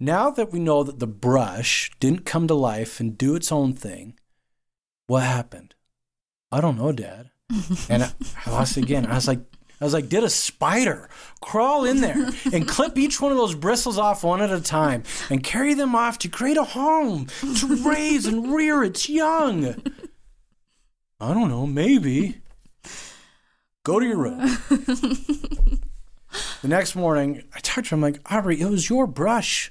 now 0.00 0.30
that 0.30 0.50
we 0.50 0.58
know 0.58 0.82
that 0.82 1.00
the 1.00 1.06
brush 1.06 1.90
didn't 2.00 2.24
come 2.24 2.48
to 2.48 2.54
life 2.54 2.98
and 2.98 3.18
do 3.18 3.34
its 3.34 3.52
own 3.52 3.74
thing, 3.74 4.18
what 5.06 5.22
happened? 5.22 5.74
I 6.50 6.62
don't 6.62 6.78
know, 6.78 6.92
Dad. 6.92 7.28
and 7.90 8.04
I, 8.04 8.12
I 8.46 8.50
lost 8.50 8.78
again. 8.78 9.04
I 9.04 9.16
was 9.16 9.28
like, 9.28 9.40
I 9.82 9.84
was 9.84 9.92
like, 9.92 10.08
did 10.08 10.24
a 10.24 10.30
spider 10.30 11.10
crawl 11.42 11.84
in 11.84 12.00
there 12.00 12.30
and 12.54 12.66
clip 12.66 12.96
each 12.96 13.20
one 13.20 13.32
of 13.32 13.36
those 13.36 13.54
bristles 13.54 13.98
off 13.98 14.24
one 14.24 14.40
at 14.40 14.50
a 14.50 14.62
time 14.62 15.02
and 15.28 15.44
carry 15.44 15.74
them 15.74 15.94
off 15.94 16.16
to 16.20 16.28
create 16.28 16.56
a 16.56 16.64
home 16.64 17.26
to 17.58 17.76
raise 17.86 18.24
and 18.24 18.54
rear 18.54 18.82
its 18.82 19.10
young? 19.10 19.74
I 21.20 21.34
don't 21.34 21.50
know, 21.50 21.66
maybe. 21.66 22.40
Go 23.86 24.00
to 24.00 24.04
your 24.04 24.16
room. 24.16 24.40
the 24.68 25.78
next 26.64 26.96
morning, 26.96 27.44
I 27.54 27.60
talked 27.60 27.86
to 27.86 27.90
her. 27.90 27.94
I'm 27.94 28.00
like, 28.00 28.18
Aubrey, 28.32 28.60
it 28.60 28.68
was 28.68 28.90
your 28.90 29.06
brush. 29.06 29.70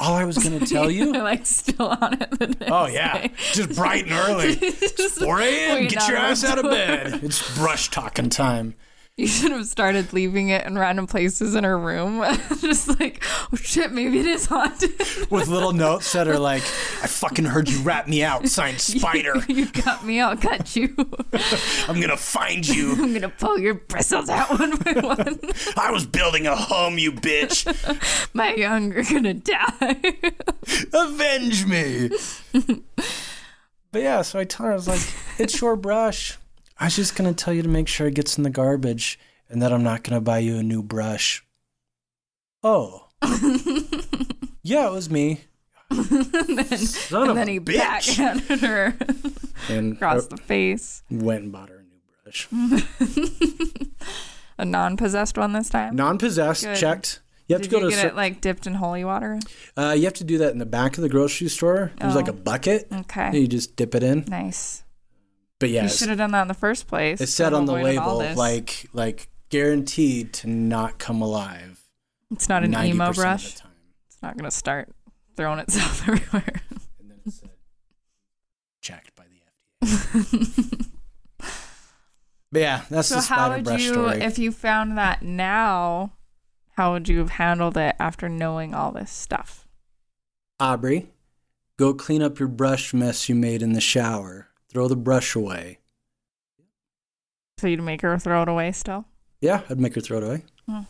All 0.00 0.14
I 0.14 0.24
was 0.24 0.38
going 0.38 0.58
to 0.60 0.64
tell 0.64 0.90
you. 0.90 1.14
I 1.14 1.18
like 1.18 1.44
still 1.44 1.88
on 1.88 2.14
it. 2.22 2.30
The 2.38 2.46
next 2.46 2.70
Oh 2.72 2.86
yeah, 2.86 3.18
day. 3.28 3.32
just 3.52 3.74
bright 3.76 4.04
and 4.04 4.12
early. 4.14 4.54
Just 4.96 5.18
4 5.20 5.40
a.m. 5.42 5.88
Get 5.88 6.08
your 6.08 6.16
ass 6.16 6.42
out 6.42 6.58
of 6.58 6.64
bed. 6.70 7.20
It's 7.22 7.54
brush 7.58 7.90
talking 7.90 8.30
time. 8.30 8.76
You 9.16 9.28
should 9.28 9.52
have 9.52 9.66
started 9.66 10.12
leaving 10.12 10.48
it 10.48 10.66
in 10.66 10.76
random 10.76 11.06
places 11.06 11.54
in 11.54 11.62
her 11.62 11.78
room. 11.78 12.24
Just 12.60 12.98
like, 12.98 13.22
oh 13.52 13.56
shit, 13.56 13.92
maybe 13.92 14.18
it 14.18 14.26
is 14.26 14.46
haunted. 14.46 14.90
With 15.30 15.46
little 15.46 15.72
notes 15.86 16.12
that 16.14 16.26
are 16.26 16.38
like, 16.40 16.62
"I 17.00 17.06
fucking 17.06 17.44
heard 17.44 17.68
you 17.68 17.80
rat 17.82 18.08
me 18.08 18.24
out." 18.24 18.48
Signed 18.48 18.80
Spider. 18.80 19.36
you 19.46 19.66
got 19.70 20.04
me, 20.04 20.20
I'll 20.20 20.36
cut 20.36 20.74
you. 20.74 20.96
I'm 21.86 22.00
gonna 22.00 22.16
find 22.16 22.66
you. 22.66 22.94
I'm 22.94 23.12
gonna 23.12 23.28
pull 23.28 23.56
your 23.56 23.74
bristles 23.74 24.28
out 24.28 24.58
one 24.58 24.76
by 24.78 24.94
one. 24.94 25.38
I 25.76 25.92
was 25.92 26.06
building 26.06 26.48
a 26.48 26.56
home, 26.56 26.98
you 26.98 27.12
bitch. 27.12 27.64
My 28.34 28.52
young 28.54 28.92
are 28.94 29.04
gonna 29.04 29.34
die. 29.34 30.02
Avenge 30.92 31.66
me. 31.66 32.10
but 33.92 34.02
yeah, 34.02 34.22
so 34.22 34.40
I 34.40 34.44
tell 34.44 34.66
her, 34.66 34.72
I 34.72 34.74
was 34.74 34.88
like, 34.88 35.02
"It's 35.38 35.60
your 35.60 35.76
brush. 35.76 36.36
I 36.78 36.86
was 36.86 36.96
just 36.96 37.14
gonna 37.16 37.32
tell 37.34 37.54
you 37.54 37.62
to 37.62 37.68
make 37.68 37.88
sure 37.88 38.06
it 38.08 38.14
gets 38.14 38.36
in 38.36 38.42
the 38.44 38.50
garbage, 38.50 39.18
and 39.48 39.62
that 39.62 39.72
I'm 39.72 39.82
not 39.84 40.02
gonna 40.02 40.20
buy 40.20 40.38
you 40.38 40.56
a 40.58 40.62
new 40.62 40.82
brush." 40.82 41.44
Oh. 42.62 43.08
yeah, 44.62 44.86
it 44.88 44.92
was 44.92 45.08
me. 45.10 45.44
and 45.90 46.00
then, 46.58 46.78
Son 46.78 47.22
and 47.22 47.30
of 47.30 47.36
then 47.36 47.48
a 47.48 47.52
he 47.52 47.60
bitch. 47.60 47.76
backhanded 47.76 48.60
her 48.60 48.94
And 49.68 49.92
across 49.96 50.26
the 50.26 50.36
face. 50.36 51.02
Went 51.10 51.44
and 51.44 51.52
bought 51.52 51.68
her 51.68 51.76
a 51.76 51.82
new 51.82 52.00
brush. 52.22 52.48
A 54.56 54.64
non-possessed 54.64 55.36
one 55.36 55.52
this 55.52 55.68
time. 55.68 55.96
Non-possessed, 55.96 56.62
Good. 56.64 56.76
checked. 56.76 57.20
You 57.48 57.54
have 57.54 57.62
Did 57.62 57.70
to 57.70 57.76
go 57.76 57.82
you 57.84 57.90
to. 57.90 57.96
get 57.96 58.04
a 58.04 58.08
it 58.08 58.16
like 58.16 58.40
dipped 58.40 58.66
in 58.66 58.74
holy 58.74 59.04
water? 59.04 59.38
uh, 59.76 59.94
you 59.96 60.04
have 60.04 60.14
to 60.14 60.24
do 60.24 60.38
that 60.38 60.52
in 60.52 60.58
the 60.58 60.64
back 60.66 60.96
of 60.96 61.02
the 61.02 61.08
grocery 61.08 61.48
store. 61.48 61.92
There's 61.98 62.14
like 62.14 62.28
Oh. 62.28 62.30
a 62.30 62.34
bucket. 62.34 62.86
Okay, 62.92 63.36
You 63.38 63.46
just 63.48 63.74
dip 63.76 63.94
it 63.94 64.02
in. 64.02 64.24
nice. 64.28 64.83
But 65.60 65.70
yeah, 65.70 65.84
You 65.84 65.88
should 65.88 66.08
have 66.08 66.18
done 66.18 66.32
that 66.32 66.42
in 66.42 66.48
the 66.48 66.54
first 66.54 66.86
place. 66.86 67.20
it 67.20 67.28
said 67.28 67.52
on 67.54 67.66
the 67.66 67.72
label 67.72 68.18
like 68.34 68.86
like 68.92 69.28
guaranteed 69.50 70.32
to 70.34 70.48
not 70.48 70.98
come 70.98 71.22
alive. 71.22 71.80
it's 72.30 72.48
not 72.48 72.64
an 72.64 72.72
90% 72.72 72.86
emo 72.86 73.12
brush. 73.12 73.54
It's 73.54 74.22
not 74.22 74.36
gonna 74.36 74.50
start 74.50 74.88
throwing 75.36 75.58
itself 75.60 76.02
everywhere. 76.08 76.60
And 77.00 77.10
then 77.10 77.18
it 77.26 77.32
said 77.32 77.50
checked 78.80 79.14
by 79.14 79.24
the 79.80 79.86
FDA. 79.86 80.86
But 82.52 82.60
yeah, 82.60 82.82
that's 82.88 83.08
the 83.08 83.20
same 83.20 83.20
thing. 83.20 83.22
so 83.22 83.34
the 83.34 83.34
how 83.34 83.36
spider 83.46 83.54
would 83.56 83.64
brush 83.64 83.82
you, 83.82 83.92
story. 83.92 84.20
if 84.22 84.38
you 84.38 84.52
found 84.52 84.96
that 84.96 85.22
now, 85.22 86.12
how 86.76 86.92
would 86.92 87.08
you 87.08 87.18
have 87.18 87.30
handled 87.30 87.76
it 87.76 87.96
after 87.98 88.28
knowing 88.28 88.72
all 88.74 88.92
this 88.92 89.10
stuff? 89.10 89.66
Aubrey, 90.60 91.08
go 91.76 91.92
clean 91.94 92.22
up 92.22 92.38
your 92.38 92.46
brush 92.46 92.94
mess 92.94 93.28
you 93.28 93.34
made 93.34 93.60
in 93.60 93.72
the 93.72 93.80
shower. 93.80 94.46
Throw 94.74 94.88
the 94.88 94.96
brush 94.96 95.36
away. 95.36 95.78
So 97.58 97.68
you'd 97.68 97.82
make 97.82 98.02
her 98.02 98.18
throw 98.18 98.42
it 98.42 98.48
away 98.48 98.72
still? 98.72 99.06
Yeah, 99.40 99.62
I'd 99.70 99.78
make 99.78 99.94
her 99.94 100.00
throw 100.00 100.18
it 100.18 100.24
away. 100.24 100.42
Hmm. 100.68 100.80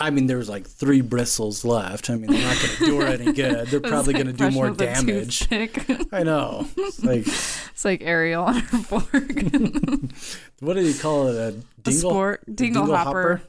I 0.00 0.08
mean, 0.10 0.28
there 0.28 0.38
was 0.38 0.48
like 0.48 0.66
three 0.66 1.02
bristles 1.02 1.64
left. 1.64 2.08
I 2.08 2.14
mean, 2.14 2.30
they're 2.30 2.40
not 2.40 2.56
going 2.56 2.76
to 2.76 2.86
do 2.86 3.00
her 3.00 3.06
any 3.06 3.32
good. 3.34 3.66
They're 3.68 3.80
probably 3.80 4.14
like 4.14 4.22
going 4.24 4.34
to 4.36 4.44
do 4.44 4.50
more 4.50 4.70
damage. 4.70 5.46
I 5.50 6.22
know. 6.22 6.66
It's 6.76 7.02
like, 7.04 7.26
it's 7.26 7.84
like 7.84 8.00
Ariel 8.02 8.44
on 8.44 8.54
her 8.54 8.78
fork. 8.78 9.12
what 10.60 10.74
do 10.74 10.80
you 10.80 10.94
call 10.94 11.26
it? 11.28 11.36
A 11.36 11.50
dingle, 11.82 12.10
sport 12.10 12.44
a 12.46 12.50
dingle, 12.52 12.86
hopper. 12.96 13.42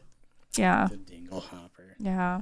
Yeah, 0.58 0.88
The 0.90 0.98
dingle 0.98 1.40
hopper. 1.40 1.96
yeah. 2.00 2.42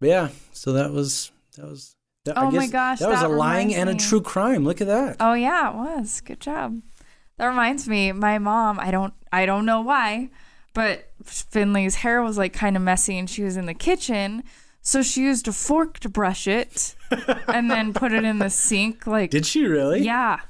But 0.00 0.08
yeah, 0.08 0.28
so 0.52 0.72
that 0.72 0.90
was 0.90 1.30
that 1.56 1.66
was. 1.68 1.94
That, 2.24 2.38
Oh 2.38 2.50
my 2.50 2.68
gosh, 2.68 3.00
that 3.00 3.08
was 3.08 3.20
that 3.20 3.30
a 3.30 3.34
lying 3.34 3.74
and 3.74 3.90
a 3.90 3.94
true 3.94 4.20
crime. 4.20 4.64
Look 4.64 4.80
at 4.80 4.86
that. 4.86 5.16
Oh 5.18 5.34
yeah, 5.34 5.70
it 5.70 5.76
was. 5.76 6.20
Good 6.20 6.40
job. 6.40 6.80
That 7.38 7.48
reminds 7.48 7.88
me, 7.88 8.12
my 8.12 8.38
mom, 8.38 8.78
I 8.78 8.90
don't 8.90 9.14
I 9.32 9.44
don't 9.46 9.66
know 9.66 9.80
why, 9.80 10.30
but 10.72 11.10
Finley's 11.24 11.96
hair 11.96 12.22
was 12.22 12.38
like 12.38 12.52
kind 12.52 12.76
of 12.76 12.82
messy 12.82 13.18
and 13.18 13.28
she 13.28 13.42
was 13.42 13.56
in 13.56 13.66
the 13.66 13.74
kitchen, 13.74 14.44
so 14.82 15.02
she 15.02 15.22
used 15.22 15.48
a 15.48 15.52
fork 15.52 15.98
to 16.00 16.08
brush 16.08 16.46
it 16.46 16.94
and 17.48 17.68
then 17.68 17.92
put 17.92 18.12
it 18.12 18.24
in 18.24 18.38
the 18.38 18.50
sink 18.50 19.06
like 19.06 19.30
Did 19.30 19.46
she 19.46 19.64
really? 19.64 20.02
Yeah. 20.02 20.40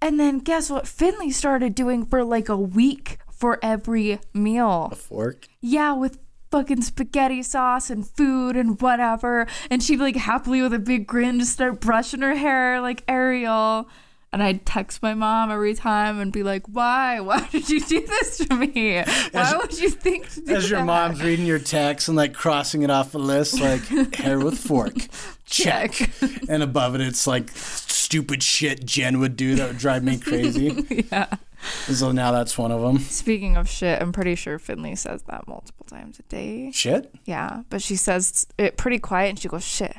And 0.00 0.18
then 0.18 0.38
guess 0.40 0.68
what 0.68 0.88
Finley 0.88 1.30
started 1.30 1.74
doing 1.74 2.04
for 2.04 2.24
like 2.24 2.48
a 2.48 2.56
week 2.56 3.18
for 3.30 3.58
every 3.62 4.18
meal. 4.32 4.88
A 4.90 4.96
fork. 4.96 5.46
Yeah, 5.60 5.92
with 5.92 6.18
fucking 6.54 6.82
spaghetti 6.82 7.42
sauce 7.42 7.90
and 7.90 8.06
food 8.06 8.54
and 8.56 8.80
whatever. 8.80 9.44
And 9.70 9.82
she'd 9.82 9.98
like 9.98 10.14
happily 10.14 10.62
with 10.62 10.72
a 10.72 10.78
big 10.78 11.04
grin 11.04 11.40
just 11.40 11.52
start 11.52 11.80
brushing 11.80 12.20
her 12.20 12.36
hair 12.36 12.80
like 12.80 13.02
Ariel. 13.08 13.88
And 14.32 14.40
I'd 14.40 14.64
text 14.64 15.02
my 15.02 15.14
mom 15.14 15.50
every 15.50 15.74
time 15.74 16.20
and 16.20 16.32
be 16.32 16.44
like, 16.44 16.66
"Why? 16.66 17.18
Why 17.20 17.46
did 17.52 17.68
you 17.68 17.80
do 17.80 18.06
this 18.06 18.38
to 18.38 18.54
me? 18.54 19.02
Why 19.32 19.56
would 19.56 19.76
you 19.80 19.90
think 19.90 20.28
to 20.34 20.40
do 20.42 20.54
As 20.54 20.70
your 20.70 20.80
that?" 20.80 20.86
mom's 20.86 21.22
reading 21.22 21.46
your 21.46 21.58
text 21.58 22.06
and 22.06 22.16
like 22.16 22.34
crossing 22.34 22.82
it 22.82 22.90
off 22.90 23.14
a 23.14 23.18
list, 23.18 23.60
like 23.60 24.14
hair 24.14 24.38
with 24.38 24.58
fork, 24.58 24.94
check. 25.46 26.08
and 26.48 26.62
above 26.62 26.94
it, 26.94 27.00
it's 27.00 27.26
like 27.26 27.50
stupid 27.54 28.42
shit 28.44 28.84
Jen 28.84 29.18
would 29.18 29.36
do 29.36 29.56
that 29.56 29.68
would 29.68 29.78
drive 29.78 30.04
me 30.04 30.18
crazy. 30.18 31.04
yeah. 31.12 31.26
So 31.64 32.12
now 32.12 32.32
that's 32.32 32.56
one 32.56 32.72
of 32.72 32.80
them. 32.80 32.98
Speaking 32.98 33.56
of 33.56 33.68
shit, 33.68 34.00
I'm 34.00 34.12
pretty 34.12 34.34
sure 34.34 34.58
Finley 34.58 34.94
says 34.96 35.22
that 35.24 35.46
multiple 35.48 35.86
times 35.86 36.18
a 36.18 36.22
day. 36.22 36.70
Shit. 36.72 37.14
Yeah, 37.24 37.62
but 37.70 37.82
she 37.82 37.96
says 37.96 38.46
it 38.58 38.76
pretty 38.76 38.98
quiet 38.98 39.30
and 39.30 39.38
she 39.38 39.48
goes 39.48 39.64
shit. 39.64 39.96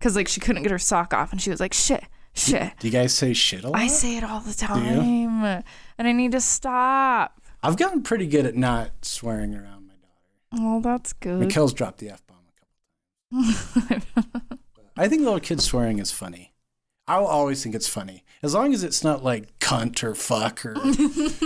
Cuz 0.00 0.14
like 0.16 0.28
she 0.28 0.40
couldn't 0.40 0.62
get 0.62 0.72
her 0.72 0.78
sock 0.78 1.14
off 1.14 1.32
and 1.32 1.40
she 1.40 1.50
was 1.50 1.60
like 1.60 1.72
shit, 1.72 2.04
shit. 2.34 2.72
Do 2.78 2.86
you 2.86 2.92
guys 2.92 3.14
say 3.14 3.32
shit 3.32 3.64
a 3.64 3.70
lot? 3.70 3.80
I 3.80 3.86
say 3.86 4.16
it 4.16 4.24
all 4.24 4.40
the 4.40 4.54
time. 4.54 5.42
And 5.98 6.08
I 6.08 6.12
need 6.12 6.32
to 6.32 6.40
stop. 6.40 7.40
I've 7.62 7.76
gotten 7.76 8.02
pretty 8.02 8.26
good 8.26 8.46
at 8.46 8.54
not 8.54 8.90
swearing 9.02 9.54
around 9.54 9.88
my 9.88 9.94
daughter. 9.94 10.62
Oh, 10.68 10.80
that's 10.80 11.12
good. 11.14 11.48
Mikkel's 11.48 11.72
dropped 11.72 11.98
the 11.98 12.10
f 12.10 12.22
bomb 12.26 12.38
a 13.32 13.32
couple 13.32 13.88
times. 13.88 14.60
I 14.96 15.08
think 15.08 15.22
little 15.22 15.40
kids 15.40 15.64
swearing 15.64 15.98
is 15.98 16.12
funny. 16.12 16.52
I'll 17.08 17.26
always 17.26 17.62
think 17.62 17.74
it's 17.74 17.88
funny 17.88 18.24
as 18.46 18.54
long 18.54 18.72
as 18.72 18.82
it's 18.82 19.04
not 19.04 19.22
like 19.22 19.58
cunt 19.58 20.02
or 20.02 20.14
fuck 20.14 20.64
or 20.64 20.74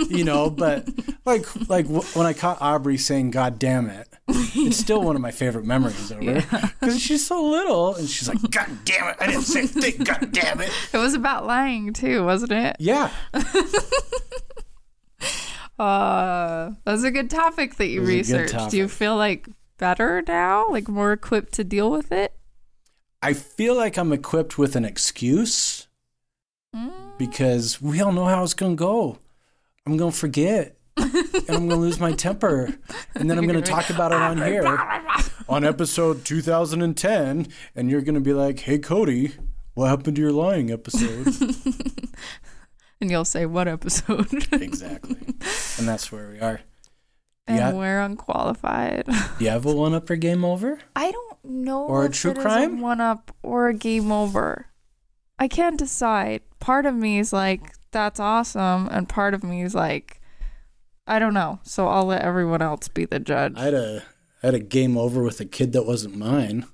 you 0.15 0.23
know. 0.23 0.49
But 0.49 0.87
like 1.25 1.45
like 1.69 1.85
w- 1.87 2.03
when 2.13 2.25
I 2.25 2.33
caught 2.33 2.61
Aubrey 2.61 2.97
saying 2.97 3.31
"God 3.31 3.59
damn 3.59 3.89
it," 3.89 4.07
it's 4.27 4.77
still 4.77 5.01
one 5.01 5.15
of 5.17 5.21
my 5.21 5.31
favorite 5.31 5.65
memories 5.65 6.11
of 6.11 6.23
her 6.23 6.71
because 6.79 7.01
she's 7.01 7.25
so 7.27 7.43
little 7.43 7.95
and 7.95 8.07
she's 8.09 8.29
like 8.29 8.39
"God 8.51 8.69
damn 8.85 9.09
it!" 9.09 9.17
I 9.19 9.25
didn't 9.27 9.41
say 9.41 9.63
a 9.63 9.67
thing. 9.67 10.03
God 10.05 10.31
damn 10.31 10.61
it! 10.61 10.71
it 10.93 10.97
was 10.97 11.13
about 11.13 11.45
lying 11.45 11.91
too, 11.91 12.23
wasn't 12.23 12.53
it? 12.53 12.77
Yeah, 12.79 13.11
Uh, 15.79 16.73
was 16.85 17.03
a 17.03 17.09
good 17.09 17.29
topic 17.29 17.75
that 17.75 17.87
you 17.87 18.03
It 18.03 18.17
was 18.17 18.29
a 18.29 18.33
good 18.33 18.41
researched. 18.41 18.69
Do 18.69 18.77
you 18.77 18.87
feel 18.87 19.15
like 19.15 19.47
better 19.79 20.21
now? 20.27 20.69
Like 20.69 20.87
more 20.87 21.11
equipped 21.11 21.53
to 21.53 21.63
deal 21.63 21.89
with 21.89 22.11
it? 22.11 22.35
I 23.23 23.33
feel 23.33 23.75
like 23.75 23.97
I'm 23.97 24.13
equipped 24.13 24.59
with 24.59 24.75
an 24.75 24.85
excuse 24.85 25.87
Mm. 26.75 27.17
because 27.17 27.81
we 27.81 27.99
all 28.01 28.11
know 28.13 28.25
how 28.25 28.43
it's 28.43 28.53
gonna 28.53 28.75
go. 28.75 29.19
I'm 29.85 29.97
gonna 29.97 30.11
forget. 30.11 30.77
and 30.97 31.49
I'm 31.49 31.67
gonna 31.67 31.75
lose 31.81 31.99
my 31.99 32.11
temper, 32.13 32.73
and 33.15 33.29
then 33.29 33.37
I'm 33.37 33.47
gonna 33.47 33.61
talk 33.61 33.89
about 33.89 34.11
it 34.11 34.17
on 34.21 34.37
here 34.37 34.65
on 35.49 35.63
episode 35.65 36.23
2010, 36.25 37.47
and 37.75 37.89
you're 37.89 38.01
gonna 38.01 38.19
be 38.21 38.33
like, 38.33 38.59
"Hey, 38.59 38.77
Cody, 38.77 39.33
what 39.73 39.87
happened 39.89 40.15
to 40.17 40.21
your 40.21 40.31
lying 40.31 40.69
episode?" 40.71 41.27
And 43.01 43.09
you'll 43.09 43.25
say 43.25 43.47
what 43.47 43.67
episode? 43.67 44.27
exactly, 44.53 45.17
and 45.79 45.87
that's 45.87 46.11
where 46.11 46.29
we 46.29 46.39
are. 46.39 46.61
and 47.47 47.57
Yeah. 47.57 47.73
we're 47.73 47.99
unqualified. 47.99 49.07
You 49.39 49.49
have 49.49 49.65
a 49.65 49.73
one-upper 49.73 50.17
game 50.17 50.45
over? 50.45 50.79
I 50.95 51.09
don't 51.11 51.37
know 51.43 51.83
Or 51.87 52.05
a 52.05 52.09
true 52.09 52.35
crime? 52.35 52.79
one 52.79 53.01
up 53.01 53.35
or 53.41 53.69
a 53.69 53.73
game 53.73 54.11
over. 54.11 54.67
I 55.41 55.47
can't 55.47 55.79
decide. 55.79 56.43
Part 56.59 56.85
of 56.85 56.93
me 56.93 57.17
is 57.17 57.33
like, 57.33 57.73
that's 57.89 58.19
awesome. 58.19 58.87
And 58.91 59.09
part 59.09 59.33
of 59.33 59.43
me 59.43 59.63
is 59.63 59.73
like, 59.73 60.21
I 61.07 61.17
don't 61.17 61.33
know. 61.33 61.59
So 61.63 61.87
I'll 61.87 62.05
let 62.05 62.21
everyone 62.21 62.61
else 62.61 62.87
be 62.87 63.05
the 63.05 63.19
judge. 63.19 63.53
I 63.57 63.63
had 63.63 63.73
a 63.73 64.03
I 64.43 64.47
had 64.47 64.53
a 64.53 64.59
game 64.59 64.99
over 64.99 65.23
with 65.23 65.39
a 65.39 65.45
kid 65.45 65.73
that 65.73 65.87
wasn't 65.87 66.15
mine. 66.15 66.67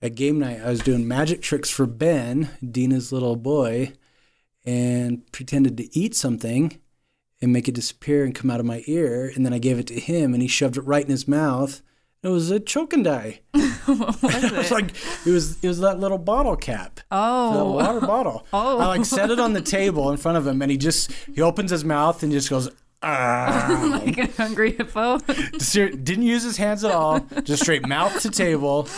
At 0.00 0.14
game 0.14 0.38
night, 0.38 0.60
I 0.60 0.70
was 0.70 0.78
doing 0.78 1.08
magic 1.08 1.42
tricks 1.42 1.68
for 1.68 1.84
Ben, 1.84 2.50
Dina's 2.64 3.10
little 3.10 3.34
boy, 3.34 3.94
and 4.64 5.30
pretended 5.32 5.76
to 5.78 5.98
eat 5.98 6.14
something 6.14 6.78
and 7.42 7.52
make 7.52 7.66
it 7.66 7.74
disappear 7.74 8.24
and 8.24 8.36
come 8.36 8.50
out 8.52 8.60
of 8.60 8.66
my 8.66 8.84
ear. 8.86 9.32
And 9.34 9.44
then 9.44 9.52
I 9.52 9.58
gave 9.58 9.80
it 9.80 9.88
to 9.88 9.98
him, 9.98 10.32
and 10.32 10.42
he 10.42 10.48
shoved 10.48 10.76
it 10.76 10.82
right 10.82 11.04
in 11.04 11.10
his 11.10 11.26
mouth. 11.26 11.82
It 12.22 12.28
was 12.28 12.52
a 12.52 12.60
choking 12.60 13.02
die. 13.02 13.40
what 13.86 14.22
was 14.22 14.34
It 14.44 14.52
was 14.52 14.70
like 14.70 14.90
it 15.26 15.30
was 15.30 15.62
it 15.62 15.68
was 15.68 15.80
that 15.80 15.98
little 16.00 16.18
bottle 16.18 16.56
cap. 16.56 17.00
Oh, 17.10 17.58
The 17.58 17.64
water 17.64 18.00
bottle. 18.00 18.46
Oh. 18.52 18.78
I 18.78 18.86
like 18.86 19.04
set 19.04 19.30
it 19.30 19.38
on 19.40 19.52
the 19.52 19.60
table 19.62 20.10
in 20.10 20.16
front 20.16 20.38
of 20.38 20.46
him, 20.46 20.62
and 20.62 20.70
he 20.70 20.76
just 20.76 21.12
he 21.34 21.40
opens 21.42 21.70
his 21.70 21.84
mouth 21.84 22.22
and 22.22 22.32
just 22.32 22.50
goes. 22.50 22.68
Ah. 23.02 24.00
like 24.04 24.18
a 24.18 24.26
hungry 24.32 24.72
hippo. 24.72 25.18
Didn't 25.18 26.22
use 26.22 26.42
his 26.42 26.58
hands 26.58 26.84
at 26.84 26.90
all, 26.90 27.20
just 27.44 27.62
straight 27.62 27.86
mouth 27.88 28.20
to 28.20 28.30
table. 28.30 28.88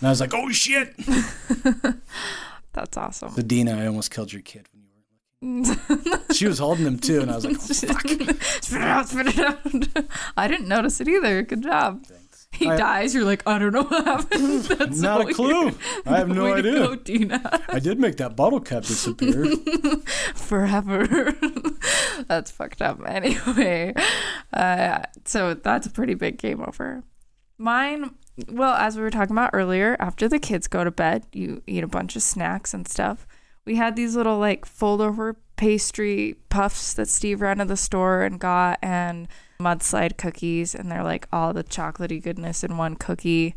And 0.00 0.06
I 0.08 0.10
was 0.10 0.20
like, 0.20 0.32
"Oh 0.32 0.48
shit!" 0.50 0.94
That's 2.72 2.96
awesome. 2.96 3.30
So 3.32 3.42
Dina, 3.42 3.78
I 3.78 3.86
almost 3.86 4.10
killed 4.10 4.32
your 4.32 4.40
kid 4.42 4.66
when 4.72 4.84
you 4.84 4.88
weren't. 5.88 6.34
She 6.34 6.46
was 6.46 6.58
holding 6.58 6.86
him 6.86 6.98
too, 6.98 7.20
and 7.20 7.30
I 7.30 7.34
was 7.34 7.44
like, 7.44 7.56
oh, 7.56 7.58
"Fuck." 7.58 8.08
spit 8.62 8.80
it 8.80 8.82
out, 8.82 9.08
spit 9.08 9.26
it 9.26 9.38
out. 9.38 10.04
I 10.36 10.48
didn't 10.48 10.68
notice 10.68 11.00
it 11.00 11.08
either. 11.08 11.42
Good 11.42 11.62
job. 11.62 12.04
He 12.52 12.68
I- 12.68 12.76
dies. 12.76 13.14
You're 13.14 13.24
like, 13.24 13.42
I 13.46 13.58
don't 13.58 13.72
know 13.72 13.84
what 13.84 14.04
happened. 14.04 14.62
That's 14.64 15.00
Not 15.00 15.28
a 15.30 15.32
clue. 15.34 15.68
I 16.04 16.18
have 16.18 16.28
no 16.34 16.52
idea. 16.52 16.72
Go, 16.74 16.96
Dina. 16.96 17.60
I 17.68 17.78
did 17.78 17.98
make 17.98 18.16
that 18.18 18.36
bottle 18.36 18.60
cap 18.60 18.82
disappear. 18.82 19.46
Forever. 20.34 21.32
that's 22.28 22.50
fucked 22.50 22.82
up. 22.82 23.00
Anyway, 23.06 23.94
uh, 24.52 25.02
so 25.24 25.54
that's 25.54 25.86
a 25.86 25.90
pretty 25.90 26.14
big 26.14 26.38
game 26.38 26.60
over. 26.60 27.02
Mine, 27.56 28.14
well, 28.48 28.74
as 28.74 28.96
we 28.96 29.02
were 29.02 29.10
talking 29.10 29.32
about 29.34 29.50
earlier, 29.52 29.96
after 30.00 30.28
the 30.28 30.38
kids 30.38 30.66
go 30.66 30.84
to 30.84 30.90
bed, 30.90 31.26
you 31.32 31.62
eat 31.66 31.84
a 31.84 31.88
bunch 31.88 32.16
of 32.16 32.22
snacks 32.22 32.74
and 32.74 32.86
stuff. 32.88 33.26
We 33.64 33.76
had 33.76 33.96
these 33.96 34.16
little 34.16 34.38
like 34.38 34.64
fold 34.66 35.00
over 35.00 35.36
pastry 35.56 36.36
puffs 36.48 36.94
that 36.94 37.08
Steve 37.08 37.40
ran 37.42 37.58
to 37.58 37.64
the 37.64 37.76
store 37.76 38.22
and 38.22 38.38
got, 38.40 38.78
and 38.82 39.28
mudslide 39.60 40.16
cookies, 40.16 40.74
and 40.74 40.90
they're 40.90 41.04
like 41.04 41.28
all 41.32 41.52
the 41.52 41.64
chocolatey 41.64 42.22
goodness 42.22 42.64
in 42.64 42.76
one 42.76 42.96
cookie. 42.96 43.54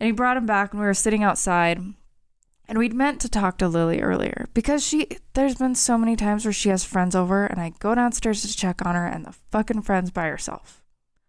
And 0.00 0.06
he 0.06 0.12
brought 0.12 0.34
them 0.34 0.46
back, 0.46 0.72
and 0.72 0.80
we 0.80 0.86
were 0.86 0.94
sitting 0.94 1.22
outside. 1.22 1.80
And 2.66 2.78
we'd 2.78 2.94
meant 2.94 3.20
to 3.20 3.28
talk 3.28 3.58
to 3.58 3.68
Lily 3.68 4.00
earlier 4.00 4.48
because 4.54 4.82
she 4.82 5.06
there's 5.34 5.56
been 5.56 5.74
so 5.74 5.98
many 5.98 6.16
times 6.16 6.44
where 6.46 6.52
she 6.52 6.70
has 6.70 6.82
friends 6.82 7.14
over 7.14 7.44
and 7.44 7.60
I 7.60 7.72
go 7.78 7.94
downstairs 7.94 8.40
to 8.40 8.56
check 8.56 8.84
on 8.86 8.94
her 8.94 9.06
and 9.06 9.26
the 9.26 9.34
fucking 9.50 9.82
friend's 9.82 10.10
by 10.10 10.28
herself. 10.28 10.83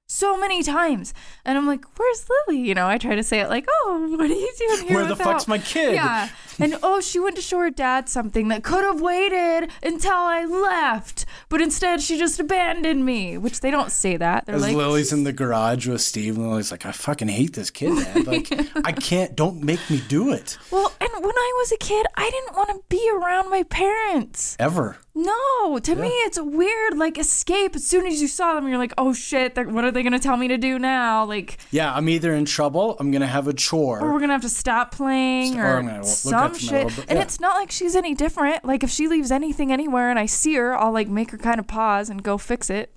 So 0.08 0.38
many 0.38 0.62
times. 0.62 1.14
And 1.46 1.58
I'm 1.58 1.66
like, 1.66 1.84
Where's 1.98 2.28
Lily? 2.48 2.62
You 2.62 2.76
know, 2.76 2.88
I 2.88 2.98
try 2.98 3.16
to 3.16 3.24
say 3.24 3.40
it 3.40 3.50
like, 3.50 3.66
Oh, 3.70 4.08
what 4.12 4.22
are 4.22 4.28
you 4.28 4.54
doing 4.58 4.88
here? 4.88 4.98
Where 4.98 5.08
the 5.08 5.16
fuck's 5.16 5.48
my 5.48 5.58
kid? 5.58 5.96
Yeah. 5.96 6.30
And 6.60 6.78
oh, 6.84 7.02
she 7.02 7.20
went 7.20 7.36
to 7.36 7.42
show 7.42 7.60
her 7.60 7.70
dad 7.72 8.08
something 8.08 8.48
that 8.50 8.64
could 8.64 8.84
have 8.84 9.02
waited 9.02 9.72
until 9.84 10.14
I 10.14 10.46
left. 10.46 11.26
But 11.50 11.60
instead 11.62 12.02
she 12.02 12.18
just 12.18 12.40
abandoned 12.40 13.04
me. 13.06 13.38
Which 13.38 13.62
they 13.62 13.72
don't 13.72 13.92
say 13.92 14.16
that. 14.18 14.46
They're 14.46 14.56
As 14.56 14.62
like 14.62 14.76
Lily's 14.76 15.12
in 15.12 15.24
the 15.24 15.34
garage 15.34 15.88
with 15.88 16.02
Steve, 16.02 16.38
and 16.38 16.50
Lily's 16.50 16.72
like, 16.72 16.86
"I 16.86 16.92
fucking 16.92 17.28
hate 17.28 17.54
this 17.54 17.70
kid, 17.72 17.94
man. 17.94 18.24
Like, 18.26 18.52
I 18.86 18.92
can't. 18.92 19.36
Don't 19.36 19.64
make 19.64 19.90
me 19.90 20.02
do 20.08 20.32
it 20.32 20.58
Well, 20.72 20.94
and 21.02 21.10
when 21.14 21.36
I 21.36 21.54
was 21.58 21.72
a 21.72 21.78
kid, 21.78 22.06
I 22.16 22.30
didn't 22.30 22.56
want 22.56 22.70
to 22.70 22.80
be 22.90 23.10
around 23.14 23.50
my 23.50 23.64
parents. 23.64 24.56
ever." 24.60 24.98
No, 25.18 25.80
to 25.80 25.96
me 25.96 26.10
it's 26.10 26.38
weird 26.40 26.98
like 26.98 27.18
escape. 27.18 27.74
As 27.78 27.86
soon 27.88 28.06
as 28.06 28.22
you 28.22 28.28
saw 28.28 28.54
them, 28.54 28.68
you're 28.68 28.78
like, 28.78 28.94
oh 28.98 29.14
shit, 29.14 29.56
what 29.56 29.86
are 29.86 29.92
they 29.92 30.04
gonna 30.04 30.20
tell 30.20 30.36
me 30.36 30.50
to 30.50 30.58
do 30.58 30.78
now? 30.78 31.24
Like, 31.24 31.58
Yeah, 31.72 31.94
I'm 31.96 32.10
either 32.10 32.34
in 32.36 32.44
trouble. 32.44 32.98
I'm 33.00 33.12
gonna 33.12 33.26
have 33.26 33.48
a 33.48 33.54
chore. 33.54 34.02
or 34.02 34.12
we're 34.12 34.20
gonna 34.20 34.34
have 34.34 34.42
to 34.42 34.50
stop 34.50 34.92
playing, 34.94 35.58
Or 35.58 35.64
or, 35.66 35.78
I'm 35.78 35.86
gonna 35.86 35.98
look 36.00 36.06
some 36.06 36.54
shit. 36.56 36.72
little 36.88 36.90
bro- 36.90 37.06
And 37.08 37.20
it's 37.20 37.40
not 37.40 37.56
like 37.56 37.72
she's 37.72 37.96
any 37.96 38.14
different. 38.14 38.66
Like 38.66 38.84
if 38.84 38.90
she 38.90 39.08
leaves 39.08 39.32
anything 39.32 39.72
anywhere 39.72 40.10
and 40.10 40.20
I 40.20 40.26
see 40.26 40.56
her, 40.56 40.78
I'll 40.78 40.92
like 40.92 41.08
make 41.08 41.32
her 41.32 41.38
kind 41.38 41.60
of 41.60 41.68
pause 41.68 42.10
and 42.10 42.22
go 42.22 42.38
fix 42.38 42.70
it. 42.70 42.94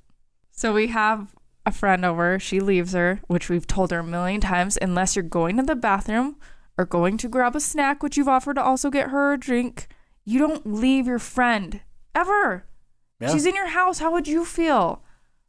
So 0.51 0.75
we 0.75 0.89
have 0.89 1.37
a 1.65 1.71
friend 1.71 2.05
over. 2.05 2.41
She 2.41 2.59
leaves 2.59 2.95
her, 2.95 3.21
which 3.29 3.49
we've 3.49 3.67
told 3.67 3.93
her 3.93 4.01
a 4.01 4.05
million 4.05 4.41
times. 4.41 4.77
Unless 4.83 5.15
you're 5.15 5.23
going 5.23 5.57
to 5.59 5.63
the 5.63 5.77
bathroom 5.77 6.35
or 6.77 6.85
going 6.85 7.17
to 7.19 7.29
grab 7.29 7.55
a 7.55 7.61
snack, 7.61 8.03
which 8.03 8.17
you've 8.17 8.27
offered 8.27 8.55
to 8.55 8.63
also 8.65 8.91
get 8.91 9.11
her 9.11 9.33
a 9.35 9.39
drink, 9.39 9.87
you 10.25 10.41
don't 10.41 10.67
leave 10.67 11.07
your 11.07 11.21
friend 11.21 11.81
ever. 12.19 12.65
Yeah. 13.21 13.33
She's 13.33 13.47
in 13.47 13.55
your 13.55 13.69
house. 13.69 13.99
How 13.99 14.13
would 14.13 14.29
you 14.29 14.45
feel? 14.45 15.03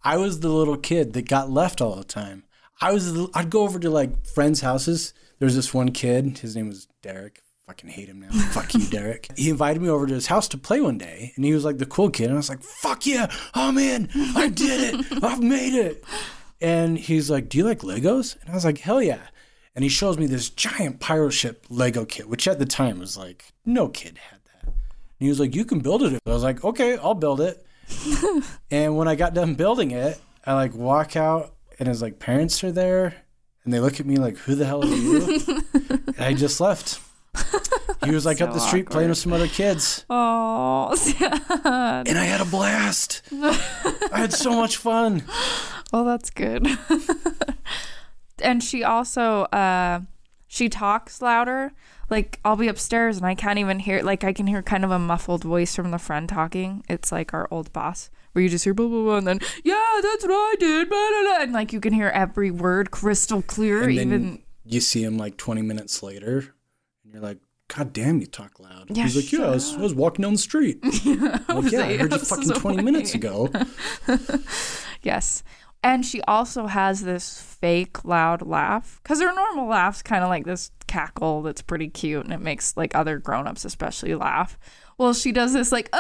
I 0.04 0.18
was 0.18 0.40
the 0.40 0.50
little 0.50 0.78
kid 0.78 1.14
that 1.14 1.28
got 1.28 1.50
left 1.52 1.82
all 1.82 1.96
the 1.96 2.04
time. 2.04 2.44
I 2.82 2.94
was. 2.94 3.14
the- 3.14 3.30
I'd 3.34 3.50
go 3.50 3.62
over 3.64 3.80
to 3.80 3.90
like 3.90 4.26
friends' 4.26 4.62
houses. 4.62 5.14
There 5.40 5.46
was 5.46 5.56
this 5.56 5.74
one 5.74 5.92
kid. 5.92 6.40
His 6.40 6.56
name 6.56 6.68
was 6.70 6.88
Derek. 7.02 7.42
Fucking 7.68 7.90
hate 7.90 8.08
him 8.10 8.22
now. 8.22 8.30
Fuck 8.52 8.74
you, 8.74 8.86
Derek. 8.88 9.30
He 9.38 9.50
invited 9.50 9.82
me 9.82 9.90
over 9.90 10.08
to 10.08 10.14
his 10.14 10.28
house 10.28 10.48
to 10.50 10.58
play 10.58 10.82
one 10.82 10.98
day, 10.98 11.34
and 11.36 11.46
he 11.46 11.54
was 11.54 11.64
like 11.66 11.78
the 11.78 11.86
cool 11.86 12.10
kid. 12.10 12.26
And 12.26 12.34
I 12.34 12.38
was 12.38 12.50
like, 12.50 12.64
"Fuck 12.64 13.06
yeah, 13.06 13.28
oh, 13.54 13.70
I'm 13.70 13.78
in. 13.78 14.10
I 14.36 14.48
did 14.50 14.96
it. 14.96 15.24
I've 15.24 15.42
made 15.44 15.74
it." 15.76 16.04
And 16.62 16.98
he's 16.98 17.30
like, 17.30 17.50
"Do 17.50 17.58
you 17.58 17.64
like 17.66 17.80
Legos?" 17.82 18.40
And 18.42 18.50
I 18.50 18.54
was 18.54 18.66
like, 18.66 18.80
"Hell 18.80 19.02
yeah." 19.04 19.22
And 19.76 19.84
he 19.84 19.90
shows 19.90 20.18
me 20.18 20.26
this 20.26 20.50
giant 20.50 21.00
pyro 21.00 21.30
ship 21.30 21.66
Lego 21.70 22.06
kit, 22.06 22.28
which 22.28 22.48
at 22.48 22.58
the 22.60 22.66
time 22.66 23.00
was 23.00 23.16
like 23.18 23.54
no 23.66 23.88
kid 23.88 24.18
had 24.30 24.39
he 25.20 25.30
was 25.30 25.40
like, 25.40 25.56
"You 25.56 25.66
can 25.66 25.80
build 25.80 26.04
it." 26.04 26.22
I 26.26 26.30
was 26.30 26.44
like, 26.44 26.64
"Okay, 26.64 26.98
I'll 26.98 27.14
build 27.16 27.42
it." 27.42 27.66
And 28.72 28.96
when 28.98 29.08
I 29.08 29.16
got 29.16 29.34
done 29.34 29.56
building 29.56 29.92
it, 29.92 30.20
I 30.46 30.54
like 30.54 30.74
walk 30.76 31.16
out 31.16 31.54
and 31.80 31.88
his 31.88 32.02
like 32.02 32.20
parents 32.20 32.64
are 32.64 32.72
there 32.72 33.16
and 33.64 33.74
they 33.74 33.80
look 33.80 34.00
at 34.00 34.06
me 34.06 34.18
like, 34.18 34.38
Who 34.38 34.56
the 34.56 34.66
hell 34.66 34.84
are 34.84 34.88
you? 34.88 35.40
and 36.16 36.20
I 36.20 36.34
just 36.34 36.60
left. 36.62 37.00
He 38.06 38.12
was 38.16 38.26
like 38.26 38.40
up 38.42 38.54
the 38.54 38.60
street 38.60 38.90
playing 38.90 39.10
with 39.10 39.18
some 39.18 39.34
other 39.34 39.48
kids. 39.48 40.06
Oh, 40.10 40.96
sad. 40.96 42.08
And 42.08 42.18
I 42.18 42.24
had 42.24 42.40
a 42.40 42.46
blast. 42.46 43.22
I 43.32 43.52
had 44.14 44.32
so 44.34 44.52
much 44.52 44.78
fun. 44.78 45.24
Well, 45.92 46.06
that's 46.06 46.30
good. 46.30 46.66
and 48.42 48.64
she 48.64 48.84
also 48.86 49.44
uh 49.52 50.00
she 50.52 50.68
talks 50.68 51.22
louder. 51.22 51.72
Like 52.10 52.40
I'll 52.44 52.56
be 52.56 52.68
upstairs 52.68 53.18
and 53.18 53.26
I 53.26 53.36
can't 53.36 53.60
even 53.60 53.78
hear 53.80 54.02
like 54.02 54.24
I 54.24 54.34
can 54.34 54.48
hear 54.48 54.64
kind 54.64 54.84
of 54.84 54.90
a 54.90 54.98
muffled 54.98 55.44
voice 55.44 55.76
from 55.76 55.92
the 55.92 56.00
friend 56.00 56.28
talking. 56.28 56.84
It's 56.90 57.12
like 57.12 57.34
our 57.34 57.48
old 57.52 57.72
boss. 57.72 58.10
Where 58.34 58.42
you 58.44 58.50
just 58.50 58.64
hear 58.64 58.74
blah 58.74 58.88
blah 58.88 59.04
blah 59.04 59.18
and 59.18 59.28
then 59.28 59.40
yeah, 59.64 60.00
that's 60.02 60.24
what 60.24 60.32
I 60.34 60.56
did, 60.60 60.90
blah, 60.90 60.98
blah, 61.10 61.22
blah," 61.22 61.44
and 61.44 61.54
like 61.54 61.72
you 61.72 61.80
can 61.80 61.94
hear 61.94 62.08
every 62.10 62.50
word 62.52 62.90
crystal 62.90 63.44
clear. 63.44 63.84
And 63.84 63.92
even 63.92 64.10
then 64.10 64.44
you 64.66 64.82
see 64.82 65.04
him 65.04 65.18
like 65.18 65.38
20 65.38 65.62
minutes 65.62 66.02
later 66.02 66.54
and 67.04 67.14
you're 67.14 67.22
like, 67.22 67.38
God 67.68 67.94
damn, 67.94 68.20
you 68.20 68.26
talk 68.26 68.60
loud. 68.60 68.88
Yeah, 68.90 69.04
He's 69.04 69.16
like, 69.16 69.32
Yeah, 69.32 69.46
I 69.46 69.52
was, 69.52 69.76
I 69.76 69.82
was 69.82 69.94
walking 69.94 70.24
down 70.24 70.34
the 70.34 70.40
street. 70.40 70.80
I'm 70.84 71.62
like, 71.62 71.72
yeah, 71.72 71.82
I 71.86 71.98
heard 71.98 72.12
you 72.12 72.18
fucking 72.18 72.50
20 72.50 72.78
away." 72.78 72.84
minutes 72.92 73.14
ago. 73.14 73.52
Yes. 75.02 75.44
And 75.82 76.06
she 76.06 76.22
also 76.24 76.68
has 76.68 77.04
this 77.04 77.42
fake 77.42 78.04
loud 78.04 78.42
laugh 78.42 79.00
because 79.02 79.22
her 79.22 79.34
normal 79.34 79.68
laugh's 79.68 80.02
kind 80.02 80.24
of 80.24 80.30
like 80.30 80.46
this 80.46 80.72
cackle 80.88 81.42
that's 81.42 81.62
pretty 81.62 81.88
cute 81.88 82.26
and 82.26 82.34
it 82.34 82.42
makes 82.42 82.76
like 82.76 82.96
other 82.96 83.18
grown-ups 83.18 83.64
especially 83.64 84.14
laugh. 84.16 84.58
Well, 84.98 85.14
she 85.14 85.32
does 85.32 85.54
this 85.54 85.72
like 85.72 85.90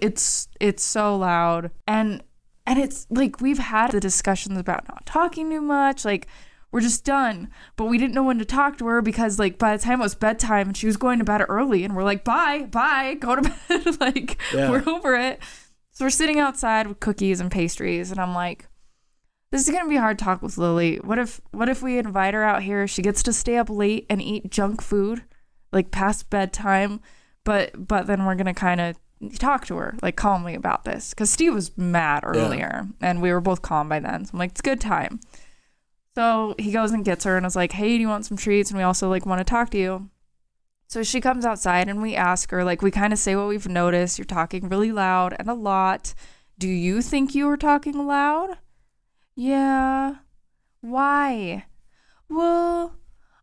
it's 0.00 0.48
it's 0.60 0.82
so 0.82 1.16
loud 1.16 1.70
and 1.86 2.22
and 2.66 2.78
it's 2.78 3.06
like 3.10 3.40
we've 3.40 3.58
had 3.58 3.92
the 3.92 4.00
discussions 4.00 4.58
about 4.58 4.88
not 4.88 5.04
talking 5.06 5.50
too 5.50 5.60
much 5.60 6.04
like 6.04 6.26
we're 6.72 6.80
just 6.80 7.04
done 7.04 7.48
but 7.76 7.84
we 7.86 7.98
didn't 7.98 8.14
know 8.14 8.22
when 8.22 8.38
to 8.38 8.44
talk 8.44 8.78
to 8.78 8.86
her 8.86 9.02
because 9.02 9.38
like 9.38 9.58
by 9.58 9.76
the 9.76 9.82
time 9.82 10.00
it 10.00 10.04
was 10.04 10.14
bedtime 10.14 10.68
and 10.68 10.76
she 10.76 10.86
was 10.86 10.96
going 10.96 11.18
to 11.18 11.24
bed 11.24 11.44
early 11.48 11.84
and 11.84 11.94
we're 11.94 12.04
like 12.04 12.24
bye 12.24 12.62
bye 12.70 13.14
go 13.14 13.36
to 13.36 13.42
bed 13.42 13.96
like 14.00 14.40
Yeah. 14.54 14.70
we're 14.70 14.84
over 14.88 15.14
it 15.16 15.40
so 16.00 16.06
we're 16.06 16.10
sitting 16.10 16.38
outside 16.38 16.86
with 16.86 16.98
cookies 16.98 17.40
and 17.40 17.50
pastries, 17.50 18.10
and 18.10 18.18
I'm 18.18 18.34
like, 18.34 18.66
this 19.52 19.68
is 19.68 19.74
gonna 19.74 19.86
be 19.86 19.96
a 19.96 20.00
hard 20.00 20.18
talk 20.18 20.40
with 20.40 20.56
Lily. 20.56 20.96
What 20.96 21.18
if 21.18 21.42
what 21.50 21.68
if 21.68 21.82
we 21.82 21.98
invite 21.98 22.32
her 22.32 22.42
out 22.42 22.62
here? 22.62 22.88
She 22.88 23.02
gets 23.02 23.22
to 23.24 23.34
stay 23.34 23.58
up 23.58 23.68
late 23.68 24.06
and 24.08 24.22
eat 24.22 24.50
junk 24.50 24.80
food, 24.80 25.24
like 25.72 25.90
past 25.90 26.30
bedtime, 26.30 27.02
but 27.44 27.86
but 27.86 28.06
then 28.06 28.24
we're 28.24 28.34
gonna 28.34 28.54
kind 28.54 28.80
of 28.80 28.96
talk 29.38 29.66
to 29.66 29.76
her 29.76 29.98
like 30.00 30.16
calmly 30.16 30.54
about 30.54 30.86
this 30.86 31.10
because 31.10 31.28
Steve 31.28 31.52
was 31.52 31.76
mad 31.76 32.22
earlier, 32.24 32.88
and 33.02 33.20
we 33.20 33.30
were 33.30 33.42
both 33.42 33.60
calm 33.60 33.90
by 33.90 34.00
then. 34.00 34.24
So 34.24 34.30
I'm 34.32 34.38
like, 34.38 34.52
it's 34.52 34.60
a 34.60 34.62
good 34.62 34.80
time. 34.80 35.20
So 36.14 36.54
he 36.58 36.72
goes 36.72 36.92
and 36.92 37.04
gets 37.04 37.24
her 37.24 37.36
and 37.36 37.44
is 37.44 37.56
like, 37.56 37.72
hey, 37.72 37.98
do 37.98 38.00
you 38.00 38.08
want 38.08 38.24
some 38.24 38.38
treats? 38.38 38.70
And 38.70 38.78
we 38.78 38.84
also 38.84 39.10
like 39.10 39.26
want 39.26 39.40
to 39.40 39.44
talk 39.44 39.68
to 39.72 39.78
you. 39.78 40.08
So 40.90 41.04
she 41.04 41.20
comes 41.20 41.44
outside 41.44 41.88
and 41.88 42.02
we 42.02 42.16
ask 42.16 42.50
her, 42.50 42.64
like, 42.64 42.82
we 42.82 42.90
kind 42.90 43.12
of 43.12 43.18
say 43.20 43.36
what 43.36 43.46
we've 43.46 43.68
noticed. 43.68 44.18
You're 44.18 44.24
talking 44.24 44.68
really 44.68 44.90
loud 44.90 45.36
and 45.38 45.48
a 45.48 45.54
lot. 45.54 46.14
Do 46.58 46.66
you 46.66 47.00
think 47.00 47.32
you 47.32 47.46
were 47.46 47.56
talking 47.56 48.08
loud? 48.08 48.58
Yeah. 49.36 50.16
Why? 50.80 51.66
Well, 52.28 52.96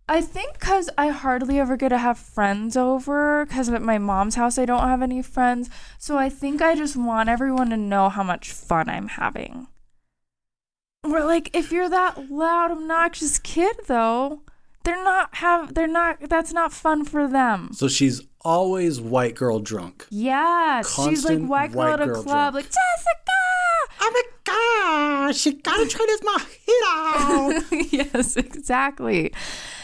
I 0.09 0.19
think 0.19 0.59
because 0.59 0.89
I 0.97 1.07
hardly 1.07 1.57
ever 1.57 1.77
get 1.77 1.89
to 1.89 1.97
have 1.97 2.17
friends 2.19 2.75
over, 2.75 3.45
because 3.45 3.69
at 3.69 3.81
my 3.81 3.97
mom's 3.97 4.35
house 4.35 4.57
I 4.57 4.65
don't 4.65 4.89
have 4.89 5.01
any 5.01 5.21
friends. 5.21 5.69
So 5.97 6.17
I 6.17 6.27
think 6.27 6.61
I 6.61 6.75
just 6.75 6.97
want 6.97 7.29
everyone 7.29 7.69
to 7.69 7.77
know 7.77 8.09
how 8.09 8.23
much 8.23 8.51
fun 8.51 8.89
I'm 8.89 9.07
having. 9.07 9.67
We're 11.05 11.25
like, 11.25 11.55
if 11.55 11.71
you're 11.71 11.87
that 11.87 12.29
loud, 12.29 12.71
obnoxious 12.71 13.39
kid, 13.39 13.77
though, 13.87 14.41
they're 14.87 15.03
not 15.03 15.35
have 15.35 15.73
they're 15.73 15.85
not 15.85 16.17
that's 16.29 16.53
not 16.53 16.71
fun 16.71 17.03
for 17.03 17.27
them. 17.27 17.71
So 17.73 17.89
she's 17.89 18.21
always 18.41 19.01
white 19.01 19.35
girl 19.35 19.59
drunk. 19.59 20.05
Yeah, 20.09 20.81
she's 20.81 21.25
like 21.25 21.39
white 21.39 21.73
girl 21.73 21.81
white 21.81 21.93
at 21.93 22.01
a 22.01 22.05
girl 22.05 22.23
club, 22.23 22.53
drunk. 22.53 22.55
like 22.55 22.65
Jessica. 22.65 23.27
Oh 23.99 24.11
my 24.13 24.23
gosh, 25.25 25.37
she 25.37 25.51
gotta 25.53 25.87
try 25.87 26.05
this 26.07 26.21
mojito. 26.21 27.91
yes, 27.91 28.37
exactly. 28.37 29.33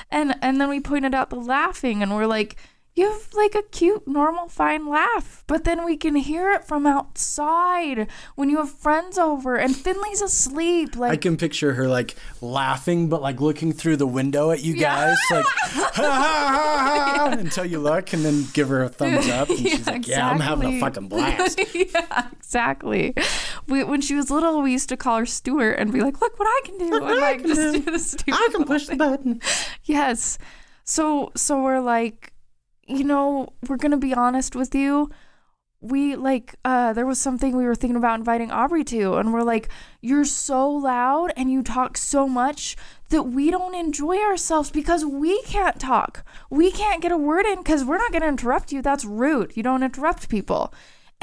And 0.09 0.35
and 0.41 0.61
then 0.61 0.69
we 0.69 0.79
pointed 0.79 1.13
out 1.13 1.29
the 1.29 1.35
laughing 1.35 2.01
and 2.01 2.15
we're 2.15 2.25
like, 2.25 2.55
you 2.95 3.09
have 3.11 3.29
like 3.33 3.55
a 3.55 3.63
cute, 3.63 4.07
normal, 4.07 4.47
fine 4.47 4.87
laugh. 4.87 5.43
But 5.47 5.63
then 5.63 5.83
we 5.83 5.97
can 5.97 6.15
hear 6.15 6.51
it 6.51 6.63
from 6.63 6.85
outside 6.85 8.07
when 8.35 8.49
you 8.49 8.57
have 8.57 8.69
friends 8.71 9.17
over 9.17 9.55
and 9.55 9.75
Finley's 9.75 10.21
asleep. 10.21 10.95
Like 10.95 11.11
I 11.11 11.15
can 11.17 11.35
picture 11.37 11.73
her 11.73 11.87
like 11.87 12.15
laughing, 12.41 13.09
but 13.09 13.21
like 13.21 13.41
looking 13.41 13.73
through 13.73 13.97
the 13.97 14.05
window 14.07 14.51
at 14.51 14.61
you 14.61 14.75
Yeah. 14.75 15.07
guys, 15.07 15.17
like 15.31 15.45
ha, 15.55 15.91
ha, 15.93 16.03
ha, 16.03 17.29
ha, 17.29 17.35
until 17.39 17.65
you 17.65 17.79
look 17.79 18.13
and 18.13 18.23
then 18.23 18.45
give 18.53 18.69
her 18.69 18.83
a 18.83 18.89
thumbs 18.89 19.27
up. 19.27 19.49
And 19.49 19.57
she's 19.67 19.87
like, 19.87 20.07
Yeah, 20.07 20.29
I'm 20.29 20.39
having 20.39 20.75
a 20.75 20.79
fucking 20.79 21.07
blast. 21.07 21.59
yeah, 21.73 22.27
exactly. 22.33 23.15
We, 23.67 23.83
when 23.83 24.01
she 24.01 24.13
was 24.15 24.29
little, 24.29 24.61
we 24.61 24.71
used 24.71 24.89
to 24.89 24.97
call 24.97 25.17
her 25.17 25.25
Stuart 25.25 25.73
and 25.73 25.91
be 25.91 26.01
like, 26.01 26.19
"Look 26.21 26.37
what 26.37 26.45
I 26.47 26.61
can 26.65 26.77
do!" 26.77 26.89
Look 26.91 27.03
and 27.03 27.19
like 27.19 27.39
can 27.39 27.47
just 27.47 27.73
do. 27.73 27.79
do 27.79 27.91
the 27.91 27.99
stupid. 27.99 28.33
I 28.35 28.49
can 28.51 28.65
push 28.65 28.87
the 28.87 28.95
button. 28.97 29.41
Yes. 29.85 30.37
So 30.83 31.31
so 31.35 31.61
we're 31.63 31.79
like, 31.79 32.32
you 32.87 33.03
know, 33.03 33.49
we're 33.67 33.77
gonna 33.77 33.97
be 33.97 34.13
honest 34.13 34.55
with 34.55 34.75
you. 34.75 35.09
We 35.81 36.15
like 36.15 36.55
uh 36.63 36.93
there 36.93 37.05
was 37.05 37.19
something 37.19 37.57
we 37.57 37.65
were 37.65 37.75
thinking 37.75 37.97
about 37.97 38.19
inviting 38.19 38.51
Aubrey 38.51 38.83
to, 38.85 39.15
and 39.15 39.33
we're 39.33 39.43
like, 39.43 39.69
you're 40.01 40.25
so 40.25 40.69
loud 40.69 41.33
and 41.35 41.51
you 41.51 41.61
talk 41.61 41.97
so 41.97 42.27
much 42.27 42.77
that 43.09 43.23
we 43.23 43.51
don't 43.51 43.75
enjoy 43.75 44.17
ourselves 44.17 44.71
because 44.71 45.05
we 45.05 45.41
can't 45.43 45.79
talk. 45.79 46.25
We 46.49 46.71
can't 46.71 47.01
get 47.01 47.11
a 47.11 47.17
word 47.17 47.45
in 47.45 47.57
because 47.59 47.83
we're 47.83 47.97
not 47.97 48.13
gonna 48.13 48.27
interrupt 48.27 48.71
you. 48.71 48.81
That's 48.81 49.05
rude. 49.05 49.55
You 49.55 49.63
don't 49.63 49.83
interrupt 49.83 50.29
people. 50.29 50.73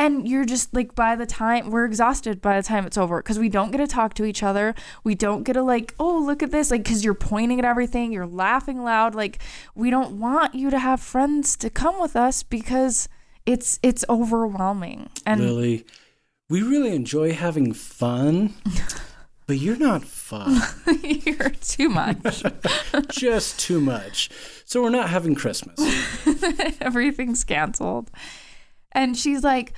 And 0.01 0.27
you're 0.27 0.47
just 0.47 0.73
like 0.73 0.95
by 0.95 1.15
the 1.15 1.27
time 1.27 1.69
we're 1.69 1.85
exhausted 1.85 2.41
by 2.41 2.57
the 2.57 2.67
time 2.67 2.87
it's 2.87 2.97
over 2.97 3.19
because 3.19 3.39
we 3.39 3.51
don't 3.51 3.71
get 3.71 3.79
to 3.79 3.87
talk 3.87 4.15
to 4.15 4.25
each 4.25 4.43
other. 4.43 4.75
We 5.05 5.15
don't 5.15 5.43
get 5.43 5.53
to 5.53 5.63
like, 5.63 5.95
oh, 6.01 6.19
look 6.19 6.43
at 6.43 6.51
this. 6.51 6.71
Like, 6.71 6.85
because 6.85 7.05
you're 7.05 7.13
pointing 7.13 7.59
at 7.59 7.67
everything, 7.67 8.11
you're 8.11 8.27
laughing 8.27 8.83
loud. 8.83 9.15
Like, 9.15 9.41
we 9.75 9.91
don't 9.91 10.19
want 10.19 10.55
you 10.55 10.71
to 10.71 10.79
have 10.79 11.03
friends 11.03 11.55
to 11.59 11.69
come 11.69 12.01
with 12.01 12.17
us 12.17 12.43
because 12.43 13.11
it's 13.45 13.79
it's 13.83 14.03
overwhelming. 14.09 15.11
And 15.27 15.43
Lily, 15.43 15.85
we 16.49 16.63
really 16.63 16.95
enjoy 16.95 17.35
having 17.35 17.75
fun, 17.75 18.55
but 19.47 19.59
you're 19.59 19.77
not 19.77 20.03
fun. 20.03 20.63
you're 21.03 21.51
too 21.51 21.91
much. 21.91 22.43
Just 23.11 23.61
too 23.61 23.83
much. 23.83 24.31
So 24.65 24.83
we're 24.83 24.89
not 24.89 25.11
having 25.11 25.35
Christmas. 25.35 25.79
Everything's 26.81 27.45
canceled. 27.45 28.11
And 28.93 29.17
she's 29.17 29.45
like, 29.45 29.75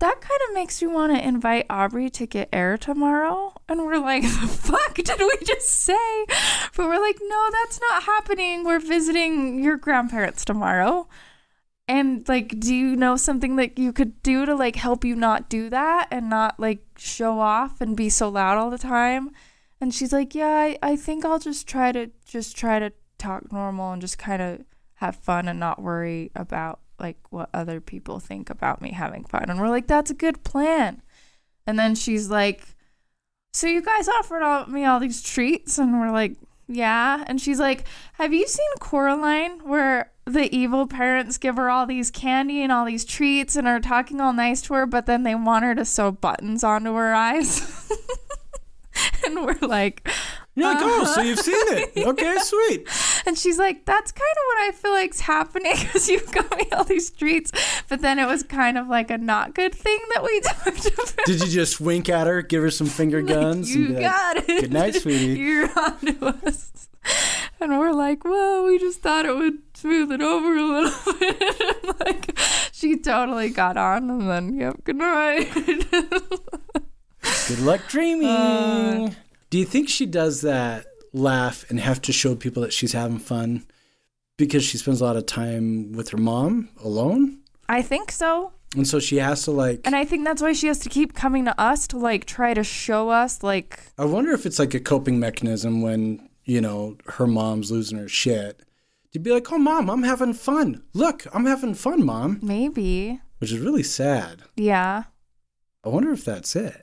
that 0.00 0.20
kind 0.20 0.40
of 0.48 0.54
makes 0.54 0.80
you 0.80 0.90
want 0.90 1.12
to 1.12 1.26
invite 1.26 1.66
Aubrey 1.68 2.08
to 2.10 2.26
get 2.26 2.48
air 2.52 2.78
tomorrow. 2.78 3.54
And 3.68 3.84
we're 3.84 3.98
like, 3.98 4.22
the 4.22 4.46
fuck 4.48 4.94
did 4.94 5.18
we 5.18 5.38
just 5.44 5.68
say? 5.68 6.24
But 6.76 6.86
we're 6.86 7.00
like, 7.00 7.18
no, 7.20 7.48
that's 7.50 7.80
not 7.80 8.04
happening. 8.04 8.64
We're 8.64 8.78
visiting 8.78 9.62
your 9.62 9.76
grandparents 9.76 10.44
tomorrow. 10.44 11.08
And 11.88 12.28
like, 12.28 12.60
do 12.60 12.74
you 12.74 12.94
know 12.94 13.16
something 13.16 13.56
that 13.56 13.78
you 13.78 13.92
could 13.92 14.22
do 14.22 14.44
to 14.46 14.54
like 14.54 14.76
help 14.76 15.04
you 15.04 15.16
not 15.16 15.48
do 15.48 15.70
that 15.70 16.08
and 16.10 16.28
not 16.28 16.60
like 16.60 16.84
show 16.96 17.40
off 17.40 17.80
and 17.80 17.96
be 17.96 18.10
so 18.10 18.28
loud 18.28 18.58
all 18.58 18.70
the 18.70 18.78
time? 18.78 19.30
And 19.80 19.94
she's 19.94 20.12
like, 20.12 20.34
yeah, 20.34 20.48
I, 20.48 20.78
I 20.82 20.96
think 20.96 21.24
I'll 21.24 21.38
just 21.38 21.66
try 21.66 21.92
to 21.92 22.10
just 22.26 22.56
try 22.56 22.78
to 22.78 22.92
talk 23.16 23.50
normal 23.50 23.92
and 23.92 24.02
just 24.02 24.18
kind 24.18 24.42
of 24.42 24.64
have 24.94 25.16
fun 25.16 25.48
and 25.48 25.58
not 25.58 25.80
worry 25.80 26.30
about 26.34 26.80
like 26.98 27.18
what 27.30 27.50
other 27.54 27.80
people 27.80 28.18
think 28.18 28.50
about 28.50 28.82
me 28.82 28.92
having 28.92 29.24
fun. 29.24 29.46
And 29.48 29.60
we're 29.60 29.68
like, 29.68 29.86
that's 29.86 30.10
a 30.10 30.14
good 30.14 30.42
plan. 30.44 31.02
And 31.66 31.78
then 31.78 31.94
she's 31.94 32.30
like, 32.30 32.62
so 33.52 33.66
you 33.66 33.82
guys 33.82 34.08
offered 34.08 34.42
all, 34.42 34.66
me 34.66 34.84
all 34.84 35.00
these 35.00 35.22
treats, 35.22 35.78
and 35.78 35.98
we're 35.98 36.12
like, 36.12 36.36
yeah. 36.68 37.24
And 37.26 37.40
she's 37.40 37.58
like, 37.58 37.84
have 38.14 38.32
you 38.32 38.46
seen 38.46 38.66
Coraline 38.78 39.60
where 39.66 40.12
the 40.26 40.54
evil 40.54 40.86
parents 40.86 41.38
give 41.38 41.56
her 41.56 41.70
all 41.70 41.86
these 41.86 42.10
candy 42.10 42.62
and 42.62 42.70
all 42.70 42.84
these 42.84 43.04
treats 43.04 43.56
and 43.56 43.66
are 43.66 43.80
talking 43.80 44.20
all 44.20 44.34
nice 44.34 44.60
to 44.62 44.74
her, 44.74 44.86
but 44.86 45.06
then 45.06 45.22
they 45.22 45.34
want 45.34 45.64
her 45.64 45.74
to 45.74 45.84
sew 45.84 46.12
buttons 46.12 46.62
onto 46.62 46.94
her 46.94 47.14
eyes? 47.14 47.90
and 49.26 49.44
we're 49.44 49.58
like, 49.62 50.06
You're 50.58 50.74
like, 50.74 50.82
oh, 50.82 51.04
so 51.04 51.20
you've 51.22 51.38
seen 51.38 51.54
it. 51.56 52.06
Okay, 52.08 52.36
sweet. 52.40 52.88
and 53.26 53.36
she's 53.38 53.58
like, 53.58 53.84
that's 53.84 54.10
kind 54.12 54.22
of 54.22 54.42
what 54.46 54.58
I 54.68 54.72
feel 54.72 54.92
like's 54.92 55.20
happening 55.20 55.74
because 55.78 56.08
you've 56.08 56.30
got 56.32 56.50
me 56.56 56.66
all 56.72 56.84
these 56.84 57.10
treats. 57.10 57.52
But 57.88 58.00
then 58.00 58.18
it 58.18 58.26
was 58.26 58.42
kind 58.42 58.76
of 58.78 58.88
like 58.88 59.10
a 59.10 59.18
not 59.18 59.54
good 59.54 59.74
thing 59.74 59.98
that 60.14 60.22
we 60.22 60.40
talked 60.44 60.86
about. 60.86 61.14
Did 61.26 61.40
you 61.42 61.46
just 61.48 61.80
wink 61.80 62.08
at 62.08 62.26
her, 62.26 62.42
give 62.42 62.62
her 62.62 62.70
some 62.70 62.86
finger 62.88 63.22
guns? 63.22 63.74
you 63.74 63.86
and 63.86 63.96
be 63.96 64.02
like, 64.02 64.12
got 64.12 64.36
it. 64.36 64.46
"Good 64.62 64.72
night, 64.72 64.94
sweetie." 64.94 65.38
You're 65.38 65.68
onto 65.78 66.24
us. 66.26 66.88
And 67.60 67.78
we're 67.78 67.92
like, 67.92 68.24
well, 68.24 68.66
we 68.66 68.78
just 68.78 69.00
thought 69.00 69.24
it 69.26 69.34
would 69.36 69.58
smooth 69.74 70.12
it 70.12 70.20
over 70.22 70.56
a 70.56 70.62
little 70.62 71.12
bit. 71.18 72.00
like, 72.00 72.38
she 72.72 72.96
totally 72.98 73.50
got 73.50 73.76
on, 73.76 74.10
and 74.10 74.28
then, 74.30 74.54
yep, 74.54 74.84
good 74.84 74.96
night. 74.96 75.48
Good 77.48 77.60
luck 77.60 77.80
dreaming. 77.88 78.26
Uh, 78.26 79.10
Do 79.50 79.58
you 79.58 79.64
think 79.64 79.88
she 79.88 80.06
does 80.06 80.42
that 80.42 80.86
laugh 81.12 81.64
and 81.70 81.80
have 81.80 82.02
to 82.02 82.12
show 82.12 82.34
people 82.34 82.62
that 82.62 82.72
she's 82.72 82.92
having 82.92 83.18
fun 83.18 83.66
because 84.36 84.64
she 84.64 84.78
spends 84.78 85.00
a 85.00 85.04
lot 85.04 85.16
of 85.16 85.26
time 85.26 85.92
with 85.92 86.10
her 86.10 86.18
mom 86.18 86.68
alone? 86.82 87.40
I 87.68 87.82
think 87.82 88.12
so. 88.12 88.52
And 88.76 88.86
so 88.86 89.00
she 89.00 89.16
has 89.16 89.44
to 89.44 89.50
like 89.50 89.80
And 89.84 89.96
I 89.96 90.04
think 90.04 90.24
that's 90.24 90.42
why 90.42 90.52
she 90.52 90.66
has 90.66 90.78
to 90.80 90.90
keep 90.90 91.14
coming 91.14 91.46
to 91.46 91.58
us 91.58 91.86
to 91.88 91.98
like 91.98 92.26
try 92.26 92.52
to 92.52 92.62
show 92.62 93.08
us 93.08 93.42
like 93.42 93.80
I 93.96 94.04
wonder 94.04 94.32
if 94.32 94.44
it's 94.44 94.58
like 94.58 94.74
a 94.74 94.80
coping 94.80 95.18
mechanism 95.18 95.80
when, 95.80 96.28
you 96.44 96.60
know, 96.60 96.98
her 97.06 97.26
mom's 97.26 97.70
losing 97.70 97.98
her 97.98 98.08
shit. 98.08 98.62
To 99.12 99.18
be 99.18 99.32
like, 99.32 99.50
"Oh 99.50 99.56
mom, 99.56 99.88
I'm 99.88 100.02
having 100.02 100.34
fun. 100.34 100.82
Look, 100.92 101.26
I'm 101.32 101.46
having 101.46 101.72
fun, 101.72 102.04
mom." 102.04 102.40
maybe. 102.42 103.18
Which 103.38 103.52
is 103.52 103.58
really 103.58 103.82
sad. 103.82 104.42
Yeah. 104.54 105.04
I 105.82 105.88
wonder 105.88 106.12
if 106.12 106.26
that's 106.26 106.54
it. 106.54 106.82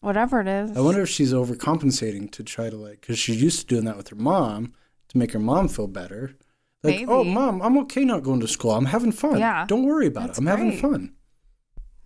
Whatever 0.00 0.40
it 0.40 0.48
is. 0.48 0.76
I 0.76 0.80
wonder 0.80 1.02
if 1.02 1.08
she's 1.08 1.32
overcompensating 1.32 2.30
to 2.32 2.42
try 2.42 2.70
to 2.70 2.76
like, 2.76 3.00
because 3.02 3.18
she's 3.18 3.42
used 3.42 3.60
to 3.60 3.66
doing 3.66 3.84
that 3.84 3.96
with 3.96 4.08
her 4.08 4.16
mom 4.16 4.72
to 5.08 5.18
make 5.18 5.32
her 5.32 5.38
mom 5.38 5.68
feel 5.68 5.86
better. 5.86 6.36
Like, 6.82 7.06
oh, 7.08 7.24
mom, 7.24 7.60
I'm 7.60 7.76
okay 7.80 8.04
not 8.06 8.22
going 8.22 8.40
to 8.40 8.48
school. 8.48 8.70
I'm 8.70 8.86
having 8.86 9.12
fun. 9.12 9.38
Yeah, 9.38 9.66
Don't 9.68 9.84
worry 9.84 10.06
about 10.06 10.30
it. 10.30 10.38
I'm 10.38 10.46
having 10.46 10.78
fun. 10.78 11.12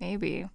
Maybe. 0.01 0.49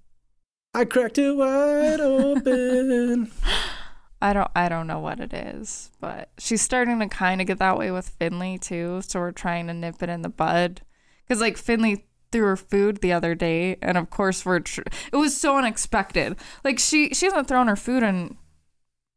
I 0.74 0.86
cracked 0.86 1.18
it 1.18 1.36
wide 1.36 2.02
open. 2.02 3.32
I 4.22 4.34
don't 4.34 4.52
I 4.54 4.68
don't 4.68 4.88
know 4.88 5.00
what 5.00 5.22
it 5.22 5.34
is, 5.34 5.92
but 6.02 6.30
she's 6.38 6.62
starting 6.62 7.00
to 7.00 7.08
kind 7.08 7.40
of 7.40 7.48
get 7.48 7.60
that 7.60 7.78
way 7.78 7.90
with 7.90 8.10
Finley 8.10 8.58
too, 8.58 9.02
so 9.02 9.20
we're 9.20 9.32
trying 9.32 9.68
to 9.68 9.74
nip 9.74 10.04
it 10.04 10.10
in 10.10 10.22
the 10.24 10.30
bud. 10.30 10.82
Cuz 11.30 11.40
like 11.40 11.58
Finley 11.58 12.06
threw 12.32 12.44
her 12.44 12.58
food 12.58 13.02
the 13.02 13.12
other 13.12 13.36
day 13.36 13.78
and 13.82 13.98
of 13.98 14.10
course 14.10 14.46
we're 14.46 14.60
tr- 14.60 14.82
it 15.12 15.16
was 15.16 15.40
so 15.40 15.58
unexpected. 15.58 16.36
Like 16.64 16.80
she 16.80 17.14
she 17.14 17.26
hasn't 17.26 17.48
thrown 17.48 17.68
her 17.68 17.76
food 17.76 18.04
in 18.04 18.38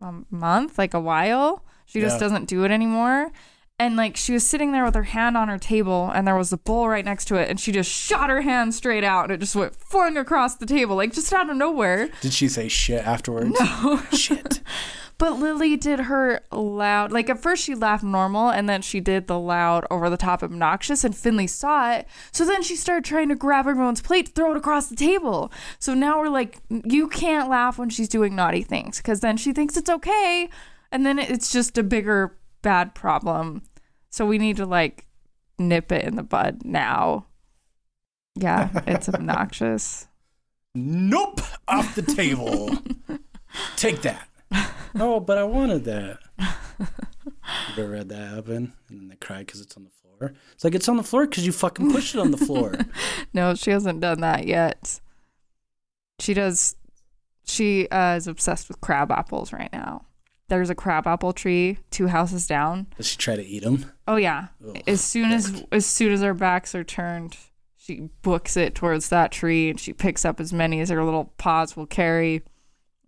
a 0.01 0.13
month, 0.31 0.79
like 0.79 0.95
a 0.95 1.01
while. 1.01 1.65
She 1.87 2.01
just 2.01 2.19
doesn't 2.19 2.49
do 2.49 2.65
it 2.65 2.71
anymore. 2.71 3.31
And 3.79 3.97
like 3.97 4.17
she 4.17 4.33
was 4.33 4.47
sitting 4.47 4.71
there 4.71 4.85
with 4.85 4.95
her 4.95 5.03
hand 5.03 5.37
on 5.37 5.49
her 5.49 5.59
table 5.59 6.11
and 6.15 6.27
there 6.27 6.37
was 6.37 6.53
a 6.53 6.57
bowl 6.57 6.89
right 6.89 7.05
next 7.05 7.25
to 7.27 7.35
it 7.35 7.49
and 7.49 7.59
she 7.59 7.73
just 7.73 7.91
shot 7.91 8.31
her 8.31 8.43
hand 8.43 8.75
straight 8.75 9.03
out 9.03 9.25
and 9.25 9.33
it 9.33 9.41
just 9.41 9.57
went 9.57 9.75
flying 9.75 10.17
across 10.17 10.55
the 10.55 10.67
table 10.67 10.95
like 10.95 11.13
just 11.13 11.33
out 11.33 11.51
of 11.51 11.57
nowhere. 11.57 12.09
Did 12.21 12.33
she 12.33 12.49
say 12.49 12.69
shit 12.69 13.05
afterwards? 13.05 13.59
No. 13.59 14.03
Shit. 14.13 14.61
But 15.19 15.39
Lily 15.39 15.77
did 15.77 16.01
her 16.01 16.41
loud. 16.51 17.13
Like 17.13 17.31
at 17.31 17.39
first 17.39 17.63
she 17.63 17.77
laughed 17.77 18.03
normal 18.03 18.49
and 18.51 18.69
then 18.69 18.83
she 18.83 18.99
did 18.99 19.29
the 19.29 19.39
loud 19.39 19.87
over 19.89 20.11
the 20.11 20.17
top 20.17 20.43
obnoxious 20.43 21.05
and 21.05 21.17
Finley 21.17 21.47
saw 21.47 21.93
it. 21.93 22.09
So 22.33 22.45
then 22.45 22.61
she 22.65 22.75
started 22.75 23.05
trying 23.05 23.29
to 23.29 23.37
grab 23.37 23.69
everyone's 23.69 24.01
plate, 24.01 24.35
throw 24.35 24.51
it 24.51 24.57
across 24.57 24.89
the 24.89 24.97
table. 24.97 25.53
So 25.79 25.95
now 25.95 26.19
we're 26.19 26.29
like 26.29 26.59
you 26.69 27.07
can't 27.07 27.49
laugh 27.49 27.79
when 27.79 27.89
she's 27.89 28.09
doing 28.09 28.35
naughty 28.35 28.63
things 28.63 29.01
cuz 29.01 29.21
then 29.21 29.37
she 29.37 29.53
thinks 29.53 29.77
it's 29.77 29.91
okay 29.91 30.49
and 30.91 31.07
then 31.07 31.21
it's 31.21 31.53
just 31.53 31.79
a 31.79 31.85
bigger 31.85 32.37
bad 32.63 32.95
problem. 32.95 33.63
So 34.11 34.27
we 34.27 34.39
need 34.39 34.57
to 34.57 34.67
like 34.67 35.07
nip 35.59 35.93
it 35.93 36.05
in 36.05 36.17
the 36.17 36.23
bud 36.23 36.63
now. 36.65 37.27
Yeah, 38.35 38.71
it's 38.87 39.09
obnoxious. 39.13 40.07
Nope. 40.75 41.41
Off 41.69 41.95
the 41.95 42.03
table. 42.03 42.71
Take 43.77 44.03
that. 44.03 44.29
Oh, 44.99 45.21
but 45.21 45.39
I 45.39 45.45
wanted 45.45 45.85
that. 45.85 46.19
You've 46.39 47.79
ever 47.79 47.97
had 47.97 48.09
that 48.09 48.31
happen? 48.31 48.73
And 48.89 49.01
then 49.01 49.09
they 49.09 49.17
cry 49.17 49.39
because 49.39 49.61
it's 49.61 49.77
on 49.77 49.85
the 49.85 49.91
floor. 49.91 50.35
It's 50.53 50.65
like 50.65 50.75
it's 50.75 50.89
on 50.89 50.97
the 50.97 51.03
floor 51.03 51.27
because 51.27 51.45
you 51.47 51.53
fucking 51.53 51.93
pushed 51.93 52.15
it 52.15 52.21
on 52.21 52.31
the 52.31 52.37
floor. 52.39 52.75
No, 53.35 53.55
she 53.55 53.71
hasn't 53.71 54.01
done 54.01 54.21
that 54.21 54.47
yet. 54.47 55.01
She 56.19 56.35
does. 56.35 56.77
She 57.47 57.89
uh, 57.89 58.17
is 58.17 58.27
obsessed 58.27 58.69
with 58.69 58.83
crab 58.83 59.11
apples 59.11 59.55
right 59.55 59.73
now. 59.73 60.05
There's 60.49 60.71
a 60.71 60.75
crab 60.75 61.07
apple 61.07 61.33
tree 61.33 61.79
two 61.91 62.09
houses 62.09 62.47
down. 62.47 62.87
Does 62.97 63.07
she 63.07 63.17
try 63.17 63.37
to 63.37 63.45
eat 63.45 63.63
them? 63.63 63.91
Oh 64.07 64.17
yeah. 64.17 64.49
As 64.87 65.01
soon 65.01 65.33
as 65.33 65.65
as 65.73 65.87
soon 65.87 66.13
as 66.13 66.23
our 66.23 66.35
backs 66.35 66.75
are 66.75 66.85
turned, 66.85 67.37
she 67.77 68.11
books 68.23 68.57
it 68.57 68.75
towards 68.75 69.09
that 69.09 69.33
tree 69.33 69.71
and 69.71 69.81
she 69.81 69.93
picks 69.93 70.25
up 70.25 70.41
as 70.41 70.53
many 70.53 70.81
as 70.81 70.91
her 70.91 71.03
little 71.05 71.33
paws 71.39 71.77
will 71.77 71.87
carry, 71.87 72.43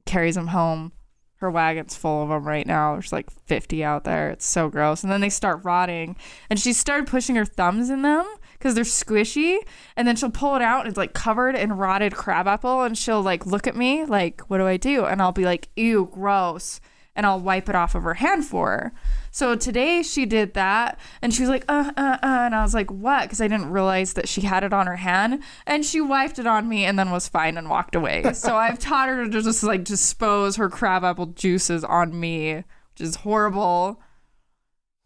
carries 0.06 0.34
them 0.36 0.48
home. 0.48 0.92
Her 1.36 1.50
wagon's 1.50 1.94
full 1.94 2.22
of 2.22 2.30
them 2.30 2.46
right 2.46 2.66
now. 2.66 2.94
There's 2.94 3.12
like 3.12 3.28
50 3.30 3.84
out 3.84 4.04
there. 4.04 4.30
It's 4.30 4.46
so 4.46 4.70
gross. 4.70 5.02
And 5.02 5.12
then 5.12 5.20
they 5.20 5.28
start 5.28 5.62
rotting. 5.62 6.16
And 6.48 6.58
she 6.58 6.72
started 6.72 7.06
pushing 7.06 7.36
her 7.36 7.44
thumbs 7.44 7.90
in 7.90 8.00
them 8.00 8.24
because 8.54 8.74
they're 8.74 8.84
squishy. 8.84 9.58
And 9.94 10.08
then 10.08 10.16
she'll 10.16 10.30
pull 10.30 10.56
it 10.56 10.62
out 10.62 10.80
and 10.80 10.88
it's 10.88 10.96
like 10.96 11.12
covered 11.12 11.54
in 11.54 11.74
rotted 11.74 12.14
crabapple. 12.14 12.82
And 12.84 12.96
she'll 12.96 13.20
like 13.20 13.44
look 13.44 13.66
at 13.66 13.76
me 13.76 14.06
like, 14.06 14.40
what 14.48 14.56
do 14.58 14.66
I 14.66 14.78
do? 14.78 15.04
And 15.04 15.20
I'll 15.20 15.32
be 15.32 15.44
like, 15.44 15.68
ew, 15.76 16.08
gross. 16.10 16.80
And 17.16 17.24
I'll 17.26 17.38
wipe 17.40 17.68
it 17.68 17.76
off 17.76 17.94
of 17.94 18.02
her 18.02 18.14
hand 18.14 18.44
for 18.44 18.68
her. 18.70 18.92
So 19.30 19.54
today 19.54 20.02
she 20.02 20.26
did 20.26 20.54
that 20.54 20.98
and 21.22 21.32
she 21.32 21.42
was 21.42 21.48
like, 21.48 21.64
uh, 21.68 21.92
uh, 21.96 22.18
uh. 22.22 22.26
And 22.46 22.54
I 22.54 22.62
was 22.62 22.74
like, 22.74 22.90
what? 22.90 23.22
Because 23.22 23.40
I 23.40 23.46
didn't 23.46 23.70
realize 23.70 24.14
that 24.14 24.28
she 24.28 24.40
had 24.40 24.64
it 24.64 24.72
on 24.72 24.86
her 24.88 24.96
hand. 24.96 25.42
And 25.66 25.84
she 25.84 26.00
wiped 26.00 26.40
it 26.40 26.46
on 26.46 26.68
me 26.68 26.84
and 26.84 26.98
then 26.98 27.10
was 27.12 27.28
fine 27.28 27.56
and 27.56 27.70
walked 27.70 27.94
away. 27.94 28.24
so 28.32 28.56
I've 28.56 28.80
taught 28.80 29.08
her 29.08 29.24
to 29.24 29.30
just 29.42 29.62
like 29.62 29.84
dispose 29.84 30.56
her 30.56 30.68
crabapple 30.68 31.26
juices 31.26 31.84
on 31.84 32.18
me, 32.18 32.54
which 32.56 33.00
is 33.00 33.16
horrible. 33.16 34.00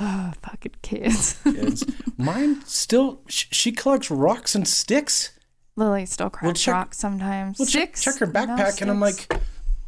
Oh, 0.01 0.33
fucking 0.43 0.77
kids. 0.81 1.39
Kids. 1.45 1.85
Mine 2.17 2.63
still, 2.65 3.21
sh- 3.29 3.47
she 3.53 3.71
collects 3.73 4.11
rocks 4.11 4.55
and 4.55 4.67
sticks. 4.67 5.33
Lily 5.77 6.07
still 6.07 6.31
cracks 6.31 6.61
check- 6.63 6.73
rocks 6.75 6.99
sometimes. 6.99 7.59
Well, 7.59 7.67
check, 7.67 7.97
Sticks? 7.97 8.05
check 8.05 8.19
her 8.19 8.27
No 8.27 8.33
backpack, 8.33 8.81
and 8.83 8.91
I'm 8.91 8.99
like, 8.99 9.33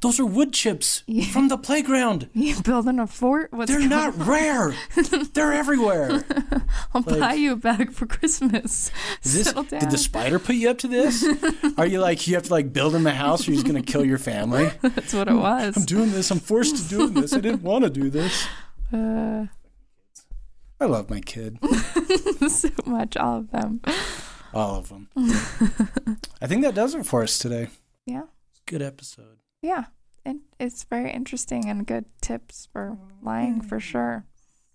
those 0.00 0.18
are 0.18 0.24
wood 0.24 0.54
chips 0.54 1.02
from 1.30 1.48
the 1.48 1.58
playground. 1.58 2.30
you 2.34 2.60
building 2.62 2.98
a 2.98 3.06
fort? 3.06 3.52
What's 3.52 3.70
They're 3.70 3.86
not 3.86 4.16
rare. 4.16 4.74
They're 5.34 5.52
everywhere. 5.52 6.24
I'll 6.94 7.02
buy 7.02 7.34
you 7.34 7.52
a 7.52 7.56
bag 7.56 7.92
for 7.92 8.06
Christmas. 8.06 8.90
This, 9.22 9.52
down. 9.52 9.66
did 9.66 9.90
the 9.90 9.98
spider 9.98 10.38
put 10.38 10.56
you 10.56 10.70
up 10.70 10.78
to 10.78 10.88
this? 10.88 11.24
Are 11.76 11.86
you 11.86 12.00
like 12.00 12.26
you 12.26 12.34
have 12.34 12.44
to 12.44 12.50
like 12.50 12.72
build 12.72 12.94
him 12.94 13.06
a 13.06 13.12
house 13.12 13.46
or 13.46 13.52
he's 13.52 13.62
gonna 13.62 13.82
kill 13.82 14.04
your 14.04 14.18
family? 14.18 14.70
That's 14.80 15.12
what 15.12 15.28
it 15.28 15.34
was. 15.34 15.76
I'm 15.76 15.84
doing 15.84 16.12
this. 16.12 16.30
I'm 16.30 16.40
forced 16.40 16.76
to 16.76 16.88
do 16.88 17.08
this. 17.08 17.34
I 17.34 17.40
didn't 17.40 17.62
want 17.62 17.84
to 17.84 17.90
do 17.90 18.08
this. 18.08 18.46
Uh, 18.90 19.46
I 20.80 20.86
love 20.86 21.10
my 21.10 21.20
kid. 21.20 21.58
so 22.48 22.70
much, 22.86 23.18
all 23.18 23.38
of 23.38 23.50
them. 23.50 23.82
All 24.54 24.76
of 24.76 24.88
them. 24.88 25.08
I 26.40 26.46
think 26.46 26.62
that 26.62 26.74
does 26.74 26.94
it 26.94 27.04
for 27.04 27.22
us 27.22 27.36
today. 27.36 27.68
Yeah. 28.06 28.24
Good 28.66 28.80
episode. 28.80 29.39
Yeah. 29.62 29.86
And 30.24 30.40
it's 30.58 30.84
very 30.84 31.10
interesting 31.10 31.68
and 31.68 31.86
good 31.86 32.04
tips 32.20 32.68
for 32.72 32.98
lying 33.22 33.60
for 33.60 33.78
mm. 33.78 33.82
sure. 33.82 34.26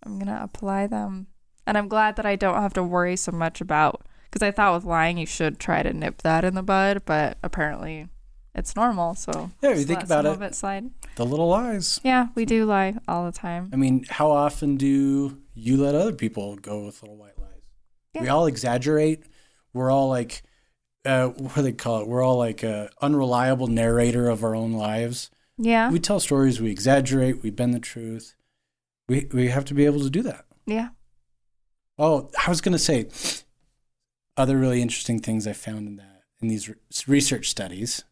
I'm 0.04 0.20
going 0.20 0.28
to 0.28 0.44
apply 0.44 0.88
them. 0.88 1.28
And 1.68 1.78
I'm 1.78 1.88
glad 1.88 2.16
that 2.16 2.26
I 2.26 2.36
don't 2.36 2.62
have 2.62 2.74
to 2.74 2.84
worry 2.84 3.16
so 3.16 3.32
much 3.32 3.62
about 3.62 4.06
because 4.30 4.46
I 4.46 4.52
thought 4.52 4.76
with 4.76 4.84
lying 4.84 5.18
you 5.18 5.26
should 5.26 5.60
try 5.60 5.82
to 5.82 5.94
nip 5.94 6.22
that 6.22 6.44
in 6.44 6.56
the 6.56 6.64
bud, 6.64 7.04
but 7.06 7.38
apparently 7.42 8.08
it's 8.54 8.76
normal. 8.76 9.16
So 9.16 9.52
Yeah, 9.62 9.72
if 9.72 9.80
you 9.80 9.86
think 9.86 10.04
about 10.04 10.26
it. 10.26 10.42
it 10.42 10.56
slide. 10.56 10.92
The 11.16 11.26
little 11.26 11.48
lies. 11.48 12.00
Yeah, 12.04 12.28
we 12.36 12.46
do 12.46 12.66
lie 12.66 12.98
all 13.08 13.26
the 13.26 13.32
time. 13.32 13.70
I 13.74 13.78
mean, 13.78 14.06
how 14.10 14.32
often 14.32 14.78
do 14.78 15.42
you 15.54 15.78
let 15.78 15.96
other 15.96 16.14
people 16.14 16.56
go 16.58 16.86
with 16.86 17.02
little 17.02 17.18
white 17.18 17.38
lies? 17.40 18.22
We 18.22 18.28
all 18.30 18.46
exaggerate. 18.46 19.24
We're 19.74 19.92
all 19.92 20.10
like, 20.10 20.44
uh, 21.06 21.28
what 21.30 21.56
do 21.56 21.62
they 21.62 21.72
call 21.72 22.02
it? 22.02 22.08
We're 22.08 22.24
all 22.24 22.38
like 22.38 22.64
a 22.64 22.90
unreliable 23.02 23.68
narrator 23.68 24.28
of 24.30 24.44
our 24.44 24.56
own 24.56 24.74
lives. 24.74 25.30
Yeah. 25.58 25.90
We 25.90 26.00
tell 26.00 26.20
stories, 26.20 26.60
we 26.60 26.72
exaggerate, 26.72 27.42
we 27.44 27.50
bend 27.50 27.74
the 27.74 27.80
truth. 27.80 28.36
We 29.08 29.28
we 29.32 29.50
have 29.50 29.66
to 29.66 29.74
be 29.74 29.86
able 29.86 30.02
to 30.02 30.10
do 30.10 30.22
that. 30.24 30.46
yeah. 30.66 30.90
Oh, 31.98 32.30
I 32.46 32.50
was 32.50 32.60
gonna 32.60 32.78
say, 32.80 33.08
other 34.36 34.58
really 34.58 34.82
interesting 34.82 35.20
things 35.22 35.48
I 35.48 35.54
found 35.54 35.88
in 35.88 35.96
that 35.98 36.24
in 36.42 36.50
these 36.50 36.68
re- 36.68 36.76
research 37.08 37.50
studies. 37.50 38.04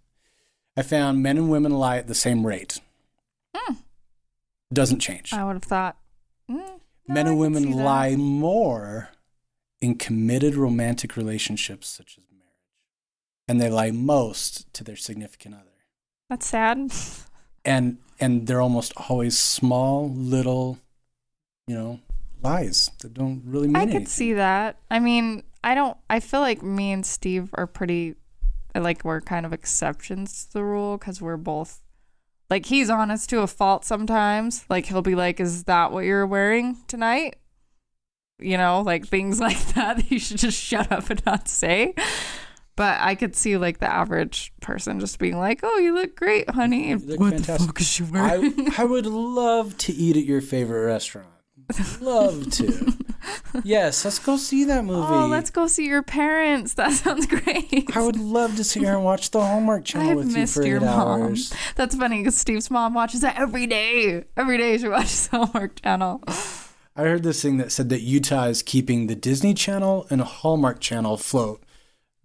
I 0.78 0.82
found 0.84 1.22
men 1.22 1.38
and 1.38 1.50
women 1.52 1.74
lie 1.74 1.98
at 1.98 2.08
the 2.08 2.16
same 2.16 2.48
rate. 2.48 2.80
Hmm. 3.56 3.74
Doesn't 4.72 5.00
change. 5.00 5.34
I 5.34 5.44
would 5.44 5.54
have 5.56 5.64
thought. 5.64 5.98
mm, 6.50 6.56
no, 6.58 6.80
men 7.14 7.28
and 7.28 7.38
women 7.38 7.72
lie 7.72 8.16
more 8.16 9.10
in 9.82 9.96
committed 9.96 10.56
romantic 10.56 11.18
relationships 11.18 11.88
such 11.90 12.18
as 12.18 12.24
and 13.48 13.60
they 13.60 13.70
lie 13.70 13.92
most 13.92 14.72
to 14.74 14.84
their 14.84 14.96
significant 14.96 15.56
other 15.56 15.86
That's 16.30 16.48
sad. 16.48 16.92
and 17.66 17.98
and 18.20 18.48
they're 18.48 18.62
almost 18.62 18.94
always 19.10 19.38
small 19.38 20.10
little 20.10 20.80
you 21.68 21.76
know 21.76 22.00
lies 22.42 22.92
that 23.00 23.14
don't 23.14 23.42
really 23.46 23.68
mean 23.68 23.76
I 23.76 23.82
anything 23.84 24.02
could 24.02 24.10
see 24.10 24.34
that. 24.34 24.78
I 24.92 25.00
mean, 25.00 25.44
I 25.64 25.76
don't. 25.76 25.98
I 26.10 26.20
feel 26.20 26.42
like 26.42 26.62
me 26.62 26.92
and 26.92 27.06
Steve 27.06 27.50
are 27.56 27.68
pretty. 27.68 28.16
Like 28.76 29.06
we're 29.06 29.22
kind 29.22 29.46
of 29.46 29.54
exceptions 29.54 30.46
to 30.46 30.54
the 30.54 30.64
rule 30.64 30.98
because 30.98 31.22
we're 31.22 31.38
both. 31.38 31.82
Like 32.50 32.66
he's 32.66 32.90
honest 32.90 33.30
to 33.30 33.42
a 33.42 33.48
fault 33.48 33.86
sometimes. 33.86 34.66
Like 34.70 34.88
he'll 34.88 35.02
be 35.02 35.16
like, 35.16 35.40
"Is 35.40 35.64
that 35.66 35.92
what 35.92 36.06
you're 36.06 36.28
wearing 36.28 36.78
tonight?" 36.88 37.38
You 38.40 38.58
know, 38.58 38.82
like 38.82 39.08
things 39.08 39.40
like 39.48 39.60
that 39.76 39.98
that 39.98 40.12
you 40.12 40.20
should 40.20 40.38
just 40.38 40.62
shut 40.62 40.92
up 40.92 41.10
and 41.10 41.26
not 41.26 41.48
say. 41.48 41.94
But 42.76 43.00
I 43.02 43.16
could 43.16 43.36
see 43.36 43.58
like 43.58 43.80
the 43.80 43.92
average 43.92 44.52
person 44.62 45.00
just 45.00 45.20
being 45.20 45.38
like, 45.38 45.60
"Oh, 45.64 45.78
you 45.78 45.94
look 45.94 46.16
great, 46.16 46.50
honey." 46.50 46.90
You 46.90 46.98
look 46.98 47.20
what 47.20 47.34
fantastic. 47.34 47.60
the 47.60 47.66
fuck 47.68 47.82
is 47.82 47.88
she 47.88 48.04
wearing? 48.04 48.72
I, 48.72 48.82
I 48.82 48.84
would 48.86 49.06
love 49.06 49.78
to 49.80 49.94
eat 49.94 50.18
at 50.18 50.26
your 50.26 50.42
favorite 50.42 50.86
restaurant 50.86 51.28
love 52.02 52.50
to 52.52 52.94
yes 53.64 54.04
let's 54.04 54.20
go 54.20 54.38
see 54.38 54.66
that 54.66 54.80
oh, 54.80 54.84
movie 54.84 55.08
oh, 55.08 55.28
let's 55.28 55.50
go 55.50 55.68
see 55.68 55.88
your 55.88 56.04
parents. 56.04 56.74
That 56.84 56.92
sounds 56.92 57.28
great. 57.28 57.96
I 57.96 58.02
would 58.02 58.18
love 58.18 58.58
to 58.58 58.64
sit 58.64 58.82
here 58.84 58.96
and 58.96 59.06
watch 59.06 59.32
the 59.32 59.40
Hallmark 59.40 59.86
Channel 59.86 60.10
I've 60.10 60.18
with 60.18 60.32
you 60.32 60.40
missed 60.40 60.56
for 60.56 60.66
your 60.66 60.78
eight 60.78 60.86
mom. 60.86 61.22
hours. 61.22 61.54
That's 61.76 61.96
funny 61.96 62.18
because 62.18 62.36
Steve's 62.36 62.70
mom 62.70 62.94
watches 62.94 63.22
that 63.22 63.40
every 63.40 63.68
day. 63.68 64.26
Every 64.36 64.58
day 64.58 64.78
she 64.78 64.90
watches 64.90 65.28
the 65.28 65.38
Hallmark 65.46 65.82
Channel. 65.82 66.24
I 66.96 67.04
heard 67.04 67.24
this 67.24 67.42
thing 67.42 67.58
that 67.58 67.72
said 67.72 67.90
that 67.90 68.02
Utah 68.02 68.46
is 68.46 68.64
keeping 68.64 69.08
the 69.08 69.16
Disney 69.16 69.54
Channel 69.54 70.08
and 70.10 70.20
a 70.20 70.26
Hallmark 70.26 70.82
Channel 70.82 71.14
afloat 71.14 71.64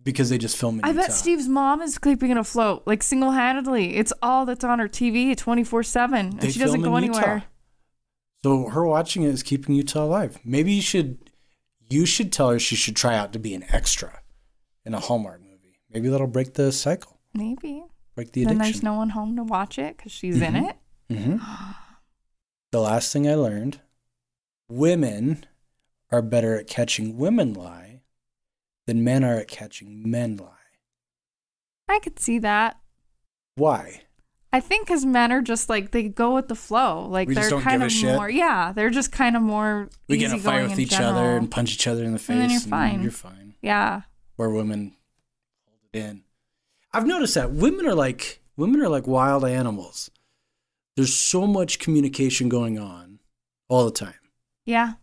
because 0.08 0.30
they 0.30 0.38
just 0.38 0.56
film 0.56 0.78
in 0.78 0.86
I 0.86 0.92
bet 0.94 1.12
Steve's 1.12 1.48
mom 1.48 1.82
is 1.82 1.98
keeping 1.98 2.30
it 2.30 2.38
afloat, 2.38 2.82
like 2.86 3.02
single 3.02 3.32
handedly. 3.32 3.94
It's 3.96 4.10
all 4.22 4.46
that's 4.46 4.64
on 4.64 4.78
her 4.78 4.88
TV 4.88 5.36
24 5.36 5.82
7. 5.82 6.30
They 6.30 6.46
And 6.46 6.52
she 6.54 6.58
doesn't 6.58 6.80
go 6.80 6.96
in 6.96 7.04
anywhere. 7.04 7.42
So 8.42 8.70
her 8.70 8.86
watching 8.86 9.24
it 9.24 9.28
is 9.28 9.42
keeping 9.42 9.74
Utah 9.74 10.04
alive. 10.04 10.38
Maybe 10.46 10.72
you 10.72 10.80
should 10.80 11.18
you 11.90 12.06
should 12.06 12.32
tell 12.32 12.48
her 12.48 12.58
she 12.58 12.74
should 12.74 12.96
try 12.96 13.16
out 13.16 13.34
to 13.34 13.38
be 13.38 13.52
an 13.52 13.66
extra 13.68 14.20
in 14.86 14.94
a 14.94 14.98
Hallmark 15.00 15.42
movie. 15.42 15.78
Maybe 15.92 16.08
that'll 16.08 16.26
break 16.26 16.54
the 16.54 16.72
cycle, 16.72 17.18
Maybe. 17.34 17.84
break 18.14 18.32
the 18.32 18.44
addiction. 18.44 18.58
Then 18.58 18.66
there's 18.72 18.82
no 18.82 18.94
one 18.94 19.10
home 19.10 19.36
to 19.36 19.42
watch 19.42 19.78
it 19.78 19.98
because 19.98 20.12
she's 20.12 20.40
in 20.40 20.54
Mhm. 20.54 20.70
it. 21.10 21.14
hmm 21.14 21.36
The 22.72 22.80
last 22.80 23.12
thing 23.12 23.28
I 23.28 23.34
learned 23.34 23.80
women 24.70 25.44
are 26.10 26.22
better 26.22 26.58
at 26.58 26.66
catching 26.66 27.18
women 27.18 27.52
lie 27.52 27.87
than 28.88 29.04
men 29.04 29.22
are 29.22 29.36
at 29.36 29.48
catching 29.48 30.10
men 30.10 30.38
lie. 30.38 30.48
I 31.90 31.98
could 31.98 32.18
see 32.18 32.38
that. 32.38 32.78
Why? 33.54 34.00
I 34.50 34.60
think 34.60 34.86
because 34.86 35.04
men 35.04 35.30
are 35.30 35.42
just 35.42 35.68
like, 35.68 35.90
they 35.90 36.08
go 36.08 36.34
with 36.34 36.48
the 36.48 36.54
flow. 36.54 37.06
Like 37.06 37.28
We 37.28 37.34
they're 37.34 37.50
kind 37.60 37.82
of 37.82 37.92
more, 38.02 38.30
yeah, 38.30 38.72
they're 38.72 38.88
just 38.88 39.12
kind 39.12 39.36
of 39.36 39.42
more. 39.42 39.90
We 40.08 40.16
get 40.16 40.30
in 40.32 40.38
a 40.38 40.40
fight 40.40 40.54
easygoing 40.64 40.70
with 40.70 40.78
each 40.80 40.98
other 40.98 41.36
and 41.36 41.50
punch 41.50 41.74
each 41.74 41.86
other 41.86 42.02
in 42.02 42.14
the 42.14 42.18
face, 42.18 42.30
And 42.30 42.40
then 42.40 42.50
you're 42.50 42.60
fine. 42.60 43.02
You're 43.02 43.10
fine. 43.10 43.54
Yeah. 43.60 44.02
Where 44.36 44.48
women 44.48 44.96
hold 45.66 45.80
it 45.92 45.98
in. 45.98 46.22
I've 46.94 47.06
noticed 47.06 47.34
that 47.34 47.50
women 47.52 47.86
are 47.86 47.94
like 47.94 48.40
women 48.56 48.80
are 48.80 48.88
like 48.88 49.06
wild 49.06 49.44
animals. 49.44 50.10
There's 50.96 51.14
so 51.14 51.46
much 51.46 51.78
communication 51.78 52.48
going 52.48 52.78
on 52.78 53.18
all 53.68 53.84
the 53.84 53.90
time, 53.92 54.14
Yeah. 54.64 54.94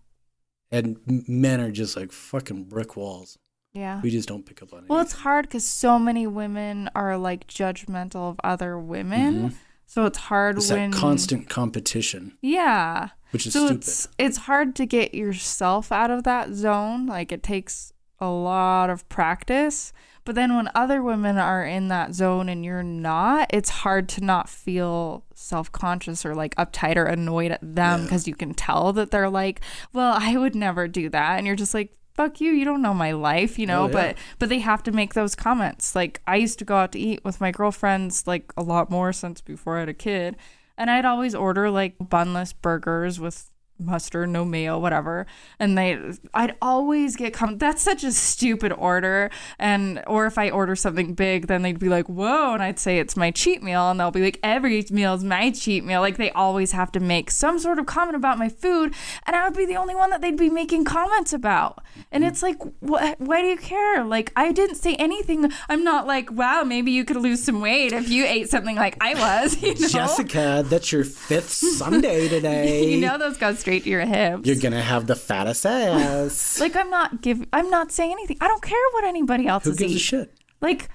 and 0.71 0.97
men 1.27 1.61
are 1.61 1.69
just 1.71 1.95
like 1.95 2.11
fucking 2.11 2.63
brick 2.63 2.97
walls. 2.97 3.37
Yeah. 3.75 4.01
We 4.01 4.09
just 4.09 4.27
don't 4.27 4.45
pick 4.45 4.61
up 4.63 4.73
on 4.73 4.83
it. 4.85 4.89
Well, 4.89 5.01
it's 5.01 5.13
hard 5.13 5.45
because 5.47 5.65
so 5.65 5.99
many 5.99 6.25
women 6.27 6.89
are 6.95 7.17
like 7.17 7.47
judgmental 7.47 8.29
of 8.31 8.39
other 8.43 8.79
women. 8.79 9.35
Mm-hmm. 9.35 9.55
So 9.87 10.05
it's 10.05 10.17
hard 10.17 10.57
It's 10.57 10.71
when 10.71 10.91
that 10.91 10.97
constant 10.97 11.49
competition, 11.49 12.37
Yeah. 12.41 13.09
which 13.31 13.45
is 13.45 13.53
so 13.53 13.67
stupid. 13.67 13.77
it's 13.83 14.07
it's 14.17 14.37
hard 14.39 14.75
to 14.77 14.85
get 14.85 15.13
yourself 15.13 15.91
out 15.91 16.09
of 16.09 16.23
that 16.23 16.53
zone. 16.53 17.05
Like 17.05 17.31
it 17.31 17.43
takes 17.43 17.91
a 18.19 18.27
lot 18.29 18.89
of 18.89 19.07
practice. 19.09 19.93
But 20.23 20.33
then 20.33 20.55
when 20.55 20.69
other 20.73 21.03
women 21.03 21.37
are 21.37 21.63
in 21.63 21.89
that 21.89 22.15
zone 22.15 22.49
and 22.49 22.65
you're 22.65 22.81
not, 22.81 23.47
it's 23.53 23.69
hard 23.69 24.09
to 24.09 24.21
not 24.23 24.49
feel 24.49 25.23
self 25.35 25.71
conscious 25.71 26.25
or 26.25 26.33
like 26.33 26.55
uptight 26.55 26.95
or 26.95 27.05
annoyed 27.05 27.51
at 27.51 27.59
them 27.61 28.03
because 28.03 28.27
you 28.27 28.33
can 28.33 28.55
tell 28.55 28.91
that 28.93 29.11
they're 29.11 29.29
like, 29.29 29.61
well, 29.93 30.15
I 30.19 30.35
would 30.37 30.55
never 30.55 30.87
do 30.87 31.09
that. 31.09 31.37
And 31.37 31.45
you're 31.45 31.55
just 31.55 31.75
like, 31.75 31.93
fuck 32.15 32.39
you 32.41 32.51
you 32.51 32.65
don't 32.65 32.81
know 32.81 32.93
my 32.93 33.11
life 33.11 33.59
you 33.59 33.65
know 33.67 33.83
Oh, 33.83 33.87
yeah. 33.87 33.91
but 33.93 34.17
but 34.39 34.49
they 34.49 34.59
have 34.59 34.81
to 34.83 34.91
make 34.91 35.13
those 35.13 35.35
comments 35.35 35.95
like 35.95 36.21
i 36.25 36.35
used 36.37 36.57
to 36.59 36.65
go 36.65 36.77
out 36.77 36.91
to 36.93 36.99
eat 36.99 37.23
with 37.25 37.41
my 37.41 37.51
girlfriends 37.51 38.25
like 38.25 38.51
a 38.57 38.63
lot 38.63 38.89
more 38.89 39.11
since 39.13 39.41
before 39.41 39.77
i 39.77 39.79
had 39.81 39.89
a 39.89 39.93
kid 39.93 40.35
and 40.77 40.89
i'd 40.89 41.05
always 41.05 41.35
order 41.35 41.69
like 41.69 41.95
bunless 41.99 42.53
burgers 42.53 43.19
with 43.19 43.51
mustard 43.77 44.29
no 44.29 44.45
mayo 44.45 44.79
whatever. 44.79 45.25
And 45.59 45.77
they 45.77 45.99
i'd 46.33 46.55
always 46.61 47.15
get 47.15 47.33
come 47.33 47.57
that's 47.57 47.81
such 47.81 48.03
a 48.03 48.11
stupid 48.11 48.71
order. 48.71 49.29
And 49.59 50.03
or 50.07 50.25
if 50.25 50.37
i 50.37 50.49
order 50.49 50.75
something 50.75 51.13
big 51.13 51.47
then 51.47 51.61
they'd 51.61 51.79
be 51.79 51.89
like 51.89 52.07
whoa 52.07 52.53
and 52.53 52.63
i'd 52.63 52.79
say 52.79 52.99
it's 52.99 53.17
my 53.17 53.31
cheat 53.31 53.61
meal 53.61 53.89
and 53.89 53.99
they'll 53.99 54.11
be 54.11 54.21
like 54.21 54.39
every 54.43 54.85
meal 54.91 55.13
is 55.13 55.23
my 55.23 55.51
cheat 55.51 55.83
meal. 55.83 56.01
Like 56.01 56.17
they 56.17 56.31
always 56.31 56.71
have 56.71 56.91
to 56.93 56.99
make 56.99 57.31
some 57.31 57.59
sort 57.59 57.79
of 57.79 57.85
comment 57.85 58.15
about 58.15 58.37
my 58.37 58.49
food 58.49 58.93
and 59.25 59.35
i 59.35 59.43
would 59.43 59.57
be 59.57 59.65
the 59.65 59.75
only 59.75 59.95
one 59.95 60.09
that 60.09 60.21
they'd 60.21 60.37
be 60.37 60.49
making 60.49 60.85
comments 60.85 61.33
about. 61.33 61.83
And 62.11 62.23
it's 62.23 62.41
like 62.41 62.57
what 62.79 63.19
why 63.19 63.41
do 63.41 63.47
you 63.47 63.57
care? 63.57 64.03
Like 64.03 64.31
i 64.35 64.51
didn't 64.51 64.75
say 64.75 64.95
anything. 64.95 65.51
I'm 65.69 65.83
not 65.83 66.07
like 66.07 66.31
wow 66.31 66.63
maybe 66.63 66.91
you 66.91 67.03
could 67.03 67.17
lose 67.17 67.43
some 67.43 67.61
weight 67.61 67.91
if 67.91 68.09
you 68.09 68.25
ate 68.25 68.49
something 68.49 68.75
like 68.75 68.97
i 69.01 69.13
was 69.13 69.61
you 69.61 69.73
know? 69.75 69.87
Jessica, 69.87 70.63
that's 70.65 70.91
your 70.91 71.03
fifth 71.03 71.49
sundae 71.49 72.27
today. 72.35 72.85
you 72.85 73.01
know 73.01 73.17
those 73.17 73.37
go 73.37 73.53
straight 73.65 73.83
to 73.83 73.89
your 73.89 74.05
hips 74.05 74.45
You're 74.47 74.57
gonna 74.61 74.79
have 74.81 75.07
the 75.07 75.15
fattest 75.15 75.65
ass. 75.65 76.59
like 76.65 76.75
i'm 76.75 76.91
not 76.91 77.21
give 77.21 77.43
i'm 77.51 77.71
not 77.71 77.91
saying 77.91 78.11
anything 78.11 78.37
i 78.39 78.47
don't 78.47 78.61
care 78.61 78.77
what 78.91 79.03
anybody 79.03 79.47
else 79.47 79.63
Who 79.63 79.71
is 79.71 79.77
gives 79.77 79.91
a 79.91 79.95
eating 79.95 80.01
shit? 80.03 80.33
like 80.61 80.87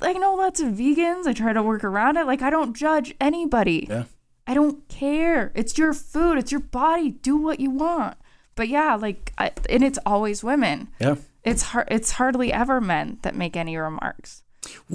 I 0.00 0.12
know 0.12 0.34
lots 0.36 0.60
of 0.60 0.68
vegans. 0.74 1.26
I 1.26 1.32
try 1.32 1.52
to 1.52 1.60
work 1.62 1.82
around 1.82 2.16
it. 2.16 2.24
Like 2.24 2.40
I 2.40 2.50
don't 2.50 2.74
judge 2.74 3.14
anybody. 3.20 3.88
Yeah. 3.90 4.04
I 4.46 4.54
don't 4.54 4.88
care. 4.88 5.50
It's 5.56 5.76
your 5.76 5.92
food. 5.92 6.38
It's 6.38 6.52
your 6.52 6.60
body. 6.60 7.10
Do 7.10 7.36
what 7.36 7.58
you 7.58 7.70
want. 7.70 8.16
But 8.54 8.68
yeah, 8.68 8.94
like 8.94 9.32
I, 9.38 9.50
and 9.68 9.82
it's 9.82 9.98
always 10.06 10.44
women. 10.44 10.88
Yeah. 11.00 11.16
It's 11.42 11.62
hard. 11.62 11.88
It's 11.90 12.12
hardly 12.12 12.52
ever 12.52 12.80
men 12.80 13.18
that 13.22 13.34
make 13.34 13.56
any 13.56 13.76
remarks. 13.76 14.44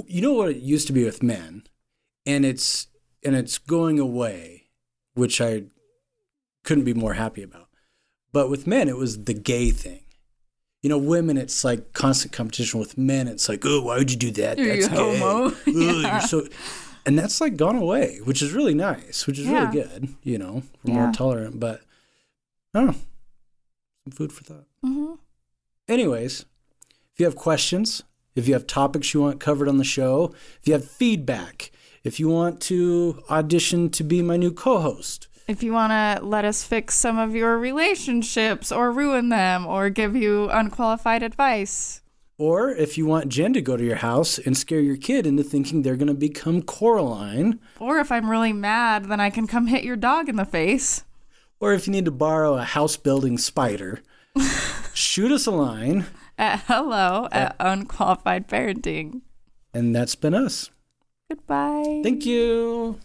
You 0.05 0.21
know 0.21 0.31
what 0.33 0.51
it 0.51 0.57
used 0.57 0.87
to 0.87 0.93
be 0.93 1.03
with 1.03 1.21
men, 1.21 1.63
and 2.25 2.45
it's 2.45 2.87
and 3.25 3.35
it's 3.35 3.57
going 3.57 3.99
away, 3.99 4.69
which 5.15 5.41
I 5.41 5.63
couldn't 6.67 6.83
be 6.83 6.93
more 6.93 7.13
happy 7.13 7.41
about. 7.43 7.67
But 8.33 8.49
with 8.49 8.67
men, 8.67 8.89
it 8.89 8.97
was 8.97 9.23
the 9.23 9.33
gay 9.33 9.71
thing. 9.71 10.01
You 10.83 10.89
know, 10.89 10.97
women, 10.97 11.37
it's 11.37 11.63
like 11.63 11.93
constant 11.93 12.33
competition. 12.33 12.79
With 12.79 12.97
men, 12.97 13.27
it's 13.27 13.47
like, 13.49 13.63
oh, 13.65 13.81
why 13.81 13.97
would 13.97 14.11
you 14.11 14.17
do 14.17 14.31
that? 14.31 14.57
You're 14.59 14.75
That's 14.75 14.87
gay. 14.89 15.17
homo." 15.19 15.45
Ugh, 15.51 15.55
Yeah. 15.65 16.11
You're 16.11 16.21
so, 16.21 16.47
and 17.05 17.17
that's 17.17 17.39
like 17.41 17.55
gone 17.57 17.77
away, 17.77 18.19
which 18.23 18.41
is 18.41 18.51
really 18.53 18.73
nice, 18.75 19.25
which 19.27 19.39
is 19.39 19.47
Yeah. 19.47 19.53
really 19.59 19.71
good. 19.71 20.09
You 20.23 20.37
know, 20.37 20.63
we're 20.83 20.93
Yeah. 20.93 20.99
more 21.05 21.11
tolerant. 21.11 21.59
But 21.59 21.81
I 22.73 22.79
don't 22.81 22.87
know, 22.91 22.99
some 24.03 24.11
food 24.11 24.31
for 24.33 24.43
thought. 24.43 24.67
hmm 24.83 25.13
Anyways, 25.87 26.41
if 27.13 27.19
you 27.19 27.25
have 27.25 27.35
questions, 27.37 28.03
if 28.35 28.47
you 28.47 28.53
have 28.53 28.67
topics 28.67 29.13
you 29.13 29.21
want 29.21 29.39
covered 29.39 29.69
on 29.69 29.77
the 29.77 29.83
show, 29.97 30.33
if 30.59 30.67
you 30.67 30.73
have 30.73 30.85
feedback, 30.85 31.71
if 32.03 32.19
you 32.19 32.27
want 32.29 32.59
to 32.61 33.23
audition 33.29 33.89
to 33.91 34.03
be 34.03 34.21
my 34.21 34.35
new 34.37 34.51
co 34.51 34.79
host, 34.79 35.27
If 35.47 35.63
you 35.63 35.71
want 35.71 35.91
to 35.91 36.25
let 36.25 36.43
us 36.43 36.63
fix 36.63 36.95
some 36.95 37.17
of 37.17 37.33
your 37.33 37.57
relationships 37.57 38.69
or 38.71 38.91
ruin 38.91 39.29
them 39.29 39.65
or 39.65 39.89
give 39.89 40.15
you 40.15 40.49
unqualified 40.49 41.23
advice, 41.23 42.01
or 42.37 42.69
if 42.69 42.97
you 42.97 43.05
want 43.05 43.29
Jen 43.29 43.53
to 43.53 43.61
go 43.61 43.77
to 43.77 43.83
your 43.83 43.95
house 43.95 44.37
and 44.37 44.55
scare 44.57 44.81
your 44.81 44.97
kid 44.97 45.25
into 45.25 45.43
thinking 45.43 45.81
they're 45.81 45.95
going 45.95 46.07
to 46.09 46.13
become 46.13 46.61
Coraline, 46.61 47.59
or 47.79 47.99
if 47.99 48.11
I'm 48.11 48.29
really 48.29 48.53
mad, 48.53 49.05
then 49.05 49.19
I 49.21 49.29
can 49.29 49.47
come 49.47 49.67
hit 49.67 49.83
your 49.83 49.95
dog 49.95 50.27
in 50.29 50.35
the 50.35 50.45
face. 50.45 51.03
or 51.59 51.73
if 51.73 51.87
you 51.87 51.93
need 51.93 52.05
to 52.05 52.11
borrow 52.11 52.55
a 52.57 52.63
house 52.63 52.97
building 52.97 53.37
spider, 53.37 54.01
shoot 54.93 55.31
us 55.31 55.47
a 55.47 55.51
line. 55.51 56.05
At 56.37 56.59
hello 56.67 57.27
at 57.31 57.55
unqualified 57.59 58.47
parenting. 58.47 59.21
And 59.73 59.95
that's 59.95 60.13
been 60.13 60.35
us. 60.35 60.69
Goodbye. 61.29 62.01
Thank 62.03 62.25
you. 62.27 62.99